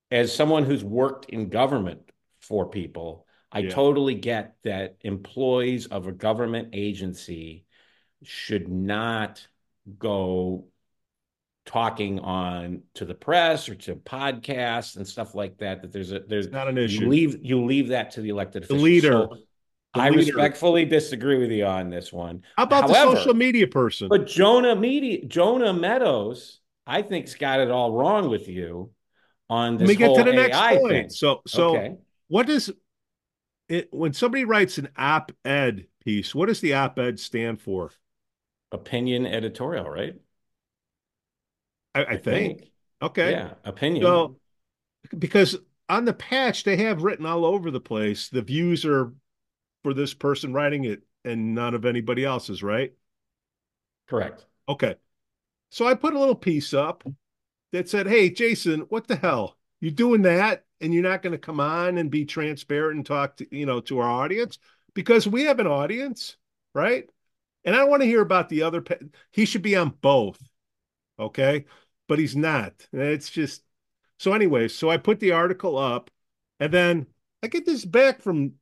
yeah. 0.09 0.19
as 0.19 0.33
someone 0.33 0.63
who's 0.63 0.83
worked 0.83 1.29
in 1.29 1.49
government 1.49 2.01
for 2.39 2.69
people, 2.69 3.26
I 3.51 3.59
yeah. 3.59 3.69
totally 3.69 4.15
get 4.15 4.55
that 4.63 4.97
employees 5.01 5.87
of 5.87 6.07
a 6.07 6.11
government 6.11 6.69
agency 6.73 7.65
should 8.23 8.67
not 8.67 9.47
go 9.97 10.65
talking 11.65 12.19
on 12.19 12.81
to 12.95 13.05
the 13.05 13.13
press 13.13 13.67
or 13.67 13.75
to 13.75 13.95
podcasts 13.95 14.95
and 14.95 15.05
stuff 15.05 15.35
like 15.35 15.57
that 15.57 15.81
that 15.81 15.91
there's 15.91 16.13
a 16.13 16.19
there's 16.21 16.49
not 16.49 16.69
an 16.69 16.77
issue 16.77 17.01
you 17.01 17.09
leave 17.09 17.45
you 17.45 17.65
leave 17.65 17.89
that 17.89 18.11
to 18.11 18.21
the 18.21 18.29
elected 18.29 18.63
officials. 18.63 18.79
the 18.79 18.83
leader 18.83 19.27
so 19.29 19.37
the 19.93 20.01
I 20.01 20.09
leader. 20.09 20.19
respectfully 20.19 20.85
disagree 20.85 21.37
with 21.39 21.51
you 21.51 21.65
on 21.65 21.89
this 21.89 22.11
one. 22.11 22.43
How 22.55 22.63
about 22.63 22.89
However, 22.89 23.11
the 23.11 23.17
social 23.17 23.33
media 23.33 23.67
person? 23.67 24.09
But 24.09 24.27
Jonah 24.27 24.75
media 24.75 25.25
Jonah 25.25 25.73
Meadows, 25.73 26.59
I 26.85 27.01
think's 27.01 27.35
got 27.35 27.59
it 27.59 27.71
all 27.71 27.91
wrong 27.91 28.29
with 28.29 28.47
you 28.47 28.91
on 29.49 29.77
this 29.77 29.87
Let 29.87 29.93
me 29.93 29.95
get 29.95 30.15
to 30.15 30.23
the 30.23 30.33
next 30.35 30.57
AI 30.57 30.77
point. 30.77 30.91
Thing. 30.91 31.09
So 31.09 31.41
so 31.47 31.75
okay. 31.75 31.95
what 32.27 32.47
does 32.47 32.71
it 33.69 33.93
when 33.93 34.13
somebody 34.13 34.45
writes 34.45 34.77
an 34.77 34.89
op-ed 34.97 35.87
piece, 36.03 36.33
what 36.33 36.47
does 36.47 36.61
the 36.61 36.73
op-ed 36.73 37.19
stand 37.19 37.61
for? 37.61 37.91
Opinion 38.71 39.25
editorial, 39.25 39.89
right? 39.89 40.15
I, 41.95 42.05
I, 42.05 42.17
think. 42.17 42.59
think. 42.59 42.71
Okay. 43.01 43.31
Yeah, 43.31 43.53
opinion. 43.63 44.03
So, 44.03 44.37
because 45.17 45.57
on 45.89 46.05
the 46.05 46.13
patch 46.13 46.63
they 46.63 46.77
have 46.77 47.03
written 47.03 47.25
all 47.25 47.45
over 47.45 47.71
the 47.71 47.79
place, 47.79 48.29
the 48.29 48.41
views 48.41 48.85
are 48.85 49.13
for 49.83 49.93
this 49.93 50.13
person 50.13 50.53
writing 50.53 50.83
it 50.85 51.01
and 51.23 51.55
none 51.55 51.73
of 51.73 51.85
anybody 51.85 52.25
else's, 52.25 52.61
right? 52.61 52.93
Correct. 54.07 54.45
Okay. 54.69 54.95
So 55.69 55.85
I 55.87 55.93
put 55.93 56.13
a 56.13 56.19
little 56.19 56.35
piece 56.35 56.73
up 56.73 57.03
that 57.71 57.89
said, 57.89 58.07
"Hey, 58.07 58.29
Jason, 58.29 58.81
what 58.81 59.07
the 59.07 59.15
hell? 59.15 59.57
You 59.81 59.91
doing 59.91 60.23
that 60.23 60.65
and 60.81 60.93
you're 60.93 61.03
not 61.03 61.21
going 61.21 61.31
to 61.31 61.37
come 61.37 61.59
on 61.59 61.97
and 61.97 62.11
be 62.11 62.25
transparent 62.25 62.97
and 62.97 63.05
talk 63.05 63.37
to, 63.37 63.47
you 63.55 63.65
know, 63.65 63.79
to 63.81 63.99
our 63.99 64.09
audience 64.09 64.59
because 64.93 65.27
we 65.27 65.43
have 65.43 65.59
an 65.59 65.67
audience, 65.67 66.37
right? 66.73 67.09
And 67.65 67.75
I 67.75 67.83
want 67.85 68.01
to 68.01 68.07
hear 68.07 68.21
about 68.21 68.49
the 68.49 68.63
other 68.63 68.81
pe- 68.81 68.99
he 69.31 69.45
should 69.45 69.61
be 69.61 69.75
on 69.75 69.89
both. 70.01 70.39
Okay? 71.19 71.65
but 72.07 72.19
he's 72.19 72.35
not. 72.35 72.73
It's 72.91 73.29
just 73.29 73.63
so 74.17 74.33
anyway, 74.33 74.67
so 74.67 74.89
I 74.89 74.97
put 74.97 75.19
the 75.19 75.31
article 75.33 75.77
up 75.77 76.09
and 76.59 76.73
then 76.73 77.07
I 77.43 77.47
get 77.47 77.65
this 77.65 77.85
back 77.85 78.21
from 78.21 78.53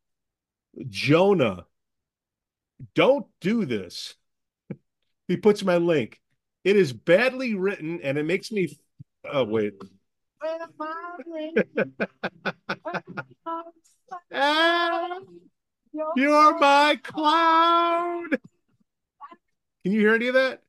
Jonah. 0.90 1.66
Don't 2.94 3.28
do 3.40 3.66
this. 3.66 4.16
he 5.28 5.38
puts 5.38 5.64
my 5.64 5.78
link. 5.78 6.20
It 6.64 6.76
is 6.76 6.92
badly 6.92 7.54
written 7.54 8.02
and 8.02 8.18
it 8.18 8.26
makes 8.26 8.52
me 8.52 8.78
oh 9.24 9.46
wait. 9.46 9.74
you're 16.16 16.60
my 16.60 17.00
cloud. 17.04 18.40
Can 19.84 19.92
you 19.92 20.00
hear 20.00 20.16
any 20.16 20.28
of 20.28 20.34
that? 20.34 20.64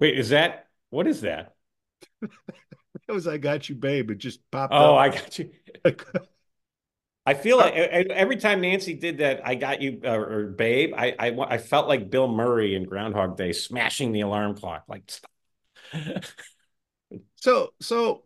Wait, 0.00 0.18
is 0.18 0.30
that 0.30 0.68
what 0.90 1.06
is 1.06 1.22
that? 1.22 1.54
that 2.20 2.30
was 3.08 3.26
I 3.26 3.38
got 3.38 3.68
you, 3.68 3.74
babe. 3.74 4.10
It 4.10 4.18
just 4.18 4.40
popped. 4.50 4.72
Oh, 4.72 4.94
up. 4.94 5.00
I 5.00 5.08
got 5.10 5.38
you. 5.38 5.50
I 7.26 7.34
feel 7.34 7.56
like 7.56 7.74
every 7.74 8.36
time 8.36 8.60
Nancy 8.60 8.94
did 8.94 9.18
that, 9.18 9.46
I 9.46 9.54
got 9.54 9.80
you 9.80 10.00
uh, 10.04 10.10
or 10.10 10.48
babe. 10.48 10.92
I, 10.94 11.14
I 11.18 11.30
I 11.30 11.58
felt 11.58 11.88
like 11.88 12.10
Bill 12.10 12.28
Murray 12.28 12.74
in 12.74 12.84
Groundhog 12.84 13.38
Day 13.38 13.52
smashing 13.52 14.12
the 14.12 14.20
alarm 14.20 14.56
clock. 14.56 14.84
Like, 14.88 15.10
so 17.44 17.74
so, 17.78 18.24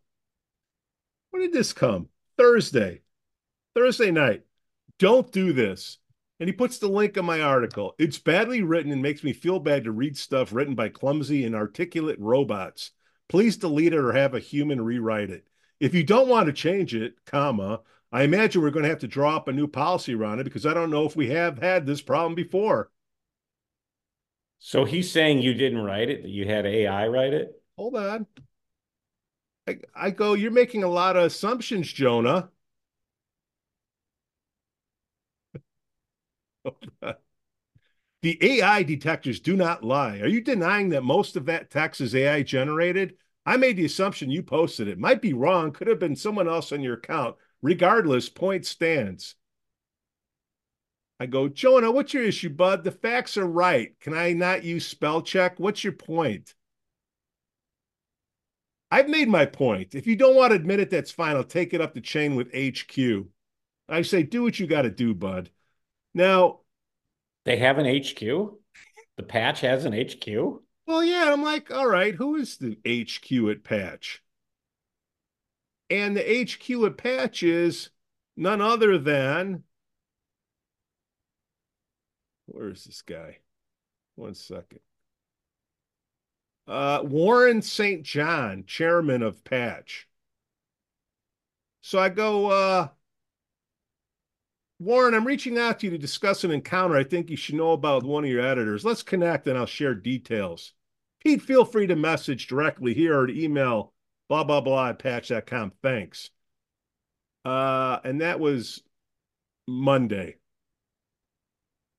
when 1.30 1.42
did 1.42 1.52
this 1.52 1.72
come? 1.72 2.08
Thursday, 2.36 3.02
Thursday 3.74 4.12
night. 4.12 4.44
Don't 5.00 5.32
do 5.32 5.52
this. 5.52 5.98
And 6.38 6.48
he 6.48 6.52
puts 6.52 6.78
the 6.78 6.86
link 6.86 7.16
in 7.16 7.24
my 7.24 7.40
article. 7.40 7.96
It's 7.98 8.20
badly 8.20 8.62
written 8.62 8.92
and 8.92 9.02
makes 9.02 9.24
me 9.24 9.32
feel 9.32 9.58
bad 9.58 9.82
to 9.82 9.90
read 9.90 10.16
stuff 10.16 10.52
written 10.52 10.76
by 10.76 10.90
clumsy 10.90 11.44
and 11.44 11.56
articulate 11.56 12.20
robots. 12.20 12.92
Please 13.28 13.56
delete 13.56 13.92
it 13.92 13.98
or 13.98 14.12
have 14.12 14.34
a 14.34 14.38
human 14.38 14.80
rewrite 14.80 15.30
it. 15.30 15.48
If 15.80 15.94
you 15.94 16.04
don't 16.04 16.28
want 16.28 16.46
to 16.46 16.52
change 16.52 16.94
it, 16.94 17.14
comma, 17.26 17.80
I 18.12 18.22
imagine 18.22 18.62
we're 18.62 18.70
going 18.70 18.84
to 18.84 18.88
have 18.88 19.00
to 19.00 19.08
draw 19.08 19.34
up 19.34 19.48
a 19.48 19.52
new 19.52 19.66
policy 19.66 20.14
around 20.14 20.38
it 20.38 20.44
because 20.44 20.64
I 20.64 20.74
don't 20.74 20.90
know 20.90 21.06
if 21.06 21.16
we 21.16 21.30
have 21.30 21.58
had 21.58 21.86
this 21.86 22.02
problem 22.02 22.36
before. 22.36 22.92
So 24.60 24.84
he's 24.84 25.10
saying 25.10 25.42
you 25.42 25.54
didn't 25.54 25.82
write 25.82 26.08
it, 26.08 26.22
that 26.22 26.30
you 26.30 26.46
had 26.46 26.66
AI 26.66 27.08
write 27.08 27.32
it? 27.32 27.60
Hold 27.76 27.96
on. 27.96 28.24
I, 29.94 30.10
go, 30.10 30.34
you're 30.34 30.50
making 30.50 30.82
a 30.84 30.88
lot 30.88 31.16
of 31.16 31.24
assumptions, 31.24 31.92
Jonah. 31.92 32.50
the 38.22 38.38
AI 38.60 38.82
detectors 38.82 39.40
do 39.40 39.56
not 39.56 39.84
lie. 39.84 40.18
Are 40.20 40.26
you 40.28 40.40
denying 40.40 40.88
that 40.90 41.02
most 41.04 41.36
of 41.36 41.46
that 41.46 41.70
text 41.70 42.00
is 42.00 42.14
AI 42.14 42.42
generated? 42.42 43.16
I 43.46 43.56
made 43.56 43.76
the 43.76 43.84
assumption 43.84 44.30
you 44.30 44.42
posted 44.42 44.88
it. 44.88 44.98
Might 44.98 45.22
be 45.22 45.32
wrong. 45.32 45.72
Could 45.72 45.86
have 45.88 45.98
been 45.98 46.16
someone 46.16 46.48
else 46.48 46.72
on 46.72 46.82
your 46.82 46.94
account. 46.94 47.36
Regardless, 47.62 48.28
point 48.28 48.66
stands. 48.66 49.34
I 51.20 51.26
go, 51.26 51.48
Jonah, 51.48 51.92
what's 51.92 52.12
your 52.12 52.24
issue, 52.24 52.48
bud? 52.50 52.82
The 52.82 52.90
facts 52.90 53.36
are 53.36 53.46
right. 53.46 53.98
Can 54.00 54.14
I 54.14 54.32
not 54.32 54.64
use 54.64 54.84
spell 54.86 55.22
check? 55.22 55.58
What's 55.60 55.84
your 55.84 55.92
point? 55.92 56.54
I've 58.90 59.08
made 59.08 59.28
my 59.28 59.44
point. 59.44 59.94
If 59.94 60.06
you 60.06 60.16
don't 60.16 60.36
want 60.36 60.50
to 60.50 60.56
admit 60.56 60.80
it, 60.80 60.90
that's 60.90 61.10
fine. 61.10 61.36
I'll 61.36 61.44
take 61.44 61.74
it 61.74 61.80
up 61.80 61.94
the 61.94 62.00
chain 62.00 62.34
with 62.36 62.54
HQ. 62.54 63.26
I 63.88 64.02
say, 64.02 64.22
do 64.22 64.42
what 64.42 64.58
you 64.58 64.66
got 64.66 64.82
to 64.82 64.90
do, 64.90 65.14
bud. 65.14 65.50
Now, 66.14 66.60
they 67.44 67.56
have 67.56 67.78
an 67.78 67.86
HQ. 67.86 68.20
The 69.16 69.22
patch 69.22 69.60
has 69.60 69.84
an 69.84 69.92
HQ. 69.92 70.62
Well, 70.86 71.04
yeah. 71.04 71.30
I'm 71.32 71.42
like, 71.42 71.70
all 71.70 71.86
right, 71.86 72.14
who 72.14 72.36
is 72.36 72.56
the 72.56 72.78
HQ 72.86 73.50
at 73.50 73.64
Patch? 73.64 74.22
And 75.90 76.16
the 76.16 76.44
HQ 76.44 76.84
at 76.84 76.96
Patch 76.96 77.42
is 77.42 77.90
none 78.36 78.60
other 78.60 78.98
than. 78.98 79.64
Where 82.46 82.70
is 82.70 82.84
this 82.84 83.02
guy? 83.02 83.38
One 84.14 84.34
second. 84.34 84.80
Uh, 86.68 87.00
Warren 87.02 87.62
St. 87.62 88.02
John, 88.02 88.64
chairman 88.66 89.22
of 89.22 89.42
Patch. 89.42 90.06
So 91.80 91.98
I 91.98 92.10
go, 92.10 92.50
uh, 92.50 92.88
Warren, 94.78 95.14
I'm 95.14 95.26
reaching 95.26 95.58
out 95.58 95.80
to 95.80 95.86
you 95.86 95.92
to 95.92 95.98
discuss 95.98 96.44
an 96.44 96.50
encounter 96.50 96.94
I 96.94 97.04
think 97.04 97.30
you 97.30 97.36
should 97.36 97.54
know 97.54 97.72
about 97.72 98.02
one 98.02 98.24
of 98.24 98.30
your 98.30 98.44
editors. 98.44 98.84
Let's 98.84 99.02
connect 99.02 99.46
and 99.48 99.56
I'll 99.56 99.64
share 99.64 99.94
details. 99.94 100.74
Pete, 101.20 101.40
feel 101.40 101.64
free 101.64 101.86
to 101.86 101.96
message 101.96 102.46
directly 102.46 102.92
here 102.92 103.18
or 103.18 103.26
to 103.26 103.42
email 103.42 103.94
blah, 104.28 104.44
blah, 104.44 104.60
blah 104.60 104.90
at 104.90 104.98
patch.com. 104.98 105.72
Thanks. 105.82 106.28
Uh, 107.46 107.98
and 108.04 108.20
that 108.20 108.40
was 108.40 108.82
Monday. 109.66 110.36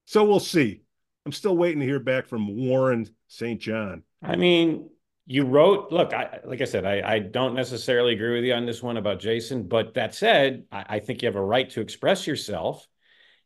So 0.05 0.23
we'll 0.25 0.39
see. 0.39 0.83
I'm 1.25 1.31
still 1.31 1.57
waiting 1.57 1.79
to 1.79 1.85
hear 1.85 1.99
back 1.99 2.27
from 2.27 2.55
Warren 2.55 3.09
St. 3.27 3.59
John. 3.59 4.03
I 4.21 4.35
mean, 4.35 4.89
you 5.29 5.45
wrote 5.45 5.91
look 5.91 6.11
I, 6.11 6.39
like 6.43 6.59
i 6.59 6.65
said 6.65 6.85
I, 6.85 7.01
I 7.07 7.19
don't 7.19 7.53
necessarily 7.53 8.13
agree 8.13 8.33
with 8.33 8.43
you 8.43 8.53
on 8.53 8.65
this 8.65 8.81
one 8.81 8.97
about 8.97 9.19
jason 9.19 9.67
but 9.67 9.93
that 9.93 10.15
said 10.15 10.65
i, 10.71 10.85
I 10.89 10.99
think 10.99 11.21
you 11.21 11.27
have 11.27 11.35
a 11.35 11.41
right 11.41 11.69
to 11.69 11.81
express 11.81 12.27
yourself. 12.27 12.85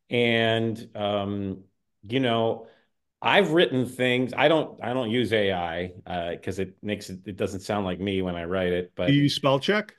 And 0.10 0.90
um, 0.96 1.64
you 2.08 2.20
know 2.20 2.68
i've 3.22 3.52
written 3.52 3.86
things 3.86 4.34
i 4.36 4.48
don't 4.48 4.82
i 4.84 4.94
don't 4.94 5.10
use 5.10 5.32
ai 5.34 5.92
because 6.32 6.60
uh, 6.60 6.64
it 6.64 6.76
makes 6.82 7.10
it 7.10 7.20
it 7.26 7.38
doesn't 7.38 7.62
sound 7.62 7.86
like 7.86 8.00
me 8.00 8.22
when 8.22 8.36
i 8.36 8.44
write 8.46 8.74
it 8.74 8.92
but 8.96 9.08
do 9.08 9.14
you 9.14 9.30
spell 9.30 9.60
check? 9.60 9.94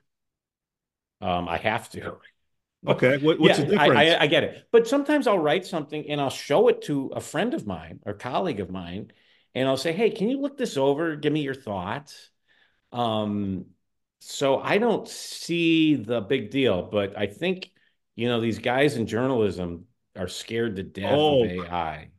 Um, 1.20 1.48
i 1.48 1.56
have 1.58 1.88
to. 1.90 2.16
Okay 2.86 3.16
what, 3.18 3.40
what's 3.40 3.58
yeah, 3.58 3.64
the 3.64 3.70
difference 3.72 3.98
I, 3.98 4.08
I, 4.08 4.22
I, 4.22 4.26
get 4.26 4.44
it. 4.44 4.68
But 4.70 4.86
sometimes 4.86 5.26
i'll 5.26 5.38
write 5.38 5.66
something 5.66 6.08
and 6.10 6.20
i'll 6.20 6.30
show 6.30 6.68
it 6.68 6.82
to 6.82 7.12
a 7.14 7.20
friend 7.20 7.54
of 7.54 7.66
mine 7.66 8.00
or 8.04 8.12
colleague 8.12 8.60
of 8.60 8.70
mine 8.70 9.10
and 9.54 9.68
I'll 9.68 9.76
say, 9.76 9.92
"Hey, 9.92 10.10
can 10.10 10.28
you 10.28 10.40
look 10.40 10.56
this 10.56 10.76
over? 10.76 11.16
Give 11.16 11.32
me 11.32 11.42
your 11.42 11.54
thoughts." 11.54 12.30
Um, 12.92 13.66
so 14.20 14.58
I 14.58 14.78
don't 14.78 15.08
see 15.08 15.96
the 15.96 16.20
big 16.20 16.50
deal, 16.50 16.82
but 16.82 17.16
I 17.18 17.26
think 17.26 17.70
you 18.16 18.28
know 18.28 18.40
these 18.40 18.58
guys 18.58 18.96
in 18.96 19.06
journalism 19.06 19.86
are 20.16 20.28
scared 20.28 20.76
to 20.76 20.82
death 20.82 21.12
oh, 21.14 21.44
of 21.44 21.50
AI, 21.50 22.10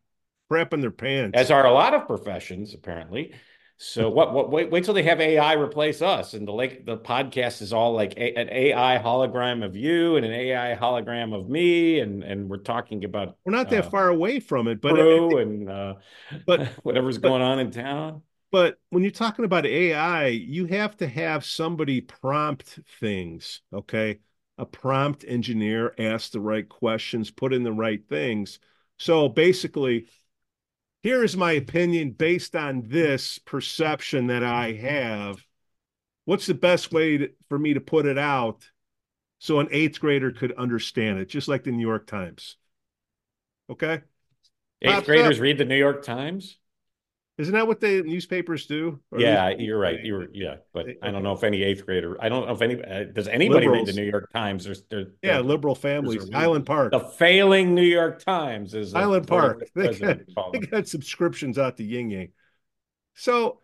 crapping 0.52 0.82
their 0.82 0.92
pants, 0.92 1.38
as 1.38 1.52
are 1.52 1.66
a 1.66 1.72
lot 1.74 1.94
of 1.94 2.08
professions 2.08 2.74
apparently. 2.74 3.34
So 3.78 4.10
what? 4.10 4.34
What? 4.34 4.52
Wait, 4.52 4.72
wait 4.72 4.86
till 4.86 4.94
they 4.94 5.04
have 5.04 5.20
AI 5.20 5.54
replace 5.54 6.02
us, 6.02 6.34
and 6.34 6.48
the 6.48 6.54
like. 6.54 6.86
The 6.86 6.98
podcast 6.98 7.62
is 7.62 7.74
all 7.74 7.94
like 7.94 8.14
a, 8.16 8.34
an 8.40 8.50
AI 8.50 9.02
hologram 9.04 9.66
of 9.66 9.76
you 9.76 10.16
and 10.16 10.26
an 10.26 10.32
AI 10.32 10.78
hologram 10.80 11.38
of 11.38 11.50
me, 11.50 12.00
and 12.00 12.24
and 12.24 12.50
we're 12.50 12.58
talking 12.58 13.04
about. 13.04 13.36
We're 13.44 13.52
not 13.52 13.70
that 13.72 13.86
uh, 13.86 13.90
far 13.90 14.08
away 14.08 14.40
from 14.40 14.70
it, 14.70 14.80
but 14.80 14.98
and 14.98 15.70
uh, 15.70 15.96
but 16.46 16.68
whatever's 16.84 17.18
but, 17.18 17.28
going 17.28 17.42
on 17.42 17.60
in 17.60 17.72
town. 17.72 18.22
But 18.50 18.80
when 18.92 19.04
you're 19.04 19.12
talking 19.12 19.44
about 19.44 19.66
AI, 19.66 20.28
you 20.28 20.68
have 20.68 20.96
to 20.98 21.08
have 21.08 21.44
somebody 21.44 22.00
prompt 22.00 22.80
things. 23.02 23.62
Okay, 23.74 24.20
a 24.58 24.66
prompt 24.66 25.26
engineer 25.28 25.94
asks 26.00 26.30
the 26.30 26.40
right 26.40 26.68
questions, 26.68 27.30
put 27.30 27.54
in 27.54 27.64
the 27.64 27.74
right 27.74 28.02
things. 28.08 28.60
So 28.98 29.28
basically, 29.28 30.08
here 31.06 31.24
is 31.24 31.38
my 31.38 31.52
opinion 31.52 32.10
based 32.10 32.56
on 32.56 32.82
this 32.88 33.38
perception 33.38 34.26
that 34.26 34.44
I 34.44 34.72
have. 34.72 35.38
What's 36.24 36.48
the 36.48 36.56
best 36.56 36.92
way 36.92 37.18
to, 37.20 37.30
for 37.48 37.60
me 37.60 37.76
to 37.76 37.80
put 37.80 38.08
it 38.08 38.18
out 38.18 38.68
so 39.38 39.60
an 39.60 39.68
eighth 39.70 40.00
grader 40.00 40.32
could 40.32 40.54
understand 40.54 41.20
it, 41.20 41.30
just 41.30 41.48
like 41.48 41.64
the 41.64 41.70
New 41.70 41.86
York 41.88 42.08
Times? 42.08 42.58
Okay. 43.70 44.02
Eighth 44.82 45.06
graders 45.06 45.40
read 45.40 45.60
the 45.60 45.66
New 45.66 45.78
York 45.78 46.02
Times? 46.02 46.58
Isn't 47.38 47.54
that 47.54 47.68
what 47.68 47.82
the 47.82 48.02
newspapers 48.04 48.66
do? 48.66 49.02
Or 49.12 49.20
yeah, 49.20 49.50
you're 49.50 49.78
right. 49.78 50.00
You're 50.02 50.28
yeah, 50.34 50.56
but 50.74 50.86
I 51.04 51.12
don't 51.12 51.22
know 51.22 51.34
if 51.34 51.44
any 51.44 51.64
eighth 51.64 51.86
grader. 51.86 52.18
I 52.22 52.30
don't 52.30 52.48
know 52.48 52.54
if 52.54 52.62
any 52.62 52.82
uh, 52.82 53.06
does 53.14 53.28
anybody 53.28 53.66
Liberals. 53.68 53.88
read 53.88 53.96
the 53.96 54.02
New 54.02 54.10
York 54.10 54.32
Times. 54.32 54.64
There's, 54.64 54.84
there, 54.90 55.08
yeah, 55.22 55.40
liberal 55.42 55.76
families. 55.76 56.30
Highland 56.32 56.66
Park. 56.66 56.92
The 56.94 57.02
failing 57.02 57.76
New 57.76 57.84
York 57.84 58.24
Times 58.24 58.74
is 58.74 58.94
Highland 58.94 59.28
Park. 59.28 59.64
They 59.76 59.94
got, 59.94 60.20
they 60.54 60.60
got 60.60 60.88
subscriptions 60.88 61.58
out 61.58 61.76
to 61.78 61.84
Ying 61.84 62.10
Yang. 62.10 62.30
So 63.16 63.60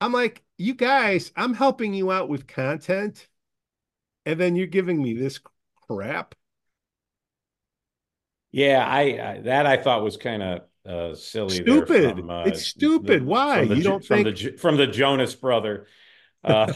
I'm 0.00 0.12
like, 0.12 0.44
you 0.56 0.74
guys, 0.74 1.32
I'm 1.36 1.54
helping 1.54 1.92
you 1.94 2.12
out 2.12 2.28
with 2.28 2.46
content, 2.46 3.26
and 4.24 4.38
then 4.38 4.54
you're 4.54 4.68
giving 4.68 5.02
me 5.02 5.14
this 5.14 5.40
crap. 5.88 6.36
Yeah, 8.52 8.84
I, 8.86 9.00
I 9.00 9.40
that 9.42 9.66
I 9.66 9.76
thought 9.78 10.04
was 10.04 10.16
kind 10.16 10.42
of 10.42 10.62
uh, 10.86 11.14
silly. 11.14 11.56
Stupid. 11.56 12.16
From, 12.16 12.30
uh, 12.30 12.44
it's 12.44 12.66
stupid. 12.66 13.22
The, 13.22 13.26
Why 13.26 13.66
the, 13.66 13.76
you 13.76 13.82
don't 13.82 14.04
from 14.04 14.24
think 14.24 14.38
the 14.38 14.56
from 14.56 14.76
the 14.76 14.86
Jonas 14.86 15.34
brother? 15.34 15.86
Uh, 16.42 16.72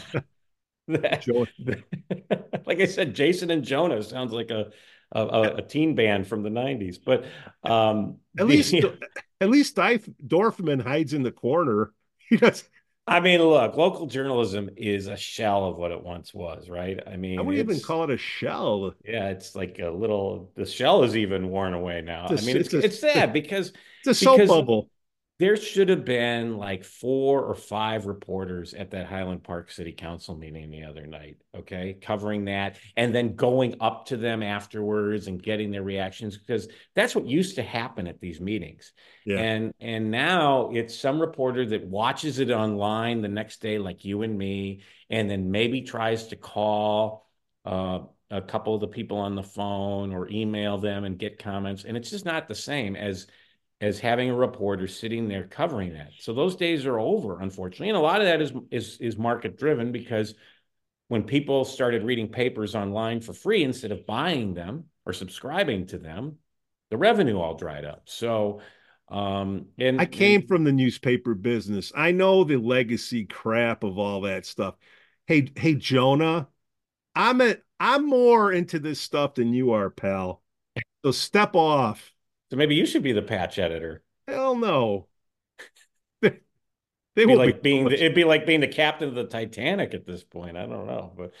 that, 0.89 1.25
like 2.67 2.79
I 2.79 2.85
said, 2.85 3.15
Jason 3.15 3.49
and 3.49 3.63
Jonah 3.63 4.03
sounds 4.03 4.31
like 4.31 4.51
a 4.51 4.69
a, 5.11 5.55
a 5.57 5.61
teen 5.63 5.95
band 5.95 6.27
from 6.27 6.43
the 6.43 6.51
'90s. 6.51 6.97
But 7.03 7.25
um, 7.63 8.17
at 8.37 8.45
least 8.45 8.75
at 9.41 9.49
least 9.49 9.79
i 9.79 9.97
Dorfman 9.97 10.83
hides 10.83 11.13
in 11.13 11.23
the 11.23 11.31
corner. 11.31 11.93
He 12.29 12.37
does. 12.37 12.63
I 13.07 13.19
mean, 13.19 13.39
look, 13.39 13.77
local 13.77 14.07
journalism 14.07 14.69
is 14.77 15.07
a 15.07 15.15
shell 15.15 15.65
of 15.65 15.77
what 15.77 15.91
it 15.91 16.03
once 16.03 16.33
was, 16.33 16.69
right? 16.69 16.99
I 17.05 17.17
mean, 17.17 17.37
I 17.37 17.43
wouldn't 17.43 17.69
even 17.69 17.79
call 17.79 18.03
it 18.03 18.09
a 18.09 18.17
shell. 18.17 18.93
Yeah, 19.05 19.29
it's 19.29 19.55
like 19.55 19.77
a 19.77 19.89
little. 19.89 20.51
The 20.55 20.65
shell 20.65 21.03
is 21.03 21.15
even 21.15 21.49
worn 21.49 21.73
away 21.75 22.01
now. 22.01 22.25
I 22.27 22.41
mean, 22.41 22.57
it's 22.57 22.73
it's, 22.73 22.73
a, 22.73 22.85
it's 22.85 22.99
sad 22.99 23.31
because 23.31 23.73
it's 23.99 24.07
a 24.07 24.15
soap 24.15 24.47
bubble. 24.47 24.89
There 25.37 25.57
should 25.57 25.89
have 25.89 26.05
been 26.05 26.57
like 26.57 26.85
four 26.85 27.43
or 27.43 27.55
five 27.55 28.05
reporters 28.05 28.73
at 28.73 28.91
that 28.91 29.07
Highland 29.07 29.43
Park 29.43 29.69
City 29.69 29.91
Council 29.91 30.37
meeting 30.37 30.71
the 30.71 30.85
other 30.85 31.05
night, 31.05 31.35
okay, 31.53 31.97
covering 32.01 32.45
that 32.45 32.77
and 32.95 33.13
then 33.13 33.35
going 33.35 33.75
up 33.81 34.05
to 34.07 34.17
them 34.17 34.41
afterwards 34.41 35.27
and 35.27 35.43
getting 35.43 35.71
their 35.71 35.83
reactions 35.83 36.37
because 36.37 36.69
that's 36.93 37.15
what 37.15 37.25
used 37.25 37.55
to 37.55 37.63
happen 37.63 38.07
at 38.07 38.21
these 38.21 38.39
meetings. 38.39 38.93
Yeah. 39.25 39.39
And 39.39 39.73
and 39.81 40.09
now 40.09 40.69
it's 40.71 40.97
some 40.97 41.19
reporter 41.19 41.65
that 41.65 41.85
watches 41.85 42.39
it 42.39 42.49
online 42.49 43.21
the 43.21 43.27
next 43.27 43.61
day, 43.61 43.77
like 43.77 44.05
you 44.05 44.21
and 44.21 44.37
me, 44.37 44.83
and 45.09 45.29
then 45.29 45.51
maybe 45.51 45.81
tries 45.81 46.27
to 46.27 46.37
call 46.37 47.27
uh, 47.65 47.99
a 48.31 48.41
couple 48.41 48.73
of 48.73 48.79
the 48.79 48.87
people 48.87 49.17
on 49.17 49.35
the 49.35 49.43
phone 49.43 50.13
or 50.13 50.29
email 50.29 50.77
them 50.77 51.03
and 51.03 51.19
get 51.19 51.39
comments. 51.39 51.83
And 51.83 51.97
it's 51.97 52.09
just 52.09 52.25
not 52.25 52.47
the 52.47 52.55
same 52.55 52.95
as 52.95 53.27
as 53.81 53.99
having 53.99 54.29
a 54.29 54.35
reporter 54.35 54.87
sitting 54.87 55.27
there 55.27 55.43
covering 55.43 55.93
that. 55.93 56.11
So 56.19 56.33
those 56.33 56.55
days 56.55 56.85
are 56.85 56.99
over, 56.99 57.41
unfortunately. 57.41 57.89
And 57.89 57.97
a 57.97 58.01
lot 58.01 58.21
of 58.21 58.27
that 58.27 58.41
is 58.41 58.53
is 58.71 58.97
is 58.99 59.17
market 59.17 59.57
driven 59.57 59.91
because 59.91 60.35
when 61.07 61.23
people 61.23 61.65
started 61.65 62.03
reading 62.03 62.29
papers 62.29 62.73
online 62.73 63.21
for 63.21 63.33
free 63.33 63.63
instead 63.63 63.91
of 63.91 64.05
buying 64.05 64.53
them 64.53 64.85
or 65.05 65.13
subscribing 65.13 65.85
to 65.87 65.97
them, 65.97 66.37
the 66.89 66.97
revenue 66.97 67.39
all 67.39 67.55
dried 67.55 67.85
up. 67.85 68.03
So 68.05 68.61
um 69.09 69.67
and 69.77 70.01
I 70.01 70.05
came 70.05 70.41
and, 70.41 70.47
from 70.47 70.63
the 70.63 70.71
newspaper 70.71 71.35
business. 71.35 71.91
I 71.95 72.11
know 72.11 72.43
the 72.43 72.57
legacy 72.57 73.25
crap 73.25 73.83
of 73.83 73.99
all 73.99 74.21
that 74.21 74.45
stuff. 74.45 74.75
Hey, 75.27 75.51
hey 75.55 75.75
Jonah, 75.75 76.47
I'm 77.13 77.41
a 77.41 77.57
I'm 77.79 78.07
more 78.07 78.53
into 78.53 78.79
this 78.79 79.01
stuff 79.01 79.35
than 79.35 79.53
you 79.53 79.71
are, 79.71 79.89
pal. 79.89 80.41
So 81.03 81.11
step 81.11 81.55
off. 81.55 82.14
So 82.49 82.57
maybe 82.57 82.75
you 82.75 82.85
should 82.85 83.03
be 83.03 83.11
the 83.11 83.21
patch 83.21 83.59
editor. 83.59 84.03
Hell 84.27 84.55
no. 84.55 85.07
they, 86.21 86.39
they 87.15 87.25
will 87.25 87.37
like 87.37 87.61
be 87.61 87.71
being 87.71 87.85
the, 87.85 87.95
it'd 87.95 88.15
be 88.15 88.23
like 88.23 88.45
being 88.45 88.61
the 88.61 88.67
captain 88.67 89.09
of 89.09 89.15
the 89.15 89.25
Titanic 89.25 89.93
at 89.93 90.05
this 90.05 90.23
point. 90.23 90.57
I 90.57 90.65
don't 90.65 90.87
know, 90.87 91.13
but 91.15 91.31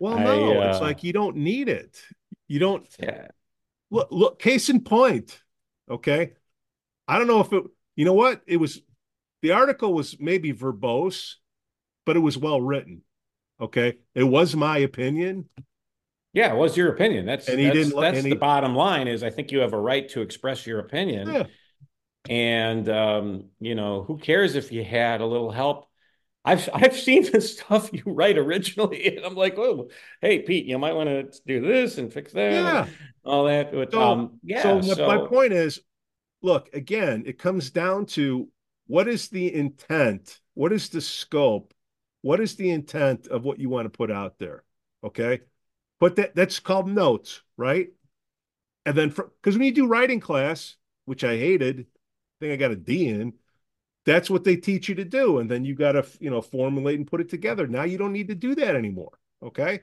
well, 0.00 0.18
no, 0.18 0.60
uh, 0.60 0.70
it's 0.70 0.80
like 0.80 1.02
you 1.02 1.12
don't 1.12 1.36
need 1.36 1.68
it. 1.68 2.00
You 2.46 2.58
don't. 2.58 2.86
Yeah. 2.98 3.28
Look, 3.90 4.08
look. 4.10 4.38
Case 4.38 4.68
in 4.68 4.80
point. 4.82 5.40
Okay. 5.90 6.32
I 7.06 7.18
don't 7.18 7.26
know 7.26 7.40
if 7.40 7.52
it. 7.52 7.64
You 7.96 8.04
know 8.04 8.14
what? 8.14 8.42
It 8.46 8.58
was. 8.58 8.80
The 9.42 9.52
article 9.52 9.92
was 9.92 10.18
maybe 10.18 10.52
verbose, 10.52 11.34
but 12.04 12.16
it 12.16 12.20
was 12.20 12.36
well 12.36 12.60
written. 12.60 13.02
Okay. 13.60 13.98
It 14.14 14.24
was 14.24 14.54
my 14.54 14.78
opinion. 14.78 15.48
Yeah, 16.32 16.52
it 16.52 16.56
was 16.56 16.76
your 16.76 16.92
opinion. 16.92 17.26
That's 17.26 17.48
and 17.48 17.58
he 17.58 17.66
that's, 17.66 17.76
didn't, 17.76 18.00
that's 18.00 18.22
the 18.22 18.30
he, 18.30 18.34
bottom 18.34 18.74
line 18.74 19.08
is 19.08 19.22
I 19.22 19.30
think 19.30 19.50
you 19.50 19.60
have 19.60 19.72
a 19.72 19.80
right 19.80 20.08
to 20.10 20.20
express 20.20 20.66
your 20.66 20.78
opinion. 20.78 21.28
Yeah. 21.28 21.44
And 22.28 22.88
um, 22.88 23.44
you 23.60 23.74
know, 23.74 24.04
who 24.04 24.18
cares 24.18 24.54
if 24.54 24.70
you 24.70 24.84
had 24.84 25.20
a 25.20 25.26
little 25.26 25.50
help? 25.50 25.86
I've 26.44 26.68
I've 26.72 26.96
seen 26.96 27.30
the 27.30 27.40
stuff 27.40 27.90
you 27.92 28.02
write 28.06 28.38
originally, 28.38 29.06
and 29.16 29.24
I'm 29.24 29.34
like, 29.34 29.58
oh, 29.58 29.88
hey 30.20 30.40
Pete, 30.40 30.66
you 30.66 30.78
might 30.78 30.94
want 30.94 31.08
to 31.08 31.40
do 31.46 31.60
this 31.60 31.98
and 31.98 32.12
fix 32.12 32.32
that, 32.32 32.52
yeah. 32.52 32.86
all 33.24 33.44
that. 33.44 33.72
But, 33.72 33.92
so, 33.92 34.00
um, 34.00 34.40
yeah. 34.42 34.62
So, 34.62 34.80
so 34.80 35.06
my 35.06 35.26
point 35.26 35.52
is, 35.52 35.80
look 36.42 36.70
again. 36.74 37.24
It 37.26 37.38
comes 37.38 37.70
down 37.70 38.06
to 38.06 38.48
what 38.86 39.08
is 39.08 39.28
the 39.28 39.54
intent? 39.54 40.40
What 40.54 40.72
is 40.72 40.88
the 40.88 41.00
scope? 41.00 41.74
What 42.22 42.40
is 42.40 42.56
the 42.56 42.70
intent 42.70 43.28
of 43.28 43.44
what 43.44 43.58
you 43.58 43.68
want 43.68 43.86
to 43.86 43.96
put 43.96 44.10
out 44.10 44.38
there? 44.38 44.64
Okay. 45.04 45.40
But 46.00 46.16
that, 46.16 46.34
that's 46.34 46.60
called 46.60 46.88
notes, 46.88 47.42
right? 47.56 47.88
And 48.86 48.96
then, 48.96 49.08
because 49.08 49.56
when 49.56 49.66
you 49.66 49.72
do 49.72 49.86
writing 49.86 50.20
class, 50.20 50.76
which 51.04 51.24
I 51.24 51.36
hated, 51.36 51.80
I 51.80 51.84
think 52.40 52.52
I 52.52 52.56
got 52.56 52.70
a 52.70 52.76
D 52.76 53.08
in, 53.08 53.34
that's 54.06 54.30
what 54.30 54.44
they 54.44 54.56
teach 54.56 54.88
you 54.88 54.94
to 54.96 55.04
do. 55.04 55.38
And 55.38 55.50
then 55.50 55.64
you 55.64 55.74
got 55.74 55.92
to, 55.92 56.06
you 56.20 56.30
know, 56.30 56.40
formulate 56.40 56.98
and 56.98 57.06
put 57.06 57.20
it 57.20 57.28
together. 57.28 57.66
Now 57.66 57.82
you 57.82 57.98
don't 57.98 58.12
need 58.12 58.28
to 58.28 58.34
do 58.34 58.54
that 58.54 58.74
anymore. 58.74 59.18
Okay. 59.42 59.80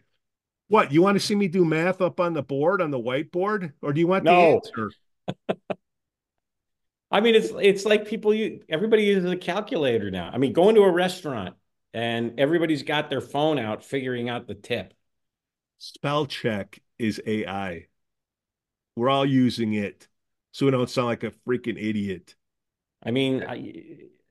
What, 0.68 0.91
you 0.91 1.01
want 1.03 1.16
to 1.16 1.24
see 1.24 1.36
me 1.36 1.47
do 1.47 1.63
math 1.63 2.01
up 2.01 2.20
on 2.20 2.34
the 2.34 2.41
board, 2.41 2.82
on 2.82 2.89
the 2.89 2.99
whiteboard? 2.99 3.74
Or 3.84 3.93
do 3.93 3.99
you 3.99 4.07
want 4.07 4.24
no. 4.24 4.32
the 4.32 4.55
answer? 4.55 4.91
I 7.11 7.22
mean, 7.22 7.36
it's 7.36 7.51
it's 7.61 7.86
like 7.86 8.07
people 8.07 8.34
you 8.34 8.61
everybody 8.68 9.03
uses 9.03 9.30
a 9.30 9.38
calculator 9.38 10.09
now. 10.09 10.32
I 10.34 10.39
mean, 10.39 10.53
going 10.53 10.74
to 10.76 10.82
a 10.82 10.91
restaurant 10.91 11.55
and 11.93 12.39
everybody's 12.39 12.82
got 12.82 13.09
their 13.09 13.22
phone 13.22 13.59
out 13.59 13.84
figuring 13.84 14.28
out 14.28 14.47
the 14.47 14.55
tip 14.55 14.93
spell 15.78 16.26
check 16.26 16.80
is 16.97 17.21
AI. 17.26 17.88
We're 18.95 19.09
all 19.09 19.26
using 19.26 19.73
it 19.73 20.07
so 20.51 20.65
we 20.65 20.71
don't 20.71 20.89
sound 20.89 21.07
like 21.07 21.23
a 21.23 21.32
freaking 21.32 21.78
idiot. 21.78 22.36
I 23.03 23.11
mean, 23.11 23.43
I, 23.43 23.73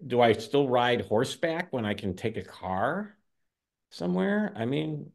do 0.07 0.21
I 0.21 0.33
still 0.33 0.69
ride 0.69 1.03
horseback 1.03 1.73
when 1.73 1.85
I 1.85 1.95
can 1.95 2.17
take 2.17 2.37
a 2.37 2.43
car 2.43 3.17
somewhere? 3.91 4.53
I 4.57 4.65
mean, 4.65 5.11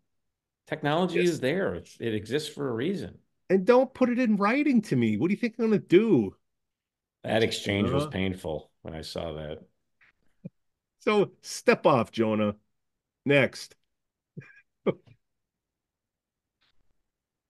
technology 0.68 1.20
yes. 1.20 1.30
is 1.30 1.40
there. 1.40 1.74
It's, 1.74 1.98
it 2.00 2.14
exists 2.14 2.50
for 2.50 2.70
a 2.70 2.74
reason. 2.74 3.18
And 3.50 3.66
don't 3.66 3.92
put 3.94 4.10
it 4.10 4.20
in 4.20 4.38
writing 4.38 4.84
to 4.84 4.96
me. 4.96 5.18
What 5.18 5.30
do 5.30 5.34
you 5.34 5.40
think 5.40 5.56
I'm 5.58 5.70
going 5.70 5.82
to 5.82 5.88
do? 5.88 6.36
That 7.24 7.42
exchange 7.44 7.90
uh, 7.90 7.94
was 7.94 8.08
painful 8.08 8.70
when 8.84 8.94
I 8.94 9.02
saw 9.02 9.34
that. 9.34 9.60
So 11.00 11.32
step 11.42 11.86
off, 11.86 12.12
Jonah. 12.12 12.56
Next. 13.26 13.76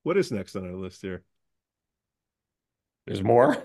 What 0.03 0.17
is 0.17 0.31
next 0.31 0.55
on 0.55 0.65
our 0.65 0.75
list 0.75 1.01
here? 1.01 1.23
There's 3.05 3.23
more. 3.23 3.57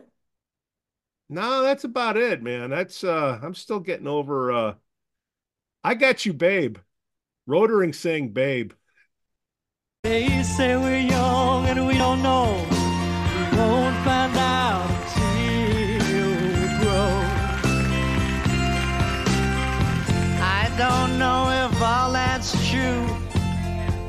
No, 1.29 1.63
that's 1.63 1.85
about 1.85 2.17
it, 2.17 2.43
man. 2.43 2.71
That's 2.71 3.03
uh 3.05 3.39
I'm 3.43 3.55
still 3.55 3.81
getting 3.81 4.07
over 4.07 4.53
uh 4.53 4.75
I 5.83 5.95
got 5.95 6.25
you, 6.25 6.33
babe. 6.33 6.79
Rotering 7.49 7.95
saying 7.95 8.33
babe. 8.33 8.73
They 10.03 10.43
say 10.43 10.77
we're 10.77 10.99
young 10.99 11.67
and 11.67 11.87
we 11.87 11.97
don't 11.97 12.23
know. 12.23 12.53
We 13.53 13.59
won't 13.59 13.97
find 14.05 14.37
out 14.37 14.91
until 14.91 16.31
we 16.31 16.79
grow. 16.81 17.25
I 20.43 20.71
don't 20.77 21.19
know 21.19 21.69
if 21.69 21.81
all 21.83 22.13
that's 22.13 22.53
true. 22.71 23.07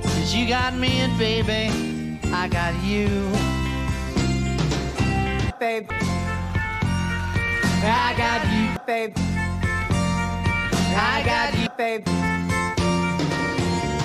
Cause 0.03 0.33
you 0.35 0.47
got 0.47 0.75
me 0.75 0.99
and 0.99 1.17
baby, 1.17 1.69
I 2.37 2.49
got 2.49 2.73
you. 2.83 3.07
Babe, 5.57 5.89
I 7.81 8.13
got 8.17 8.41
you, 8.53 8.67
babe, 8.85 9.13
I 10.97 11.23
got 11.25 11.57
you. 11.57 11.69
babe. 11.77 12.03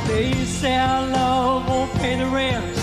They 0.06 0.32
say 0.44 0.76
our 0.76 1.06
love 1.08 1.68
won't 1.68 1.92
pay 1.94 2.16
the 2.18 2.26
rent 2.26 2.74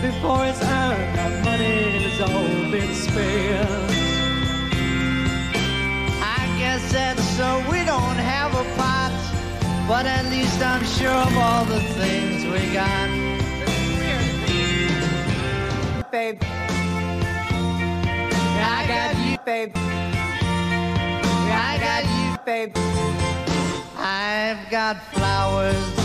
before 0.00 0.46
it's 0.46 0.62
earned. 0.62 1.18
Our 1.18 1.34
money 1.42 2.06
has 2.06 2.20
all 2.20 2.70
been 2.70 2.94
spent. 2.94 3.90
I 6.38 6.42
guess 6.60 6.92
that's 6.92 7.24
so 7.36 7.48
we 7.70 7.84
don't 7.84 8.20
have 8.32 8.52
a 8.54 8.64
pot. 8.76 9.12
But 9.88 10.06
at 10.06 10.26
least 10.26 10.62
I'm 10.62 10.84
sure 10.84 11.10
of 11.10 11.36
all 11.36 11.64
the 11.64 11.80
things 11.98 12.44
we 12.46 12.72
got. 12.72 13.33
Babe, 16.14 16.38
I 18.62 18.84
got 18.86 19.16
you, 19.18 19.36
babe, 19.44 19.72
I 21.50 21.76
got 21.80 22.04
you. 22.04 22.36
babe. 22.46 22.72
I've 23.98 24.70
got 24.70 25.02
flowers 25.12 26.03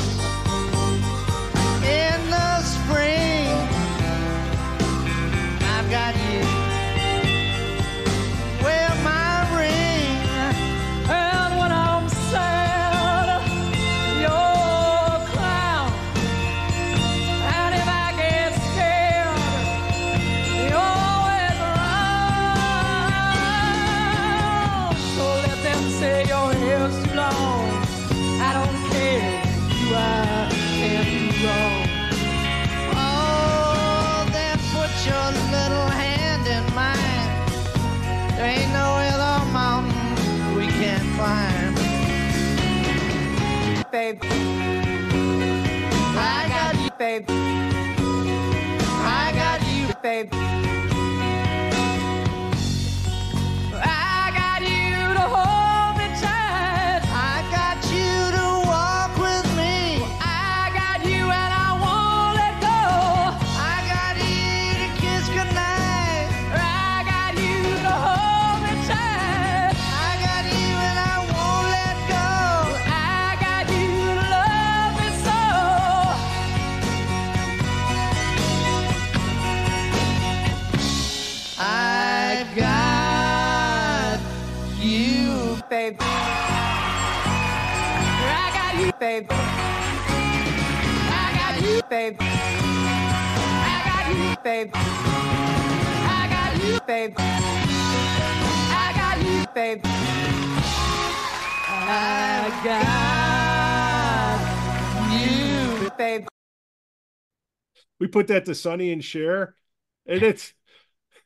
Babe, 43.92 44.29
babe, 89.22 89.32
I 91.12 91.32
got 91.36 91.62
you, 91.62 91.82
babe, 91.90 92.16
I 92.20 93.82
got 93.86 94.16
you, 94.16 94.36
babe, 94.44 94.72
I 94.76 96.28
got 96.30 96.64
you, 96.64 96.80
babe, 96.88 97.14
I 97.18 98.94
got 98.96 99.22
you, 99.26 99.46
babe. 99.54 99.82
I 101.92 102.62
got 102.64 102.80
You. 105.12 105.90
Babe, 105.98 106.28
We 108.00 108.08
put 108.08 108.28
that 108.28 108.46
to 108.46 108.56
Sonny 108.56 108.92
and 108.92 109.04
Cher, 109.04 109.56
and 110.06 110.22
it's 110.24 110.54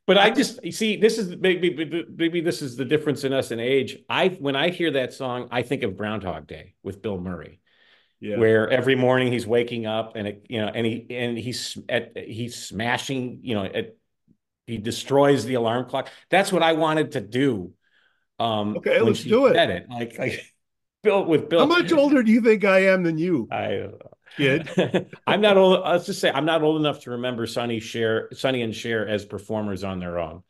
But 0.06 0.18
I 0.18 0.32
just 0.32 0.64
you 0.64 0.72
see 0.72 0.98
this 0.98 1.18
is 1.18 1.38
maybe 1.38 1.74
maybe 2.10 2.42
this 2.42 2.62
is 2.62 2.76
the 2.76 2.86
difference 2.86 3.24
in 3.24 3.32
us 3.34 3.52
in 3.52 3.60
age. 3.60 4.00
I 4.10 4.30
when 4.30 4.56
I 4.56 4.70
hear 4.70 4.92
that 4.92 5.14
song, 5.14 5.48
I 5.52 5.62
think 5.64 5.84
of 5.84 5.98
Groundhog 5.98 6.48
Day 6.48 6.76
with 6.84 7.02
Bill 7.02 7.20
Murray, 7.20 7.62
yeah. 8.24 8.38
where 8.38 8.70
every 8.70 8.96
morning 8.96 9.32
he's 9.32 9.46
waking 9.46 9.86
up 9.86 10.16
and 10.16 10.28
it, 10.28 10.46
you 10.50 10.62
know, 10.62 10.68
and 10.68 10.86
he 10.86 11.06
and 11.10 11.38
he's 11.38 11.78
at 11.90 12.18
he's 12.18 12.56
smashing, 12.56 13.40
you 13.44 13.54
know, 13.54 13.66
at, 13.66 13.96
he 14.66 14.78
destroys 14.78 15.44
the 15.44 15.56
alarm 15.56 15.90
clock. 15.90 16.10
That's 16.30 16.52
what 16.52 16.64
I 16.64 16.74
wanted 16.74 17.12
to 17.12 17.22
do. 17.22 17.74
Um, 18.40 18.78
Okay, 18.78 19.02
let's 19.02 19.24
do 19.24 19.48
it. 19.48 19.58
it 19.58 19.90
like 19.90 20.18
like 20.18 20.42
Bill 21.04 21.26
with 21.26 21.50
Bill. 21.50 21.60
How 21.60 21.66
much 21.66 21.92
older 21.92 22.24
do 22.24 22.32
you 22.32 22.40
think 22.40 22.64
I 22.64 22.86
am 22.86 23.04
than 23.04 23.18
you, 23.18 23.50
I 23.52 23.90
kid? 24.38 24.70
I'm 25.28 25.42
not 25.42 25.58
old. 25.58 25.82
Let's 25.86 26.06
just 26.06 26.22
say 26.22 26.32
I'm 26.32 26.46
not 26.46 26.64
old 26.64 26.80
enough 26.80 27.02
to 27.02 27.12
remember 27.12 27.46
Sonny 27.46 27.82
Cher, 27.82 28.30
Sonny 28.32 28.62
and 28.62 28.74
Cher 28.74 29.06
as 29.06 29.26
performers 29.26 29.84
on 29.84 30.00
their 30.00 30.18
own. 30.18 30.44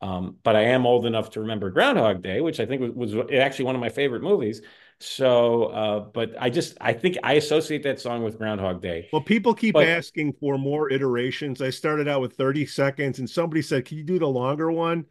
Um, 0.00 0.36
but 0.42 0.56
I 0.56 0.62
am 0.62 0.86
old 0.86 1.04
enough 1.04 1.30
to 1.30 1.40
remember 1.40 1.70
Groundhog 1.70 2.22
Day, 2.22 2.40
which 2.40 2.58
I 2.58 2.66
think 2.66 2.96
was, 2.96 3.14
was 3.14 3.26
actually 3.32 3.66
one 3.66 3.74
of 3.74 3.82
my 3.82 3.88
favorite 3.90 4.22
movies. 4.22 4.62
So, 5.00 5.64
uh, 5.66 6.00
but 6.00 6.34
I 6.40 6.50
just 6.50 6.76
I 6.80 6.92
think 6.92 7.18
I 7.22 7.34
associate 7.34 7.84
that 7.84 8.00
song 8.00 8.24
with 8.24 8.36
Groundhog 8.36 8.82
Day. 8.82 9.08
Well, 9.12 9.22
people 9.22 9.54
keep 9.54 9.74
But- 9.74 9.86
asking 9.86 10.34
for 10.40 10.58
more 10.58 10.90
iterations. 10.90 11.62
I 11.62 11.70
started 11.70 12.08
out 12.08 12.20
with 12.20 12.34
30 12.34 12.66
seconds, 12.66 13.20
and 13.20 13.30
somebody 13.30 13.62
said, 13.62 13.84
"Can 13.84 13.98
you 13.98 14.04
do 14.04 14.18
the 14.18 14.26
longer 14.26 14.72
one?" 14.72 15.06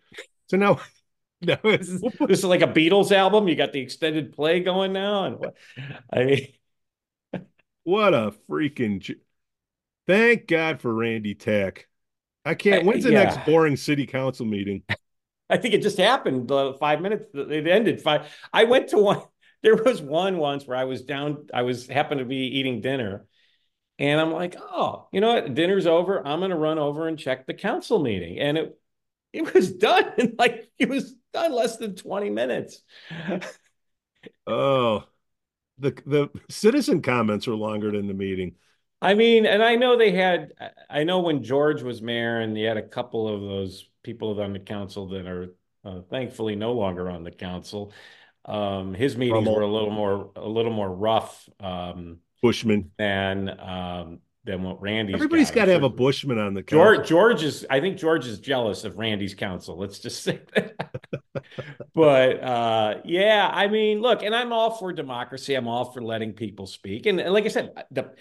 So 0.47 0.57
now, 0.57 0.81
no, 1.41 1.55
This 1.63 1.87
is, 1.87 2.01
this 2.01 2.39
is 2.39 2.45
like 2.45 2.61
a 2.61 2.67
Beatles 2.67 3.11
album. 3.11 3.47
You 3.47 3.55
got 3.55 3.71
the 3.71 3.79
extended 3.79 4.33
play 4.33 4.59
going 4.59 4.91
now, 4.91 5.25
and 5.25 5.37
what? 5.37 5.55
I 6.11 6.23
mean, 6.25 6.47
what 7.83 8.13
a 8.13 8.33
freaking! 8.49 9.17
Thank 10.05 10.47
God 10.47 10.81
for 10.81 10.93
Randy 10.93 11.35
Tack. 11.35 11.87
I 12.43 12.55
can't. 12.55 12.85
When's 12.85 13.03
the 13.03 13.11
yeah. 13.11 13.23
next 13.23 13.45
boring 13.45 13.77
city 13.77 14.05
council 14.05 14.45
meeting? 14.45 14.83
I 15.49 15.57
think 15.57 15.73
it 15.73 15.81
just 15.81 15.97
happened 15.97 16.51
uh, 16.51 16.73
five 16.73 17.01
minutes. 17.01 17.25
It 17.33 17.67
ended 17.67 18.01
five. 18.01 18.27
I 18.51 18.65
went 18.65 18.89
to 18.89 18.97
one. 18.97 19.21
There 19.63 19.75
was 19.75 20.01
one 20.01 20.37
once 20.37 20.65
where 20.67 20.77
I 20.77 20.85
was 20.85 21.01
down. 21.03 21.47
I 21.53 21.63
was 21.63 21.87
happened 21.87 22.19
to 22.19 22.25
be 22.25 22.57
eating 22.59 22.81
dinner, 22.81 23.25
and 23.99 24.21
I'm 24.21 24.31
like, 24.31 24.55
oh, 24.59 25.07
you 25.11 25.21
know 25.21 25.35
what? 25.35 25.53
Dinner's 25.55 25.87
over. 25.87 26.25
I'm 26.25 26.39
going 26.39 26.51
to 26.51 26.57
run 26.57 26.79
over 26.79 27.07
and 27.07 27.19
check 27.19 27.47
the 27.47 27.53
council 27.53 27.99
meeting, 27.99 28.39
and 28.39 28.57
it 28.57 28.79
it 29.33 29.53
was 29.53 29.71
done. 29.73 30.13
in 30.17 30.35
like 30.39 30.69
it 30.79 30.89
was 30.89 31.15
done 31.33 31.53
less 31.53 31.77
than 31.77 31.95
20 31.95 32.29
minutes. 32.29 32.81
Oh, 34.45 35.03
the 35.79 35.91
the 36.05 36.29
citizen 36.49 37.01
comments 37.01 37.47
were 37.47 37.55
longer 37.55 37.91
than 37.91 38.07
the 38.07 38.13
meeting. 38.13 38.57
I 39.01 39.13
mean, 39.13 39.45
and 39.45 39.63
I 39.63 39.75
know 39.75 39.97
they 39.97 40.11
had. 40.11 40.53
I 40.89 41.03
know 41.03 41.19
when 41.19 41.43
George 41.43 41.83
was 41.83 42.01
mayor, 42.01 42.39
and 42.39 42.57
you 42.57 42.67
had 42.67 42.77
a 42.77 42.87
couple 42.87 43.27
of 43.27 43.41
those 43.41 43.87
people 44.03 44.39
on 44.41 44.53
the 44.53 44.59
council 44.59 45.07
that 45.09 45.27
are 45.27 45.55
uh, 45.83 46.01
thankfully 46.09 46.55
no 46.55 46.73
longer 46.73 47.09
on 47.09 47.23
the 47.23 47.31
council. 47.31 47.93
Um, 48.47 48.93
his 48.93 49.17
meetings 49.17 49.45
Rummel. 49.45 49.55
were 49.55 49.61
a 49.61 49.71
little 49.71 49.91
more 49.91 50.31
a 50.35 50.47
little 50.47 50.71
more 50.71 50.89
rough 50.89 51.49
um, 51.59 52.19
Bushman. 52.41 52.91
than 52.97 53.49
um, 53.59 54.19
than 54.45 54.63
what 54.63 54.81
Randy's. 54.81 55.15
Everybody's 55.15 55.51
got 55.51 55.65
to 55.65 55.73
have 55.73 55.83
a. 55.83 55.89
Bushman 55.89 56.39
on 56.39 56.53
the 56.53 56.63
council. 56.63 56.95
George 56.95 57.07
George 57.07 57.43
is. 57.43 57.65
I 57.69 57.79
think 57.81 57.97
George 57.97 58.25
is 58.25 58.39
jealous 58.39 58.83
of 58.85 58.97
Randy's 58.97 59.35
council. 59.35 59.77
Let's 59.77 59.99
just 59.99 60.23
say 60.23 60.39
that. 60.55 60.75
but 61.93 62.43
uh, 62.43 62.95
yeah, 63.03 63.49
I 63.53 63.67
mean, 63.67 64.01
look, 64.01 64.23
and 64.23 64.33
I'm 64.33 64.53
all 64.53 64.71
for 64.71 64.93
democracy. 64.93 65.53
I'm 65.53 65.67
all 65.67 65.91
for 65.91 66.01
letting 66.01 66.33
people 66.33 66.65
speak, 66.65 67.05
and, 67.05 67.19
and 67.19 67.33
like 67.33 67.45
I 67.45 67.49
said, 67.49 67.73
the 67.91 68.11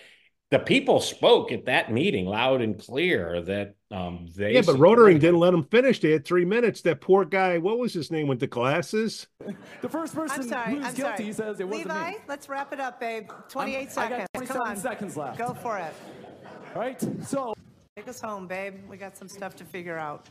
the 0.51 0.59
people 0.61 1.01
spoke 1.01 1.51
at 1.51 1.65
that 1.67 1.91
meeting 1.93 2.25
loud 2.27 2.61
and 2.63 2.79
clear 2.79 3.41
that 3.43 3.75
um, 3.91 4.29
they. 4.37 4.55
Yeah, 4.55 4.63
but 4.65 4.77
Rotering 4.77 5.19
didn't 5.19 5.41
let 5.41 5.51
them 5.51 5.65
finish. 5.65 5.99
They 6.01 6.13
had 6.13 6.25
three 6.25 6.45
minutes. 6.45 6.83
That 6.83 7.01
poor 7.01 7.25
guy, 7.25 7.59
what 7.59 7.79
was 7.79 7.93
his 7.93 8.11
name 8.13 8.29
with 8.29 8.39
the 8.41 8.47
glasses? 8.47 9.27
The 9.83 9.89
first 9.89 10.15
person 10.15 10.43
I'm 10.43 10.49
sorry. 10.49 10.75
who's 10.75 10.87
I'm 10.87 10.95
guilty 10.95 11.33
sorry. 11.33 11.51
says 11.55 11.61
it 11.61 11.69
wasn't 11.69 11.89
Levi, 11.89 12.11
me. 12.11 12.17
let's 12.29 12.49
wrap 12.49 12.73
it 12.73 12.81
up, 12.81 12.99
babe. 13.01 13.29
28 13.49 13.77
I 13.77 13.83
got 13.85 13.93
seconds. 13.93 14.29
27 14.35 14.57
Come 14.63 14.69
on. 14.71 14.77
seconds 14.77 15.17
left. 15.17 15.39
Go 15.39 15.55
for 15.55 15.79
it. 15.79 15.93
All 16.75 16.81
right, 16.81 17.01
so 17.25 17.55
Take 17.97 18.09
us 18.09 18.21
home, 18.21 18.47
babe. 18.47 18.75
We 18.89 18.97
got 18.99 19.17
some 19.17 19.29
stuff 19.29 19.57
to 19.57 19.65
figure 19.65 19.97
out. 19.99 20.29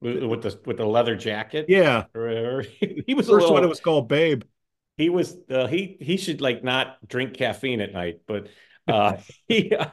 with, 0.00 0.22
with 0.24 0.42
the 0.42 0.58
with 0.66 0.76
the 0.78 0.86
leather 0.86 1.16
jacket. 1.16 1.66
Yeah. 1.68 2.04
Or- 2.14 2.28
or- 2.28 2.62
he 3.06 3.14
was 3.14 3.28
a 3.28 3.32
First 3.32 3.42
little, 3.42 3.52
one, 3.54 3.64
it 3.64 3.68
was 3.68 3.80
called 3.80 4.08
Babe. 4.08 4.42
he 4.96 5.08
was 5.08 5.36
uh, 5.50 5.66
he 5.66 5.96
he 6.00 6.16
should 6.16 6.40
like 6.40 6.62
not 6.64 6.96
drink 7.08 7.34
caffeine 7.34 7.80
at 7.80 7.92
night 7.92 8.20
but 8.26 8.48
uh 8.88 9.16
he 9.48 9.74
uh, 9.74 9.86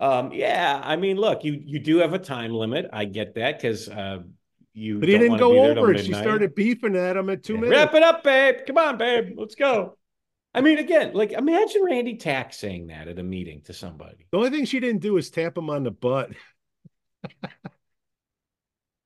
um 0.00 0.32
yeah 0.32 0.80
i 0.84 0.96
mean 0.96 1.16
look 1.16 1.44
you 1.44 1.60
you 1.64 1.78
do 1.78 1.98
have 1.98 2.14
a 2.14 2.18
time 2.18 2.52
limit 2.52 2.86
i 2.92 3.04
get 3.04 3.34
that 3.34 3.60
because 3.60 3.88
uh 3.88 4.18
you 4.72 5.00
But 5.00 5.08
he 5.08 5.18
didn't 5.18 5.38
go 5.38 5.70
over 5.70 5.92
it. 5.92 6.04
She 6.04 6.14
started 6.14 6.54
beefing 6.54 6.96
at 6.96 7.16
him 7.16 7.28
at 7.30 7.42
two 7.42 7.54
Yeah. 7.54 7.60
minutes. 7.60 7.72
wrap 7.72 7.94
it 7.94 8.02
up 8.02 8.24
babe 8.24 8.56
come 8.66 8.78
on 8.78 8.98
babe 8.98 9.34
let's 9.36 9.54
go 9.54 9.96
i 10.54 10.60
mean 10.60 10.78
again 10.78 11.12
like 11.14 11.32
imagine 11.32 11.84
randy 11.84 12.16
tack 12.16 12.52
saying 12.52 12.88
that 12.88 13.08
at 13.08 13.18
a 13.18 13.22
meeting 13.22 13.62
to 13.62 13.72
somebody 13.72 14.26
The 14.32 14.38
only 14.38 14.50
thing 14.50 14.64
she 14.64 14.80
didn't 14.80 15.02
do 15.02 15.16
is 15.18 15.30
tap 15.30 15.56
him 15.56 15.70
on 15.70 15.84
the 15.84 15.90
butt. 15.90 16.30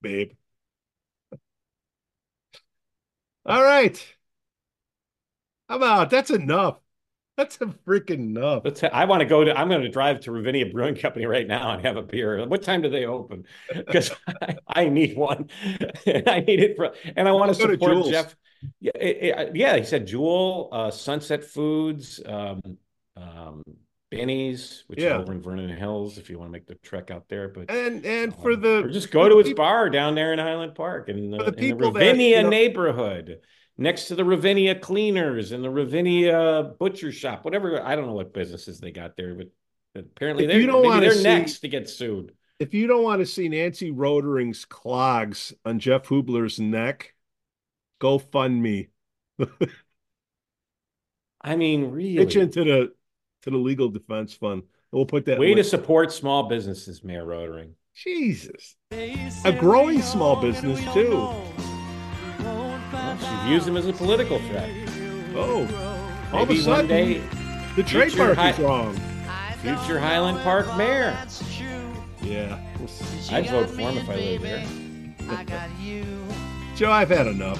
Babe. 0.01 0.37
All 3.45 3.63
right. 3.63 4.15
How 5.69 5.75
about 5.77 6.09
that's 6.09 6.31
enough? 6.31 6.79
That's 7.37 7.57
a 7.57 7.65
freaking 7.65 8.11
enough. 8.11 8.61
Let's. 8.63 8.81
I 8.83 9.05
want 9.05 9.19
to 9.19 9.25
go 9.25 9.43
to. 9.43 9.57
I'm 9.57 9.67
going 9.67 9.81
to 9.81 9.89
drive 9.89 10.21
to 10.21 10.31
Ravinia 10.31 10.67
Brewing 10.67 10.95
Company 10.95 11.25
right 11.25 11.45
now 11.47 11.71
and 11.71 11.85
have 11.85 11.97
a 11.97 12.01
beer. 12.01 12.45
What 12.47 12.63
time 12.63 12.81
do 12.81 12.89
they 12.89 13.05
open? 13.05 13.43
Because 13.75 14.11
I, 14.41 14.55
I 14.67 14.89
need 14.89 15.17
one. 15.17 15.49
I 16.07 16.39
need 16.47 16.61
it 16.61 16.77
for, 16.77 16.93
and 17.15 17.27
I 17.27 17.31
want 17.33 17.53
to 17.53 17.55
support 17.59 18.05
Jeff. 18.07 18.35
Yeah, 18.79 18.91
it- 18.95 19.17
it- 19.37 19.55
yeah. 19.55 19.75
He 19.75 19.83
said 19.83 20.07
Jewel, 20.07 20.69
uh, 20.71 20.91
Sunset 20.91 21.43
Foods, 21.43 22.21
um, 22.25 22.61
um, 23.17 23.63
Binny's, 24.11 24.85
which 24.87 25.01
Yeah. 25.01 25.15
is 25.17 25.21
over 25.23 25.33
in 25.33 25.41
Vernon 25.41 25.69
Hills. 25.69 26.17
If 26.17 26.29
you 26.29 26.39
want 26.39 26.49
to 26.49 26.53
make 26.53 26.67
the 26.67 26.75
trek 26.75 27.11
out 27.11 27.25
there, 27.27 27.49
but 27.49 27.69
And 27.69 28.05
and 28.05 28.33
for 28.33 28.53
um, 28.53 28.61
the 28.61 28.83
or 28.85 28.89
just 28.89 29.11
go 29.11 29.27
to 29.27 29.35
the 29.35 29.39
his 29.39 29.47
people- 29.49 29.65
bar 29.65 29.89
down 29.89 30.15
there 30.15 30.31
in 30.31 30.39
Highland 30.39 30.73
Park 30.75 31.07
the, 31.07 31.13
For 31.13 31.17
the 31.19 31.23
in 31.23 31.31
the 31.47 31.51
people 31.51 31.91
that, 31.91 31.99
Ravinia 31.99 32.37
you 32.37 32.43
know- 32.43 32.49
neighborhood, 32.49 33.39
next 33.77 34.05
to 34.05 34.15
the 34.15 34.23
Ravinia 34.25 34.75
Cleaners 34.75 35.51
and 35.51 35.63
the 35.63 35.69
Ravinia 35.69 36.73
Butcher 36.79 37.11
Shop, 37.11 37.45
whatever. 37.45 37.81
I 37.81 37.95
don't 37.95 38.07
know 38.07 38.13
what 38.13 38.33
businesses 38.33 38.79
they 38.79 38.91
got 38.91 39.15
there, 39.17 39.35
but 39.35 39.49
apparently 39.95 40.45
they're 40.45 40.59
you 40.59 40.67
don't 40.67 40.87
maybe 40.87 41.01
they're 41.01 41.15
see- 41.15 41.23
next 41.23 41.59
to 41.59 41.67
get 41.67 41.89
sued. 41.89 42.33
If 42.57 42.73
you 42.73 42.87
don't 42.87 43.03
want 43.03 43.19
to 43.19 43.25
see 43.25 43.49
Nancy 43.49 43.91
Rotering's 43.91 44.63
clogs 44.63 45.53
on 45.65 45.77
Jeff 45.77 46.07
Hoobler's 46.07 46.57
neck, 46.57 47.13
go 47.99 48.17
fund 48.17 48.63
me. 48.63 48.87
I 51.41 51.57
mean, 51.57 51.91
really, 51.91 52.15
Pitch 52.17 52.37
into 52.37 52.63
the 52.63 52.93
to 53.41 53.49
the 53.49 53.57
legal 53.57 53.89
defense 53.89 54.33
fund. 54.33 54.63
We'll 54.91 55.05
put 55.05 55.25
that 55.25 55.37
way 55.37 55.53
to 55.53 55.63
support 55.63 56.13
small 56.13 56.43
businesses, 56.47 57.03
Mayor 57.03 57.25
Rotering. 57.25 57.71
Jesus. 57.93 58.75
A 58.91 59.51
growing 59.51 60.01
small 60.01 60.41
business 60.41 60.81
too. 60.93 61.33
She 63.45 63.51
views 63.51 63.67
him 63.67 63.77
as 63.77 63.85
a 63.85 63.93
political 63.93 64.39
threat. 64.39 64.67
Oh. 65.35 65.67
All 66.33 66.41
of 66.41 66.49
Maybe 66.49 66.59
a 66.59 66.63
sudden 66.63 66.77
one 66.79 66.87
day, 66.87 67.21
the 67.75 67.83
trademark 67.83 68.35
Hi- 68.37 68.49
is 68.49 68.57
wrong. 68.59 68.99
future 69.61 69.99
Highland 69.99 70.39
Park 70.39 70.75
mayor. 70.75 71.15
Yeah. 72.23 72.57
I'd 73.31 73.47
vote 73.47 73.69
for 73.69 73.81
him 73.81 73.97
if 73.99 74.09
I 74.09 74.15
lived 74.15 74.43
there. 74.43 74.65
Joe, 76.75 76.91
I've 76.91 77.09
had 77.09 77.27
enough. 77.27 77.59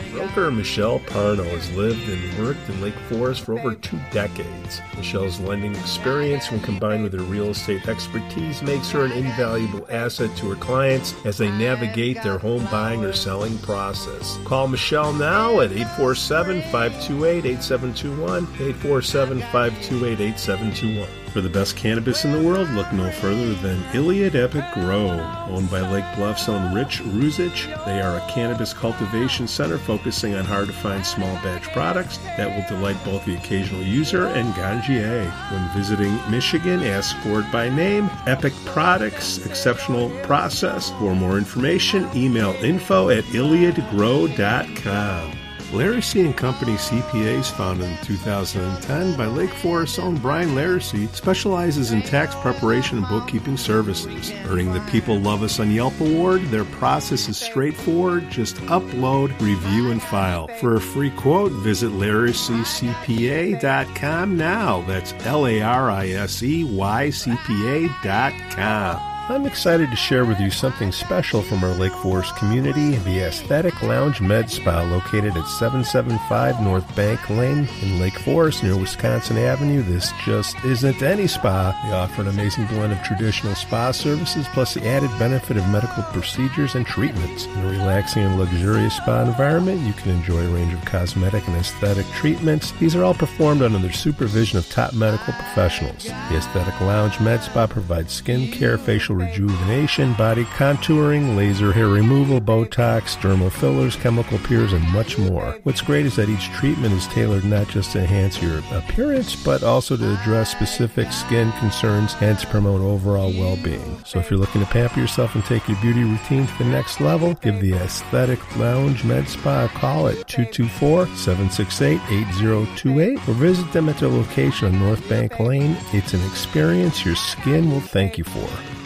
Broker 0.11 0.51
Michelle 0.51 0.99
Parno 0.99 1.45
has 1.45 1.71
lived 1.71 2.07
and 2.09 2.39
worked 2.39 2.67
in 2.69 2.81
Lake 2.81 2.97
Forest 3.09 3.45
for 3.45 3.57
over 3.57 3.75
two 3.75 3.99
decades. 4.11 4.81
Michelle's 4.95 5.39
lending 5.39 5.73
experience, 5.75 6.51
when 6.51 6.59
combined 6.59 7.03
with 7.03 7.13
her 7.13 7.23
real 7.23 7.49
estate 7.49 7.87
expertise, 7.87 8.61
makes 8.61 8.91
her 8.91 9.05
an 9.05 9.13
invaluable 9.13 9.87
asset 9.89 10.35
to 10.37 10.49
her 10.49 10.55
clients 10.55 11.15
as 11.25 11.37
they 11.37 11.49
navigate 11.51 12.21
their 12.23 12.37
home 12.37 12.65
buying 12.65 13.05
or 13.05 13.13
selling 13.13 13.57
process. 13.59 14.37
Call 14.43 14.67
Michelle 14.67 15.13
now 15.13 15.61
at 15.61 15.71
847 15.71 16.61
528 16.63 17.45
8721. 17.45 18.43
847 18.43 19.39
528 19.39 20.19
8721. 20.19 21.20
For 21.31 21.39
the 21.39 21.49
best 21.49 21.77
cannabis 21.77 22.25
in 22.25 22.33
the 22.33 22.41
world, 22.41 22.69
look 22.71 22.91
no 22.91 23.09
further 23.09 23.53
than 23.55 23.81
Iliad 23.93 24.35
Epic 24.35 24.65
Grow. 24.73 25.11
Owned 25.49 25.71
by 25.71 25.79
Lake 25.79 26.03
Bluff's 26.17 26.49
own 26.49 26.75
Rich 26.75 26.99
Ruzich, 27.03 27.67
they 27.85 28.01
are 28.01 28.17
a 28.17 28.27
cannabis 28.29 28.73
cultivation 28.73 29.47
center 29.47 29.77
focusing 29.77 30.35
on 30.35 30.43
hard 30.43 30.67
to 30.67 30.73
find 30.73 31.05
small 31.05 31.33
batch 31.35 31.71
products 31.71 32.17
that 32.37 32.49
will 32.49 32.65
delight 32.67 33.01
both 33.05 33.23
the 33.23 33.35
occasional 33.35 33.81
user 33.81 34.27
and 34.27 34.53
ganjier. 34.55 35.31
When 35.51 35.69
visiting 35.69 36.19
Michigan, 36.29 36.83
ask 36.83 37.15
for 37.19 37.39
it 37.39 37.49
by 37.49 37.69
name. 37.69 38.09
Epic 38.27 38.51
Products, 38.65 39.37
exceptional 39.45 40.09
process. 40.23 40.89
For 40.99 41.15
more 41.15 41.37
information, 41.37 42.09
email 42.13 42.51
info 42.61 43.07
at 43.09 43.23
iliadgrow.com. 43.25 45.40
Larisey 45.71 46.25
and 46.25 46.35
Company 46.35 46.73
CPAs, 46.73 47.49
founded 47.51 47.89
in 47.89 47.97
2010 48.03 49.15
by 49.15 49.25
Lake 49.25 49.53
Forest's 49.53 49.99
own 49.99 50.17
Brian 50.17 50.49
Larisey, 50.49 51.07
specializes 51.15 51.91
in 51.91 52.01
tax 52.01 52.35
preparation 52.35 52.97
and 52.97 53.07
bookkeeping 53.07 53.55
services. 53.55 54.33
Earning 54.47 54.73
the 54.73 54.81
People 54.91 55.17
Love 55.17 55.43
Us 55.43 55.61
on 55.61 55.71
Yelp 55.71 55.97
award, 56.01 56.41
their 56.47 56.65
process 56.65 57.29
is 57.29 57.37
straightforward. 57.37 58.29
Just 58.29 58.57
upload, 58.67 59.29
review, 59.39 59.91
and 59.91 60.01
file. 60.01 60.49
For 60.59 60.75
a 60.75 60.81
free 60.81 61.11
quote, 61.11 61.53
visit 61.53 61.91
LariseyCPA.com 61.91 64.37
now. 64.37 64.81
That's 64.81 65.13
L 65.25 65.47
A 65.47 65.61
R 65.61 65.89
I 65.89 66.09
S 66.09 66.43
E 66.43 66.65
Y 66.65 67.09
C 67.11 67.33
P 67.45 67.69
A.com. 67.69 69.10
I'm 69.31 69.45
excited 69.45 69.89
to 69.89 69.95
share 69.95 70.25
with 70.25 70.41
you 70.41 70.51
something 70.51 70.91
special 70.91 71.41
from 71.41 71.63
our 71.63 71.73
Lake 71.75 71.93
Forest 71.93 72.35
community, 72.35 72.97
the 72.97 73.19
Aesthetic 73.19 73.81
Lounge 73.81 74.19
Med 74.19 74.49
Spa, 74.49 74.81
located 74.81 75.37
at 75.37 75.47
775 75.47 76.61
North 76.61 76.95
Bank 76.97 77.29
Lane 77.29 77.65
in 77.81 77.97
Lake 77.97 78.19
Forest 78.19 78.61
near 78.61 78.75
Wisconsin 78.75 79.37
Avenue. 79.37 79.83
This 79.83 80.11
just 80.25 80.61
isn't 80.65 81.01
any 81.01 81.27
spa. 81.27 81.71
They 81.85 81.93
offer 81.93 82.23
an 82.23 82.27
amazing 82.27 82.65
blend 82.65 82.91
of 82.91 83.01
traditional 83.03 83.55
spa 83.55 83.91
services 83.91 84.47
plus 84.51 84.73
the 84.73 84.85
added 84.85 85.09
benefit 85.17 85.55
of 85.55 85.65
medical 85.69 86.03
procedures 86.11 86.75
and 86.75 86.85
treatments. 86.85 87.45
In 87.45 87.59
a 87.59 87.69
relaxing 87.69 88.23
and 88.23 88.37
luxurious 88.37 88.97
spa 88.97 89.21
environment, 89.21 89.79
you 89.87 89.93
can 89.93 90.11
enjoy 90.11 90.45
a 90.45 90.53
range 90.53 90.73
of 90.73 90.83
cosmetic 90.83 91.47
and 91.47 91.55
aesthetic 91.55 92.05
treatments. 92.07 92.73
These 92.73 92.97
are 92.97 93.03
all 93.05 93.13
performed 93.13 93.61
under 93.61 93.79
the 93.79 93.93
supervision 93.93 94.57
of 94.57 94.69
top 94.69 94.91
medical 94.91 95.31
professionals. 95.31 96.03
The 96.03 96.35
Aesthetic 96.35 96.81
Lounge 96.81 97.17
Med 97.21 97.41
Spa 97.41 97.65
provides 97.65 98.11
skin 98.11 98.51
care, 98.51 98.77
facial 98.77 99.20
rejuvenation, 99.21 100.13
body 100.13 100.43
contouring, 100.45 101.35
laser 101.35 101.71
hair 101.71 101.87
removal, 101.87 102.39
Botox, 102.41 103.17
dermal 103.17 103.51
fillers, 103.51 103.95
chemical 103.95 104.37
peels, 104.39 104.73
and 104.73 104.83
much 104.91 105.17
more. 105.17 105.57
What's 105.63 105.81
great 105.81 106.05
is 106.05 106.15
that 106.17 106.29
each 106.29 106.49
treatment 106.49 106.93
is 106.93 107.07
tailored 107.07 107.45
not 107.45 107.67
just 107.67 107.93
to 107.93 107.99
enhance 107.99 108.41
your 108.41 108.59
appearance, 108.71 109.35
but 109.35 109.63
also 109.63 109.97
to 109.97 110.13
address 110.13 110.51
specific 110.51 111.11
skin 111.11 111.51
concerns 111.53 112.15
and 112.21 112.37
to 112.39 112.47
promote 112.47 112.81
overall 112.81 113.31
well-being. 113.31 113.97
So 114.05 114.19
if 114.19 114.29
you're 114.29 114.39
looking 114.39 114.61
to 114.61 114.67
pamper 114.67 114.99
yourself 114.99 115.35
and 115.35 115.43
take 115.45 115.67
your 115.67 115.79
beauty 115.81 116.03
routine 116.03 116.47
to 116.47 116.57
the 116.57 116.65
next 116.65 116.99
level, 116.99 117.35
give 117.35 117.61
the 117.61 117.73
Aesthetic 117.73 118.39
Lounge 118.57 119.03
Med 119.03 119.27
Spa 119.27 119.65
a 119.65 119.69
call 119.69 120.07
at 120.07 120.15
224-768-8028 120.27 123.27
or 123.27 123.33
visit 123.33 123.71
them 123.71 123.89
at 123.89 123.97
their 123.97 124.09
location 124.09 124.67
on 124.67 124.79
North 124.79 125.07
Bank 125.07 125.39
Lane. 125.39 125.77
It's 125.93 126.13
an 126.13 126.23
experience 126.25 127.05
your 127.05 127.15
skin 127.15 127.71
will 127.71 127.81
thank 127.81 128.17
you 128.17 128.23
for. 128.23 128.80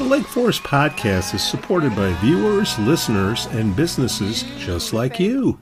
The 0.00 0.06
Lake 0.06 0.26
Forest 0.26 0.62
Podcast 0.62 1.34
is 1.34 1.46
supported 1.46 1.94
by 1.94 2.10
viewers, 2.22 2.78
listeners, 2.78 3.44
and 3.50 3.76
businesses 3.76 4.44
just 4.56 4.94
like 4.94 5.20
you. 5.20 5.58